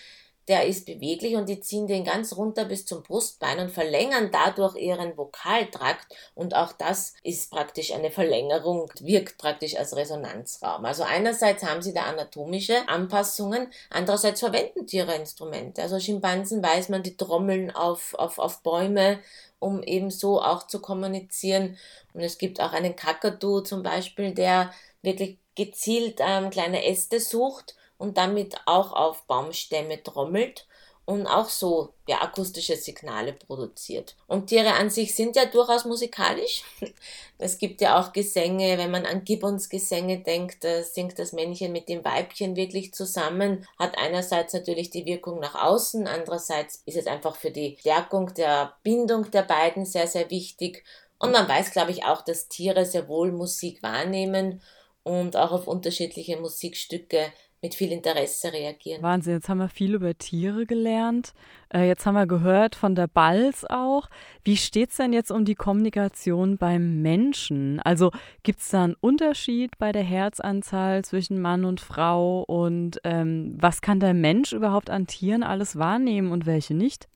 der 0.47 0.65
ist 0.65 0.85
beweglich 0.85 1.35
und 1.35 1.49
die 1.49 1.59
ziehen 1.59 1.87
den 1.87 2.03
ganz 2.03 2.35
runter 2.35 2.65
bis 2.65 2.85
zum 2.85 3.01
Brustbein 3.01 3.59
und 3.59 3.71
verlängern 3.71 4.29
dadurch 4.31 4.75
ihren 4.75 5.17
Vokaltrakt 5.17 6.05
und 6.35 6.55
auch 6.55 6.71
das 6.71 7.13
ist 7.23 7.49
praktisch 7.51 7.91
eine 7.93 8.11
Verlängerung, 8.11 8.91
wirkt 8.99 9.37
praktisch 9.37 9.75
als 9.75 9.95
Resonanzraum. 9.95 10.85
Also 10.85 11.03
einerseits 11.03 11.63
haben 11.63 11.81
sie 11.81 11.93
da 11.93 12.03
anatomische 12.03 12.87
Anpassungen, 12.87 13.67
andererseits 13.89 14.41
verwenden 14.41 14.85
Tiere 14.85 15.15
Instrumente. 15.15 15.81
Also 15.81 15.99
Schimpansen 15.99 16.63
weiß 16.63 16.89
man, 16.89 17.01
die 17.01 17.17
trommeln 17.17 17.71
auf, 17.71 18.13
auf, 18.13 18.37
auf 18.37 18.61
Bäume, 18.61 19.19
um 19.59 19.81
eben 19.81 20.11
so 20.11 20.41
auch 20.41 20.67
zu 20.67 20.79
kommunizieren. 20.79 21.77
Und 22.13 22.21
es 22.21 22.37
gibt 22.37 22.61
auch 22.61 22.73
einen 22.73 22.95
Kakadu 22.95 23.61
zum 23.61 23.81
Beispiel, 23.81 24.33
der 24.33 24.71
wirklich 25.01 25.39
gezielt 25.55 26.19
ähm, 26.19 26.49
kleine 26.49 26.85
Äste 26.85 27.19
sucht 27.19 27.75
und 27.97 28.17
damit 28.17 28.55
auch 28.65 28.93
auf 28.93 29.23
Baumstämme 29.23 30.01
trommelt 30.03 30.67
und 31.05 31.27
auch 31.27 31.49
so 31.49 31.93
ja, 32.07 32.21
akustische 32.21 32.75
Signale 32.75 33.33
produziert. 33.33 34.15
Und 34.27 34.47
Tiere 34.47 34.73
an 34.73 34.89
sich 34.89 35.15
sind 35.15 35.35
ja 35.35 35.45
durchaus 35.45 35.85
musikalisch. 35.85 36.63
Es 37.37 37.57
gibt 37.57 37.81
ja 37.81 37.99
auch 37.99 38.13
Gesänge, 38.13 38.77
wenn 38.77 38.91
man 38.91 39.05
an 39.05 39.25
Gibbons 39.25 39.67
Gesänge 39.67 40.19
denkt, 40.19 40.63
da 40.63 40.81
singt 40.83 41.19
das 41.19 41.33
Männchen 41.33 41.73
mit 41.73 41.89
dem 41.89 42.05
Weibchen 42.05 42.55
wirklich 42.55 42.93
zusammen, 42.93 43.67
hat 43.77 43.97
einerseits 43.97 44.53
natürlich 44.53 44.89
die 44.89 45.05
Wirkung 45.05 45.41
nach 45.41 45.53
außen, 45.61 46.07
andererseits 46.07 46.81
ist 46.85 46.95
es 46.95 47.07
einfach 47.07 47.35
für 47.35 47.51
die 47.51 47.75
Stärkung 47.81 48.33
der 48.35 48.77
Bindung 48.83 49.29
der 49.31 49.43
beiden 49.43 49.85
sehr, 49.85 50.07
sehr 50.07 50.29
wichtig. 50.29 50.85
Und 51.19 51.33
man 51.33 51.47
weiß, 51.47 51.71
glaube 51.71 51.91
ich, 51.91 52.05
auch, 52.05 52.21
dass 52.21 52.47
Tiere 52.47 52.85
sehr 52.85 53.09
wohl 53.09 53.33
Musik 53.33 53.83
wahrnehmen 53.83 54.61
und 55.03 55.35
auch 55.35 55.51
auf 55.51 55.67
unterschiedliche 55.67 56.37
Musikstücke 56.37 57.33
mit 57.65 57.73
viel 57.73 57.91
Interesse 57.91 58.53
reagieren. 58.53 59.01
Wahnsinn, 59.01 59.33
jetzt 59.33 59.49
haben 59.49 59.57
wir 59.57 59.69
viel 59.69 59.95
über 59.95 60.15
Tiere 60.15 60.67
gelernt. 60.67 61.33
Äh, 61.73 61.87
jetzt 61.87 62.05
haben 62.05 62.13
wir 62.13 62.27
gehört 62.27 62.75
von 62.75 62.93
der 62.93 63.07
Balz 63.07 63.65
auch. 63.67 64.07
Wie 64.43 64.55
steht 64.55 64.91
es 64.91 64.97
denn 64.97 65.13
jetzt 65.13 65.31
um 65.31 65.45
die 65.45 65.55
Kommunikation 65.55 66.57
beim 66.57 67.01
Menschen? 67.01 67.79
Also 67.79 68.11
gibt 68.43 68.59
es 68.59 68.69
da 68.69 68.83
einen 68.83 68.95
Unterschied 69.01 69.79
bei 69.79 69.91
der 69.91 70.03
Herzanzahl 70.03 71.03
zwischen 71.03 71.41
Mann 71.41 71.65
und 71.65 71.81
Frau? 71.81 72.43
Und 72.43 73.01
ähm, 73.03 73.57
was 73.59 73.81
kann 73.81 73.99
der 73.99 74.13
Mensch 74.13 74.53
überhaupt 74.53 74.91
an 74.91 75.07
Tieren 75.07 75.41
alles 75.41 75.75
wahrnehmen 75.75 76.31
und 76.31 76.45
welche 76.45 76.75
nicht? 76.75 77.07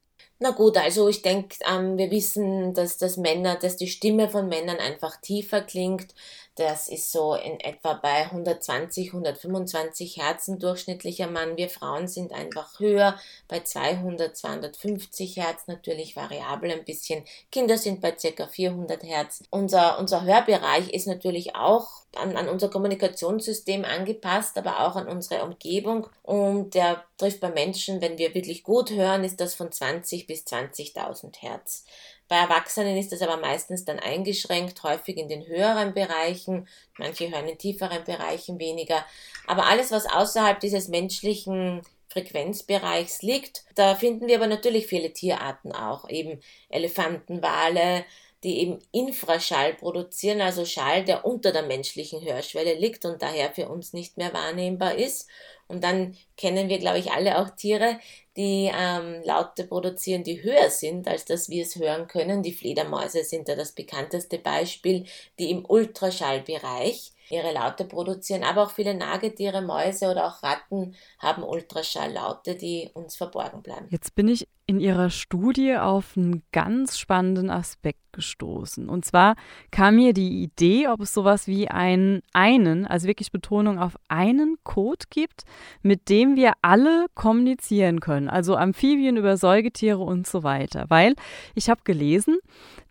Na 0.42 0.52
gut, 0.52 0.78
also 0.78 1.10
ich 1.10 1.22
denke, 1.22 1.58
ähm, 1.70 1.98
wir 1.98 2.10
wissen, 2.12 2.74
dass 2.74 2.98
das 2.98 3.18
Männer, 3.18 3.56
dass 3.56 3.76
die 3.76 3.88
Stimme 3.88 4.30
von 4.30 4.48
Männern 4.48 4.78
einfach 4.78 5.18
tiefer 5.18 5.62
klingt. 5.62 6.16
Das 6.60 6.90
ist 6.90 7.14
so 7.14 7.36
in 7.36 7.58
etwa 7.62 7.94
bei 7.94 8.26
120, 8.26 9.14
125 9.14 10.18
Herzen 10.18 10.60
durchschnittlicher 10.60 11.28
Mann. 11.28 11.56
Wir 11.56 11.70
Frauen 11.70 12.10
sind 12.10 12.34
einfach 12.34 12.82
höher, 12.82 13.18
bei 13.48 13.62
200, 13.62 14.36
250 14.36 15.38
Hertz, 15.38 15.68
natürlich 15.68 16.18
variabel 16.18 16.72
ein 16.72 16.84
bisschen. 16.84 17.24
Kinder 17.50 17.78
sind 17.78 18.02
bei 18.02 18.12
ca. 18.12 18.46
400 18.46 19.04
Hertz. 19.04 19.42
Unser, 19.52 20.00
unser 20.00 20.26
Hörbereich 20.26 20.90
ist 20.90 21.08
natürlich 21.08 21.56
auch 21.56 22.02
an, 22.18 22.36
an 22.36 22.50
unser 22.50 22.68
Kommunikationssystem 22.68 23.86
angepasst, 23.86 24.58
aber 24.58 24.82
auch 24.86 24.98
an 24.98 25.08
unsere 25.08 25.46
Umgebung. 25.46 26.08
Und 26.24 26.74
der 26.74 27.06
trifft 27.18 27.40
bei 27.40 27.52
Menschen, 27.52 28.02
wenn 28.02 28.18
wir 28.18 28.36
wirklich 28.36 28.64
gut 28.64 28.92
hören, 28.92 29.24
ist 29.24 29.40
das 29.40 29.56
von 29.56 29.72
20 29.72 30.28
bis 30.28 30.44
20.000 30.44 31.38
Hertz. 31.40 31.86
Bei 32.30 32.38
Erwachsenen 32.38 32.96
ist 32.96 33.12
das 33.12 33.24
aber 33.24 33.38
meistens 33.38 33.86
dann 33.86 34.00
eingeschränkt, 34.00 34.84
häufig 34.84 35.18
in 35.18 35.28
den 35.28 35.48
höheren 35.48 35.94
Bereichen. 35.94 36.68
Manche 36.98 37.30
hören 37.30 37.48
in 37.48 37.58
tieferen 37.58 38.04
Bereichen 38.06 38.60
weniger. 38.60 39.04
Aber 39.48 39.66
alles, 39.66 39.92
was 39.92 40.06
außerhalb 40.06 40.60
dieses 40.60 40.88
menschlichen 40.88 41.82
Frequenzbereichs 42.08 43.24
liegt, 43.24 43.66
da 43.76 43.96
finden 43.96 44.28
wir 44.28 44.38
aber 44.38 44.48
natürlich 44.48 44.88
viele 44.88 45.12
Tierarten 45.12 45.72
auch, 45.72 46.08
eben 46.08 46.40
Elefanten, 46.70 47.42
Wale, 47.42 48.06
die 48.44 48.60
eben 48.60 48.80
Infraschall 48.92 49.74
produzieren, 49.74 50.42
also 50.42 50.66
Schall, 50.66 51.04
der 51.04 51.26
unter 51.26 51.52
der 51.52 51.64
menschlichen 51.64 52.24
Hörschwelle 52.24 52.76
liegt 52.76 53.06
und 53.06 53.22
daher 53.22 53.52
für 53.52 53.68
uns 53.68 53.92
nicht 53.94 54.18
mehr 54.18 54.34
wahrnehmbar 54.34 54.96
ist. 54.96 55.28
Und 55.70 55.84
dann 55.84 56.18
kennen 56.36 56.68
wir, 56.68 56.80
glaube 56.80 56.98
ich, 56.98 57.12
alle 57.12 57.38
auch 57.38 57.52
Tiere, 57.52 58.00
die 58.36 58.72
ähm, 58.74 59.22
Laute 59.24 59.66
produzieren, 59.66 60.24
die 60.24 60.44
höher 60.44 60.70
sind, 60.70 61.08
als 61.08 61.26
dass 61.26 61.48
wir 61.50 61.64
es 61.64 61.76
hören 61.76 62.08
können. 62.08 62.44
Die 62.44 62.54
Fledermäuse 62.54 63.24
sind 63.24 63.48
da 63.48 63.56
das 63.56 63.74
bekannteste 63.74 64.40
Beispiel, 64.40 65.06
die 65.38 65.52
im 65.52 65.64
Ultraschallbereich 65.66 67.14
ihre 67.30 67.54
Laute 67.54 67.86
produzieren, 67.86 68.44
aber 68.44 68.64
auch 68.64 68.72
viele 68.72 68.96
Nagetiere, 68.96 69.62
Mäuse 69.62 70.10
oder 70.10 70.26
auch 70.28 70.42
Ratten 70.42 70.96
haben 71.20 71.44
Ultraschalllaute, 71.44 72.56
die 72.56 72.90
uns 72.94 73.16
verborgen 73.16 73.62
bleiben. 73.62 73.88
Jetzt 73.92 74.16
bin 74.16 74.28
ich 74.28 74.48
in 74.70 74.80
Ihrer 74.80 75.10
Studie 75.10 75.78
auf 75.78 76.16
einen 76.16 76.44
ganz 76.52 77.00
spannenden 77.00 77.50
Aspekt 77.50 78.02
gestoßen. 78.12 78.88
Und 78.88 79.04
zwar 79.04 79.36
kam 79.72 79.96
mir 79.96 80.14
die 80.14 80.44
Idee, 80.44 80.90
ob 80.90 81.02
es 81.02 81.12
sowas 81.12 81.48
wie 81.48 81.70
einen, 81.70 82.22
einen, 82.34 82.86
also 82.86 83.08
wirklich 83.08 83.32
Betonung 83.32 83.80
auf 83.80 83.96
einen 84.10 84.58
Code 84.64 85.08
gibt, 85.10 85.42
mit 85.82 86.08
dem 86.08 86.36
wir 86.36 86.54
alle 86.62 87.08
kommunizieren 87.16 88.00
können. 88.00 88.30
Also 88.30 88.56
Amphibien 88.58 89.18
über 89.18 89.38
Säugetiere 89.38 90.04
und 90.04 90.28
so 90.28 90.44
weiter. 90.44 90.86
Weil 90.90 91.16
ich 91.56 91.68
habe 91.68 91.82
gelesen, 91.84 92.38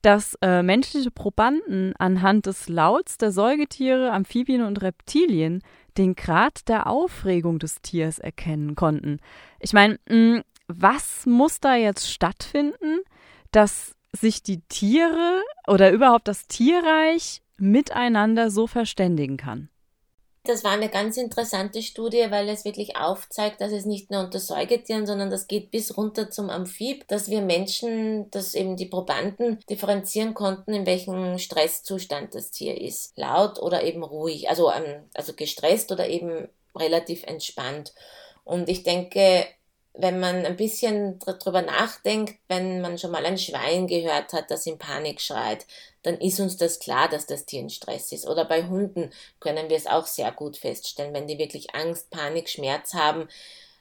dass 0.03 0.35
äh, 0.43 0.64
menschliche 0.64 1.12
Probanden 1.12 1.95
anhand 1.97 2.47
des 2.47 2.69
Lauts 2.69 3.19
der 3.19 3.31
Säugetiere, 3.31 4.11
Amphibien 4.11 4.62
und 4.62 4.83
Reptilien 4.83 5.62
den 5.97 6.17
Grad 6.17 6.69
der 6.69 6.88
Aufregung 6.88 7.61
des 7.61 7.83
Tiers 7.83 8.19
erkennen 8.19 8.75
konnten. 8.75 9.21
Ich 9.61 9.73
meine, 9.73 9.99
mm, 10.09 10.41
was 10.68 11.26
muss 11.26 11.61
da 11.61 11.74
jetzt 11.74 12.11
stattfinden, 12.11 13.00
dass 13.50 13.92
sich 14.12 14.42
die 14.42 14.61
Tiere 14.68 15.42
oder 15.66 15.90
überhaupt 15.90 16.28
das 16.28 16.46
Tierreich 16.46 17.42
miteinander 17.57 18.50
so 18.50 18.66
verständigen 18.66 19.37
kann? 19.37 19.68
Das 20.44 20.64
war 20.64 20.70
eine 20.70 20.88
ganz 20.88 21.18
interessante 21.18 21.83
Studie, 21.83 22.24
weil 22.31 22.48
es 22.48 22.64
wirklich 22.64 22.96
aufzeigt, 22.96 23.61
dass 23.61 23.70
es 23.70 23.85
nicht 23.85 24.11
nur 24.11 24.20
unter 24.20 24.38
Säugetieren, 24.38 25.07
sondern 25.07 25.28
das 25.28 25.46
geht 25.46 25.70
bis 25.70 25.94
runter 25.98 26.31
zum 26.31 26.48
Amphib, 26.48 27.07
dass 27.09 27.28
wir 27.28 27.42
Menschen, 27.42 28.31
dass 28.31 28.54
eben 28.54 28.76
die 28.76 28.87
Probanden 28.87 29.59
differenzieren 29.68 30.33
konnten, 30.33 30.72
in 30.72 30.87
welchem 30.87 31.38
Stresszustand 31.38 32.35
das 32.35 32.50
Tier 32.50 32.81
ist. 32.81 33.18
Laut 33.18 33.61
oder 33.61 33.83
eben 33.83 34.02
ruhig, 34.02 34.48
also, 34.48 34.72
ähm, 34.72 35.04
also 35.12 35.35
gestresst 35.35 35.92
oder 35.92 36.09
eben 36.09 36.48
relativ 36.74 37.24
entspannt. 37.24 37.92
Und 38.44 38.70
ich 38.70 38.85
denke, 38.85 39.44
wenn 40.00 40.20
man 40.20 40.46
ein 40.46 40.56
bisschen 40.56 41.18
drüber 41.18 41.61
nachdenkt, 41.62 42.38
wenn 42.46 42.80
man 42.80 42.98
schon 42.98 43.11
mal 43.11 43.26
ein 43.26 43.37
Schwein 43.37 43.88
gehört 43.88 44.32
hat, 44.32 44.48
das 44.48 44.64
in 44.64 44.78
Panik 44.78 45.20
schreit, 45.20 45.66
dann 46.02 46.20
ist 46.20 46.38
uns 46.38 46.56
das 46.56 46.78
klar, 46.78 47.08
dass 47.08 47.26
das 47.26 47.46
Tier 47.46 47.61
in 47.61 47.68
Stress 47.68 48.12
ist. 48.12 48.24
Oder 48.26 48.44
bei 48.44 48.64
Hunden 48.68 49.11
können 49.40 49.68
wir 49.68 49.76
es 49.76 49.88
auch 49.88 50.06
sehr 50.06 50.30
gut 50.30 50.56
feststellen, 50.56 51.12
wenn 51.14 51.26
die 51.26 51.38
wirklich 51.38 51.74
Angst, 51.74 52.11
Panik, 52.11 52.48
Schmerz 52.48 52.94
haben. 52.94 53.28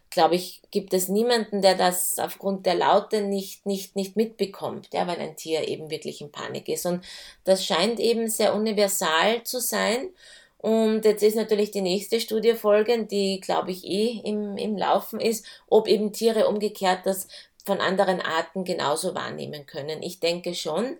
Glaube 0.09 0.35
ich, 0.35 0.63
gibt 0.71 0.95
es 0.95 1.07
niemanden, 1.07 1.61
der 1.61 1.75
das 1.75 2.17
aufgrund 2.17 2.65
der 2.65 2.75
Laute 2.75 3.21
nicht, 3.21 3.67
nicht, 3.67 3.95
nicht 3.95 4.15
mitbekommt, 4.15 4.89
ja, 4.93 5.05
weil 5.05 5.19
ein 5.19 5.35
Tier 5.35 5.67
eben 5.67 5.91
wirklich 5.91 6.21
in 6.21 6.31
Panik 6.31 6.67
ist. 6.67 6.87
Und 6.87 7.05
das 7.43 7.63
scheint 7.63 7.99
eben 7.99 8.27
sehr 8.27 8.55
universal 8.55 9.43
zu 9.43 9.59
sein. 9.59 10.09
Und 10.57 11.05
jetzt 11.05 11.23
ist 11.23 11.35
natürlich 11.35 11.71
die 11.71 11.81
nächste 11.81 12.19
Studie 12.19 12.53
folgend, 12.53 13.11
die, 13.11 13.39
glaube 13.39 13.71
ich, 13.71 13.85
eh 13.85 14.21
im, 14.23 14.57
im 14.57 14.75
Laufen 14.75 15.19
ist, 15.19 15.45
ob 15.67 15.87
eben 15.87 16.13
Tiere 16.13 16.47
umgekehrt 16.47 17.05
das 17.05 17.27
von 17.65 17.79
anderen 17.79 18.21
Arten 18.21 18.63
genauso 18.63 19.13
wahrnehmen 19.13 19.65
können. 19.65 20.01
Ich 20.01 20.19
denke 20.19 20.55
schon, 20.55 20.97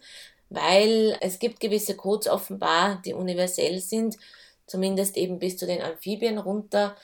weil 0.50 1.18
es 1.22 1.40
gibt 1.40 1.60
gewisse 1.60 1.96
Codes 1.96 2.28
offenbar, 2.28 3.02
die 3.04 3.14
universell 3.14 3.80
sind, 3.80 4.18
zumindest 4.68 5.18
eben 5.18 5.40
bis 5.40 5.58
zu 5.58 5.66
den 5.66 5.82
Amphibien 5.82 6.38
runter. 6.38 6.96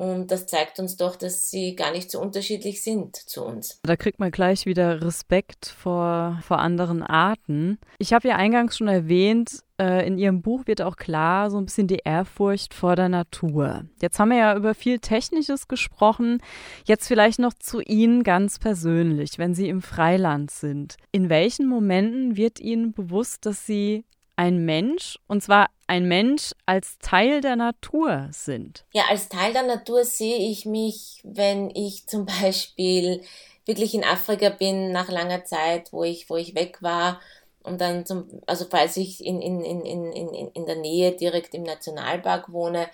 Und 0.00 0.30
das 0.30 0.46
zeigt 0.46 0.78
uns 0.78 0.96
doch, 0.96 1.14
dass 1.14 1.50
sie 1.50 1.76
gar 1.76 1.92
nicht 1.92 2.10
so 2.10 2.22
unterschiedlich 2.22 2.82
sind 2.82 3.16
zu 3.16 3.44
uns. 3.44 3.80
Da 3.82 3.96
kriegt 3.96 4.18
man 4.18 4.30
gleich 4.30 4.64
wieder 4.64 5.02
Respekt 5.02 5.66
vor, 5.66 6.40
vor 6.42 6.58
anderen 6.58 7.02
Arten. 7.02 7.78
Ich 7.98 8.14
habe 8.14 8.26
ja 8.26 8.36
eingangs 8.36 8.78
schon 8.78 8.88
erwähnt, 8.88 9.62
äh, 9.78 10.06
in 10.06 10.16
Ihrem 10.16 10.40
Buch 10.40 10.66
wird 10.66 10.80
auch 10.80 10.96
klar 10.96 11.50
so 11.50 11.58
ein 11.58 11.66
bisschen 11.66 11.86
die 11.86 12.00
Ehrfurcht 12.02 12.72
vor 12.72 12.96
der 12.96 13.10
Natur. 13.10 13.84
Jetzt 14.00 14.18
haben 14.18 14.30
wir 14.30 14.38
ja 14.38 14.56
über 14.56 14.74
viel 14.74 15.00
Technisches 15.00 15.68
gesprochen. 15.68 16.38
Jetzt 16.86 17.06
vielleicht 17.06 17.38
noch 17.38 17.52
zu 17.52 17.82
Ihnen 17.82 18.22
ganz 18.22 18.58
persönlich, 18.58 19.36
wenn 19.36 19.54
Sie 19.54 19.68
im 19.68 19.82
Freiland 19.82 20.50
sind. 20.50 20.96
In 21.12 21.28
welchen 21.28 21.68
Momenten 21.68 22.38
wird 22.38 22.58
Ihnen 22.58 22.94
bewusst, 22.94 23.44
dass 23.44 23.66
Sie 23.66 24.06
ein 24.40 24.64
Mensch 24.64 25.18
und 25.26 25.42
zwar 25.42 25.68
ein 25.86 26.08
Mensch 26.08 26.52
als 26.64 26.98
Teil 26.98 27.42
der 27.42 27.56
Natur 27.56 28.28
sind? 28.32 28.86
Ja, 28.92 29.02
als 29.10 29.28
Teil 29.28 29.52
der 29.52 29.64
Natur 29.64 30.02
sehe 30.04 30.38
ich 30.38 30.64
mich, 30.64 31.20
wenn 31.24 31.68
ich 31.74 32.06
zum 32.06 32.24
Beispiel 32.24 33.22
wirklich 33.66 33.92
in 33.94 34.02
Afrika 34.02 34.48
bin 34.48 34.92
nach 34.92 35.10
langer 35.10 35.44
Zeit, 35.44 35.92
wo 35.92 36.04
ich, 36.04 36.30
wo 36.30 36.38
ich 36.38 36.54
weg 36.54 36.78
war 36.80 37.20
und 37.64 37.82
dann 37.82 38.06
zum, 38.06 38.40
also 38.46 38.64
falls 38.70 38.96
ich 38.96 39.22
in, 39.22 39.42
in, 39.42 39.60
in, 39.62 39.84
in, 39.84 40.48
in, 40.48 40.64
der 40.64 40.76
Nähe 40.76 41.12
direkt 41.12 41.52
im 41.52 41.64
Nationalpark 41.64 42.50
wohne, 42.50 42.88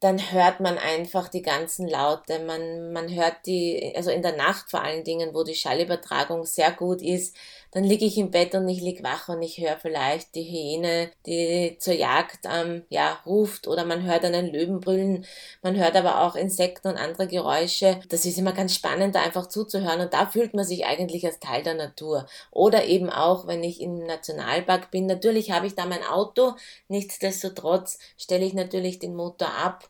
dann 0.00 0.32
hört 0.32 0.60
man 0.60 0.76
einfach 0.76 1.28
die 1.28 1.42
ganzen 1.42 1.88
Laute. 1.88 2.40
Man, 2.40 2.92
man 2.92 3.08
hört 3.12 3.46
die, 3.46 3.94
also 3.96 4.10
in 4.10 4.20
der 4.20 4.36
Nacht 4.36 4.70
vor 4.70 4.82
allen 4.82 5.02
Dingen, 5.02 5.32
wo 5.32 5.44
die 5.44 5.54
Schallübertragung 5.54 6.44
sehr 6.44 6.72
gut 6.72 7.00
ist, 7.00 7.34
dann 7.70 7.84
liege 7.84 8.04
ich 8.04 8.16
im 8.16 8.30
Bett 8.30 8.54
und 8.54 8.68
ich 8.68 8.80
liege 8.80 9.02
wach 9.02 9.28
und 9.28 9.42
ich 9.42 9.58
höre 9.58 9.76
vielleicht 9.76 10.34
die 10.34 10.44
Hyäne, 10.44 11.10
die 11.26 11.76
zur 11.78 11.94
Jagd 11.94 12.40
ähm, 12.44 12.84
ja, 12.88 13.18
ruft 13.26 13.68
oder 13.68 13.84
man 13.84 14.02
hört 14.04 14.24
einen 14.24 14.52
Löwen 14.52 14.80
brüllen. 14.80 15.26
Man 15.62 15.76
hört 15.76 15.94
aber 15.96 16.22
auch 16.22 16.34
Insekten 16.34 16.88
und 16.88 16.96
andere 16.96 17.26
Geräusche. 17.26 18.00
Das 18.08 18.24
ist 18.24 18.38
immer 18.38 18.52
ganz 18.52 18.74
spannend, 18.74 19.14
da 19.14 19.20
einfach 19.20 19.48
zuzuhören 19.48 20.00
und 20.00 20.14
da 20.14 20.26
fühlt 20.26 20.54
man 20.54 20.64
sich 20.64 20.86
eigentlich 20.86 21.26
als 21.26 21.40
Teil 21.40 21.62
der 21.62 21.74
Natur. 21.74 22.26
Oder 22.50 22.86
eben 22.86 23.10
auch, 23.10 23.46
wenn 23.46 23.62
ich 23.62 23.80
im 23.82 23.98
Nationalpark 24.06 24.90
bin. 24.90 25.06
Natürlich 25.06 25.50
habe 25.50 25.66
ich 25.66 25.74
da 25.74 25.84
mein 25.84 26.04
Auto, 26.04 26.54
nichtsdestotrotz 26.88 27.98
stelle 28.16 28.46
ich 28.46 28.54
natürlich 28.54 28.98
den 28.98 29.14
Motor 29.14 29.52
ab 29.52 29.88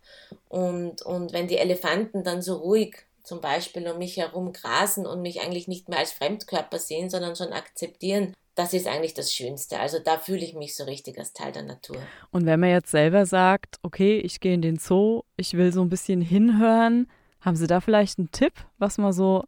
und, 0.49 1.03
und 1.03 1.33
wenn 1.33 1.47
die 1.47 1.59
Elefanten 1.59 2.24
dann 2.24 2.43
so 2.43 2.57
ruhig 2.57 3.07
zum 3.29 3.41
Beispiel 3.43 3.87
um 3.89 3.99
mich 3.99 4.16
herum 4.16 4.53
grasen 4.53 5.07
und 5.07 5.20
mich 5.20 5.43
eigentlich 5.43 5.68
nicht 5.68 5.89
mehr 5.89 5.99
als 5.99 6.12
Fremdkörper 6.12 6.79
sehen, 6.79 7.11
sondern 7.11 7.37
schon 7.37 7.53
akzeptieren, 7.53 8.35
das 8.55 8.72
ist 8.72 8.89
eigentlich 8.89 9.14
das 9.14 9.33
Schönste. 9.33 9.79
Also 9.79 9.99
da 10.03 10.16
fühle 10.16 10.45
ich 10.45 10.55
mich 10.55 10.74
so 10.74 10.85
richtig 10.85 11.18
als 11.18 11.35
Teil 11.35 11.53
der 11.53 11.62
Natur. 11.62 11.99
Und 12.31 12.47
wenn 12.47 12.59
man 12.59 12.70
jetzt 12.70 12.91
selber 12.91 13.26
sagt, 13.26 13.76
okay, 13.83 14.18
ich 14.18 14.41
gehe 14.41 14.55
in 14.55 14.62
den 14.62 14.79
Zoo, 14.79 15.22
ich 15.37 15.53
will 15.55 15.72
so 15.72 15.83
ein 15.83 15.91
bisschen 15.91 16.22
hinhören, 16.22 17.09
haben 17.41 17.55
Sie 17.55 17.66
da 17.66 17.81
vielleicht 17.81 18.18
einen 18.18 18.33
Tipp, 18.33 18.55
was 18.79 18.99
man 18.99 19.12
so 19.12 19.45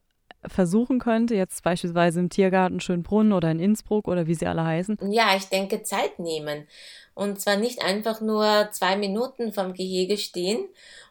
versuchen 0.47 1.01
könnte, 1.01 1.35
jetzt 1.35 1.63
beispielsweise 1.65 2.21
im 2.21 2.31
Tiergarten 2.31 2.81
Schönbrunn 2.81 3.33
oder 3.33 3.51
in 3.51 3.61
Innsbruck 3.61 4.09
oder 4.09 4.27
wie 4.27 4.35
sie 4.35 4.47
alle 4.47 4.65
heißen? 4.65 4.99
Ja, 5.11 5.37
ich 5.37 5.47
denke 5.47 5.83
Zeit 5.83 6.19
nehmen. 6.19 6.67
Und 7.15 7.41
zwar 7.41 7.57
nicht 7.57 7.83
einfach 7.83 8.21
nur 8.21 8.69
zwei 8.73 8.97
Minuten 8.97 9.53
vom 9.53 9.75
Gehege 9.75 10.17
stehen 10.17 10.65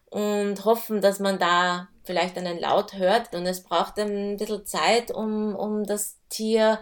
und 0.10 0.66
hoffen, 0.66 1.01
dass 1.01 1.20
man 1.20 1.39
da 1.39 1.88
vielleicht 2.03 2.38
einen 2.38 2.60
Laut 2.60 2.93
hört. 2.93 3.36
Und 3.36 3.45
es 3.45 3.64
braucht 3.64 3.99
ein 3.99 4.38
bisschen 4.38 4.66
Zeit, 4.66 5.12
um, 5.12 5.55
um 5.55 5.84
das 5.84 6.18
Tier 6.30 6.80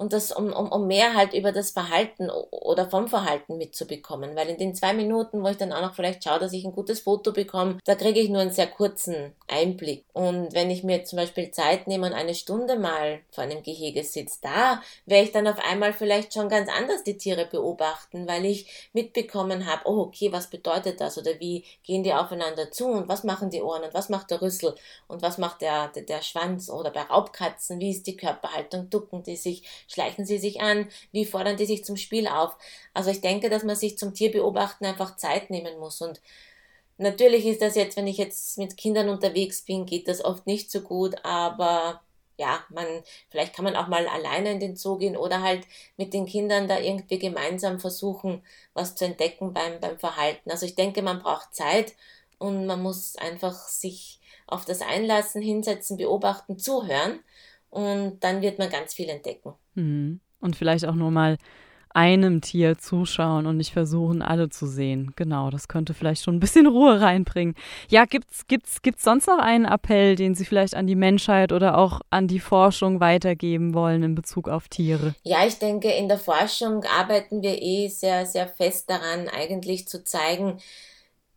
und 0.00 0.14
das, 0.14 0.32
um, 0.32 0.50
um, 0.50 0.72
um 0.72 0.86
mehr 0.86 1.14
halt 1.14 1.34
über 1.34 1.52
das 1.52 1.72
Verhalten 1.72 2.30
oder 2.30 2.88
vom 2.88 3.06
Verhalten 3.06 3.58
mitzubekommen. 3.58 4.34
Weil 4.34 4.48
in 4.48 4.56
den 4.56 4.74
zwei 4.74 4.94
Minuten, 4.94 5.44
wo 5.44 5.48
ich 5.48 5.58
dann 5.58 5.74
auch 5.74 5.82
noch 5.82 5.94
vielleicht 5.94 6.24
schaue, 6.24 6.38
dass 6.38 6.54
ich 6.54 6.64
ein 6.64 6.72
gutes 6.72 7.00
Foto 7.00 7.32
bekomme, 7.32 7.76
da 7.84 7.94
kriege 7.94 8.18
ich 8.18 8.30
nur 8.30 8.40
einen 8.40 8.50
sehr 8.50 8.66
kurzen 8.66 9.34
Einblick. 9.46 10.06
Und 10.14 10.54
wenn 10.54 10.70
ich 10.70 10.84
mir 10.84 11.04
zum 11.04 11.18
Beispiel 11.18 11.50
Zeit 11.50 11.86
nehme 11.86 12.06
und 12.06 12.14
eine 12.14 12.34
Stunde 12.34 12.78
mal 12.78 13.20
vor 13.30 13.44
einem 13.44 13.62
Gehege 13.62 14.02
sitze, 14.02 14.38
da 14.40 14.80
werde 15.04 15.24
ich 15.24 15.32
dann 15.32 15.46
auf 15.46 15.58
einmal 15.58 15.92
vielleicht 15.92 16.32
schon 16.32 16.48
ganz 16.48 16.70
anders 16.70 17.04
die 17.04 17.18
Tiere 17.18 17.44
beobachten, 17.44 18.26
weil 18.26 18.46
ich 18.46 18.88
mitbekommen 18.94 19.66
habe, 19.66 19.82
oh 19.84 20.00
okay, 20.00 20.32
was 20.32 20.48
bedeutet 20.48 21.02
das? 21.02 21.18
Oder 21.18 21.38
wie 21.40 21.66
gehen 21.82 22.04
die 22.04 22.14
aufeinander 22.14 22.70
zu? 22.70 22.86
Und 22.86 23.08
was 23.08 23.22
machen 23.22 23.50
die 23.50 23.60
Ohren? 23.60 23.82
Und 23.82 23.92
was 23.92 24.08
macht 24.08 24.30
der 24.30 24.40
Rüssel? 24.40 24.74
Und 25.08 25.20
was 25.20 25.36
macht 25.36 25.60
der, 25.60 25.88
der, 25.88 26.04
der 26.04 26.22
Schwanz? 26.22 26.70
Oder 26.70 26.90
bei 26.90 27.02
Raubkatzen, 27.02 27.80
wie 27.80 27.90
ist 27.90 28.06
die 28.06 28.16
Körperhaltung, 28.16 28.88
ducken 28.88 29.22
die 29.22 29.36
sich, 29.36 29.62
schleichen 29.90 30.24
sie 30.24 30.38
sich 30.38 30.60
an, 30.60 30.88
wie 31.12 31.24
fordern 31.24 31.56
die 31.56 31.66
sich 31.66 31.84
zum 31.84 31.96
Spiel 31.96 32.28
auf. 32.28 32.56
Also 32.94 33.10
ich 33.10 33.20
denke, 33.20 33.50
dass 33.50 33.64
man 33.64 33.76
sich 33.76 33.98
zum 33.98 34.14
Tierbeobachten 34.14 34.86
einfach 34.86 35.16
Zeit 35.16 35.50
nehmen 35.50 35.78
muss 35.78 36.00
und 36.00 36.20
natürlich 37.00 37.46
ist 37.46 37.62
das 37.62 37.74
jetzt, 37.74 37.96
wenn 37.96 38.06
ich 38.06 38.18
jetzt 38.18 38.58
mit 38.58 38.76
Kindern 38.76 39.08
unterwegs 39.08 39.62
bin, 39.62 39.86
geht 39.86 40.06
das 40.06 40.24
oft 40.24 40.46
nicht 40.46 40.70
so 40.70 40.82
gut, 40.82 41.16
aber 41.24 42.02
ja, 42.40 42.64
man, 42.70 42.86
vielleicht 43.28 43.54
kann 43.54 43.64
man 43.66 43.76
auch 43.76 43.88
mal 43.88 44.06
alleine 44.08 44.52
in 44.52 44.60
den 44.60 44.76
Zoo 44.76 44.96
gehen 44.96 45.16
oder 45.16 45.42
halt 45.42 45.66
mit 45.98 46.14
den 46.14 46.24
Kindern 46.26 46.68
da 46.68 46.78
irgendwie 46.78 47.18
gemeinsam 47.18 47.80
versuchen, 47.80 48.42
was 48.72 48.94
zu 48.94 49.04
entdecken 49.04 49.52
beim, 49.52 49.78
beim 49.78 49.98
Verhalten. 49.98 50.50
Also 50.50 50.64
ich 50.64 50.74
denke, 50.74 51.02
man 51.02 51.20
braucht 51.20 51.54
Zeit 51.54 51.94
und 52.38 52.64
man 52.66 52.82
muss 52.82 53.16
einfach 53.16 53.68
sich 53.68 54.20
auf 54.46 54.64
das 54.64 54.80
einlassen, 54.80 55.42
hinsetzen, 55.42 55.98
beobachten, 55.98 56.58
zuhören 56.58 57.20
und 57.70 58.18
dann 58.20 58.42
wird 58.42 58.58
man 58.58 58.70
ganz 58.70 58.94
viel 58.94 59.08
entdecken. 59.08 59.54
Mhm. 59.74 60.20
Und 60.40 60.56
vielleicht 60.56 60.86
auch 60.86 60.94
nur 60.94 61.10
mal 61.10 61.36
einem 61.92 62.40
Tier 62.40 62.78
zuschauen 62.78 63.46
und 63.46 63.56
nicht 63.56 63.72
versuchen, 63.72 64.22
alle 64.22 64.48
zu 64.48 64.66
sehen. 64.66 65.12
Genau, 65.16 65.50
das 65.50 65.66
könnte 65.66 65.92
vielleicht 65.92 66.22
schon 66.22 66.36
ein 66.36 66.40
bisschen 66.40 66.66
Ruhe 66.66 67.00
reinbringen. 67.00 67.56
Ja, 67.88 68.04
gibt's, 68.04 68.46
gibt's, 68.46 68.82
gibt's 68.82 69.02
sonst 69.02 69.26
noch 69.26 69.38
einen 69.38 69.64
Appell, 69.64 70.14
den 70.14 70.34
Sie 70.34 70.44
vielleicht 70.44 70.74
an 70.74 70.86
die 70.86 70.94
Menschheit 70.94 71.52
oder 71.52 71.76
auch 71.76 72.00
an 72.10 72.28
die 72.28 72.38
Forschung 72.38 73.00
weitergeben 73.00 73.74
wollen 73.74 74.02
in 74.02 74.14
Bezug 74.14 74.48
auf 74.48 74.68
Tiere? 74.68 75.14
Ja, 75.24 75.44
ich 75.46 75.58
denke, 75.58 75.90
in 75.90 76.08
der 76.08 76.18
Forschung 76.18 76.84
arbeiten 76.84 77.42
wir 77.42 77.60
eh 77.60 77.88
sehr, 77.88 78.24
sehr 78.24 78.46
fest 78.46 78.88
daran, 78.88 79.28
eigentlich 79.28 79.88
zu 79.88 80.04
zeigen, 80.04 80.58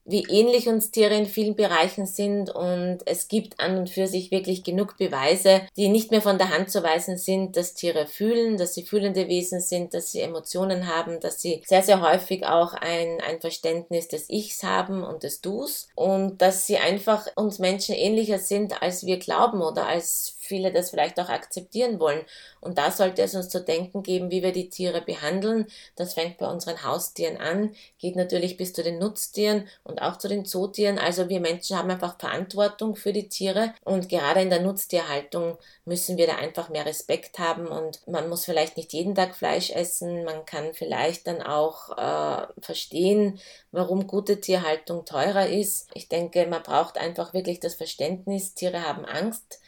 wie 0.05 0.25
ähnlich 0.29 0.67
uns 0.67 0.91
Tiere 0.91 1.15
in 1.15 1.25
vielen 1.25 1.55
Bereichen 1.55 2.05
sind 2.05 2.49
und 2.49 2.99
es 3.05 3.27
gibt 3.27 3.59
an 3.59 3.77
und 3.77 3.89
für 3.89 4.07
sich 4.07 4.31
wirklich 4.31 4.63
genug 4.63 4.97
Beweise, 4.97 5.61
die 5.77 5.89
nicht 5.89 6.11
mehr 6.11 6.21
von 6.21 6.37
der 6.37 6.49
Hand 6.49 6.69
zu 6.69 6.83
weisen 6.83 7.17
sind, 7.17 7.55
dass 7.55 7.73
Tiere 7.73 8.07
fühlen, 8.07 8.57
dass 8.57 8.73
sie 8.73 8.83
fühlende 8.83 9.27
Wesen 9.27 9.61
sind, 9.61 9.93
dass 9.93 10.11
sie 10.11 10.21
Emotionen 10.21 10.87
haben, 10.87 11.19
dass 11.19 11.41
sie 11.41 11.61
sehr, 11.65 11.83
sehr 11.83 12.01
häufig 12.01 12.45
auch 12.45 12.73
ein, 12.73 13.21
ein 13.21 13.39
Verständnis 13.39 14.07
des 14.07 14.29
Ichs 14.29 14.63
haben 14.63 15.03
und 15.03 15.23
des 15.23 15.41
Dus 15.41 15.87
und 15.95 16.41
dass 16.41 16.67
sie 16.67 16.77
einfach 16.77 17.27
uns 17.35 17.59
Menschen 17.59 17.95
ähnlicher 17.95 18.39
sind, 18.39 18.81
als 18.81 19.05
wir 19.05 19.17
glauben 19.17 19.61
oder 19.61 19.87
als 19.87 20.32
viele 20.43 20.71
das 20.71 20.89
vielleicht 20.89 21.19
auch 21.19 21.29
akzeptieren 21.29 21.99
wollen. 21.99 22.21
Und 22.61 22.77
da 22.77 22.91
sollte 22.91 23.21
es 23.21 23.35
uns 23.35 23.49
zu 23.49 23.61
denken 23.61 24.03
geben, 24.03 24.31
wie 24.31 24.43
wir 24.43 24.51
die 24.51 24.69
Tiere 24.69 25.01
behandeln. 25.01 25.67
Das 25.95 26.13
fängt 26.13 26.37
bei 26.37 26.47
unseren 26.47 26.83
Haustieren 26.83 27.37
an, 27.37 27.75
geht 27.99 28.15
natürlich 28.15 28.57
bis 28.57 28.73
zu 28.73 28.83
den 28.83 28.99
Nutztieren 28.99 29.67
und 29.83 30.01
auch 30.01 30.17
zu 30.17 30.27
den 30.27 30.45
Zootieren. 30.45 30.99
Also 30.99 31.29
wir 31.29 31.39
Menschen 31.39 31.77
haben 31.77 31.89
einfach 31.89 32.19
Verantwortung 32.19 32.95
für 32.95 33.13
die 33.13 33.29
Tiere 33.29 33.73
und 33.83 34.09
gerade 34.09 34.41
in 34.41 34.49
der 34.49 34.61
Nutztierhaltung 34.61 35.57
müssen 35.85 36.17
wir 36.17 36.27
da 36.27 36.35
einfach 36.35 36.69
mehr 36.69 36.85
Respekt 36.85 37.39
haben 37.39 37.67
und 37.67 38.05
man 38.07 38.29
muss 38.29 38.45
vielleicht 38.45 38.77
nicht 38.77 38.93
jeden 38.93 39.15
Tag 39.15 39.35
Fleisch 39.35 39.69
essen. 39.69 40.23
Man 40.23 40.45
kann 40.45 40.73
vielleicht 40.73 41.27
dann 41.27 41.41
auch 41.41 41.97
äh, 41.97 42.47
verstehen, 42.61 43.39
warum 43.71 44.07
gute 44.07 44.39
Tierhaltung 44.39 45.05
teurer 45.05 45.47
ist. 45.47 45.89
Ich 45.93 46.07
denke, 46.07 46.45
man 46.47 46.63
braucht 46.63 46.97
einfach 46.97 47.33
wirklich 47.33 47.59
das 47.59 47.75
Verständnis. 47.75 48.53
Tiere 48.53 48.87
haben 48.87 49.05
Angst. 49.05 49.59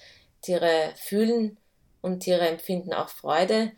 Tiere 0.45 0.93
fühlen 0.95 1.57
und 2.01 2.21
Tiere 2.21 2.47
empfinden 2.47 2.93
auch 2.93 3.09
Freude 3.09 3.71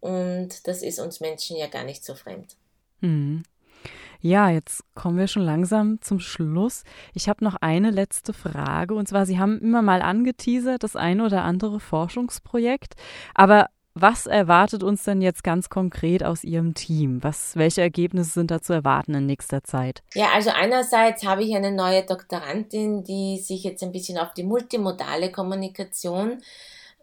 und 0.00 0.66
das 0.66 0.82
ist 0.82 0.98
uns 0.98 1.20
Menschen 1.20 1.56
ja 1.56 1.66
gar 1.66 1.84
nicht 1.84 2.04
so 2.04 2.14
fremd. 2.14 2.56
Hm. 3.00 3.42
Ja, 4.20 4.48
jetzt 4.48 4.84
kommen 4.94 5.18
wir 5.18 5.26
schon 5.26 5.42
langsam 5.42 6.00
zum 6.00 6.18
Schluss. 6.18 6.84
Ich 7.12 7.28
habe 7.28 7.44
noch 7.44 7.56
eine 7.56 7.90
letzte 7.90 8.32
Frage 8.32 8.94
und 8.94 9.06
zwar, 9.06 9.26
Sie 9.26 9.38
haben 9.38 9.60
immer 9.60 9.82
mal 9.82 10.00
angeteasert, 10.00 10.82
das 10.82 10.96
eine 10.96 11.26
oder 11.26 11.44
andere 11.44 11.78
Forschungsprojekt, 11.78 12.94
aber 13.34 13.68
was 13.94 14.26
erwartet 14.26 14.82
uns 14.82 15.04
denn 15.04 15.22
jetzt 15.22 15.44
ganz 15.44 15.68
konkret 15.68 16.24
aus 16.24 16.42
Ihrem 16.42 16.74
Team? 16.74 17.22
Was, 17.22 17.56
welche 17.56 17.80
Ergebnisse 17.80 18.30
sind 18.30 18.50
da 18.50 18.60
zu 18.60 18.72
erwarten 18.72 19.14
in 19.14 19.26
nächster 19.26 19.62
Zeit? 19.62 20.02
Ja, 20.14 20.30
also 20.34 20.50
einerseits 20.50 21.24
habe 21.24 21.44
ich 21.44 21.54
eine 21.54 21.70
neue 21.70 22.04
Doktorandin, 22.04 23.04
die 23.04 23.38
sich 23.38 23.62
jetzt 23.62 23.84
ein 23.84 23.92
bisschen 23.92 24.18
auf 24.18 24.34
die 24.34 24.42
multimodale 24.42 25.30
Kommunikation 25.30 26.42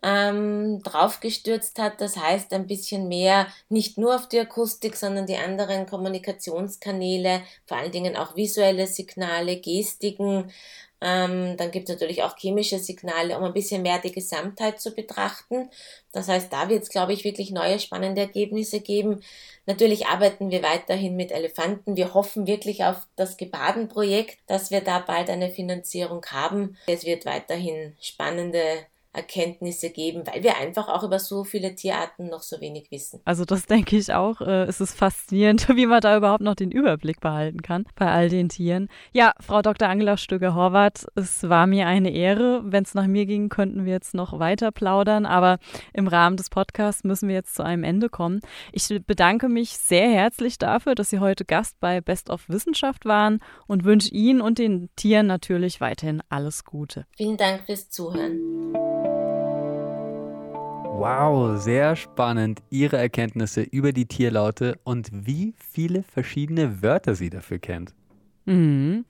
ähm, 0.04 0.82
draufgestürzt 0.84 1.80
hat. 1.80 2.02
Das 2.02 2.18
heißt 2.18 2.52
ein 2.54 2.68
bisschen 2.68 3.08
mehr 3.08 3.48
nicht 3.70 3.98
nur 3.98 4.16
auf 4.16 4.28
die 4.28 4.40
Akustik, 4.40 4.96
sondern 4.98 5.26
die 5.26 5.38
anderen 5.38 5.86
Kommunikationskanäle, 5.86 7.42
vor 7.66 7.78
allen 7.78 7.92
Dingen 7.92 8.16
auch 8.18 8.36
visuelle 8.36 8.88
Signale, 8.88 9.62
Gestiken, 9.62 10.52
ähm, 11.02 11.58
dann 11.58 11.72
gibt 11.72 11.90
es 11.90 11.96
natürlich 11.96 12.22
auch 12.22 12.38
chemische 12.38 12.78
Signale, 12.78 13.36
um 13.36 13.44
ein 13.44 13.54
bisschen 13.54 13.82
mehr 13.82 13.98
die 14.00 14.12
Gesamtheit 14.12 14.80
zu 14.80 14.94
betrachten. 14.94 15.70
Das 16.12 16.28
heißt, 16.28 16.54
da 16.54 16.70
wird 16.70 16.84
es, 16.84 16.90
glaube 16.90 17.14
ich, 17.14 17.24
wirklich 17.24 17.50
neue 17.50 17.80
spannende 17.80 18.22
Ergebnisse 18.22 18.82
geben. 18.82 19.22
Natürlich 19.66 20.06
arbeiten 20.06 20.52
wir 20.52 20.62
weiterhin 20.62 21.16
mit 21.16 21.32
Elefanten. 21.32 21.96
Wir 21.96 22.14
hoffen 22.14 22.46
wirklich 22.46 22.84
auf 22.84 23.08
das 23.16 23.38
Gebaden-Projekt, 23.38 24.38
dass 24.46 24.70
wir 24.70 24.82
da 24.82 25.00
bald 25.00 25.30
eine 25.30 25.50
Finanzierung 25.50 26.24
haben. 26.28 26.78
Es 26.86 27.04
wird 27.04 27.26
weiterhin 27.26 27.96
spannende 28.00 28.86
Erkenntnisse 29.14 29.90
geben, 29.90 30.24
weil 30.26 30.42
wir 30.42 30.58
einfach 30.58 30.88
auch 30.88 31.04
über 31.04 31.20
so 31.20 31.44
viele 31.44 31.76
Tierarten 31.76 32.30
noch 32.30 32.42
so 32.42 32.62
wenig 32.62 32.92
wissen. 32.92 33.20
Also 33.26 33.44
das 33.44 33.66
denke 33.66 33.98
ich 33.98 34.14
auch. 34.14 34.40
Äh, 34.40 34.64
es 34.64 34.80
ist 34.80 34.98
faszinierend, 34.98 35.68
wie 35.76 35.86
man 35.86 36.00
da 36.00 36.16
überhaupt 36.16 36.42
noch 36.42 36.56
den 36.56 36.72
Überblick 36.72 37.20
behalten 37.20 37.62
kann 37.62 37.86
bei 37.96 38.10
all 38.10 38.30
den 38.30 38.48
Tieren. 38.48 38.88
Ja, 39.12 39.34
Frau 39.40 39.62
Dr. 39.62 39.90
Angela 39.90 40.16
Stöger-Horvath, 40.16 41.08
es 41.16 41.48
war 41.50 41.68
mir 41.68 41.88
eine 41.88 42.12
Ehre. 42.12 42.62
Wenn 42.64 42.84
es 42.84 42.94
nach 42.94 43.08
mir 43.08 43.26
ging, 43.26 43.50
könnten 43.50 43.86
wir 43.86 43.92
jetzt 43.92 44.14
noch 44.14 44.40
weiter 44.40 44.72
plaudern, 44.72 45.26
aber 45.26 45.58
im 45.94 46.08
Rahmen 46.08 46.38
des 46.38 46.50
Podcasts 46.50 47.04
müssen 47.04 47.28
wir 47.28 47.36
jetzt 47.36 47.56
zu 47.56 47.64
einem 47.64 47.84
Ende 47.84 48.08
kommen. 48.08 48.40
Ich 48.72 48.88
bedanke 49.06 49.50
mich 49.50 49.78
sehr 49.78 50.10
herzlich 50.10 50.58
dafür, 50.58 50.96
dass 50.96 51.10
Sie 51.10 51.20
heute 51.20 51.44
Gast 51.44 51.80
bei 51.82 52.00
Best 52.00 52.30
of 52.30 52.48
Wissenschaft 52.48 53.06
waren 53.06 53.40
und 53.68 53.84
wünsche 53.84 54.14
Ihnen 54.14 54.40
und 54.40 54.58
den 54.58 54.90
Tieren 54.96 55.28
natürlich 55.28 55.82
weiterhin 55.82 56.22
alles 56.30 56.64
Gute. 56.64 57.06
Vielen 57.18 57.38
Dank 57.38 57.66
fürs 57.66 57.90
Zuhören. 57.90 59.01
Wow, 61.02 61.60
sehr 61.60 61.96
spannend, 61.96 62.62
Ihre 62.70 62.98
Erkenntnisse 62.98 63.64
über 63.64 63.92
die 63.92 64.06
Tierlaute 64.06 64.80
und 64.84 65.10
wie 65.12 65.56
viele 65.58 66.04
verschiedene 66.04 66.84
Wörter 66.84 67.16
sie 67.16 67.32
dafür 67.32 67.58
kennt. 67.58 67.96
Mhm. 68.46 69.06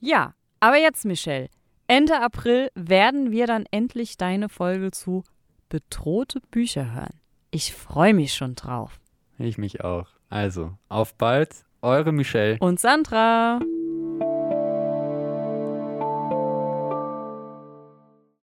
Ja, 0.00 0.32
aber 0.58 0.78
jetzt, 0.78 1.04
Michelle, 1.04 1.50
Ende 1.86 2.18
April 2.22 2.70
werden 2.74 3.30
wir 3.30 3.46
dann 3.46 3.66
endlich 3.70 4.16
deine 4.16 4.48
Folge 4.48 4.90
zu 4.90 5.22
bedrohte 5.68 6.40
Bücher 6.50 6.94
hören. 6.94 7.20
Ich 7.50 7.74
freue 7.74 8.14
mich 8.14 8.32
schon 8.32 8.54
drauf. 8.54 8.98
Ich 9.36 9.58
mich 9.58 9.84
auch. 9.84 10.06
Also, 10.30 10.78
auf 10.88 11.14
bald, 11.14 11.50
eure 11.82 12.10
Michelle 12.10 12.56
und 12.58 12.80
Sandra. 12.80 13.60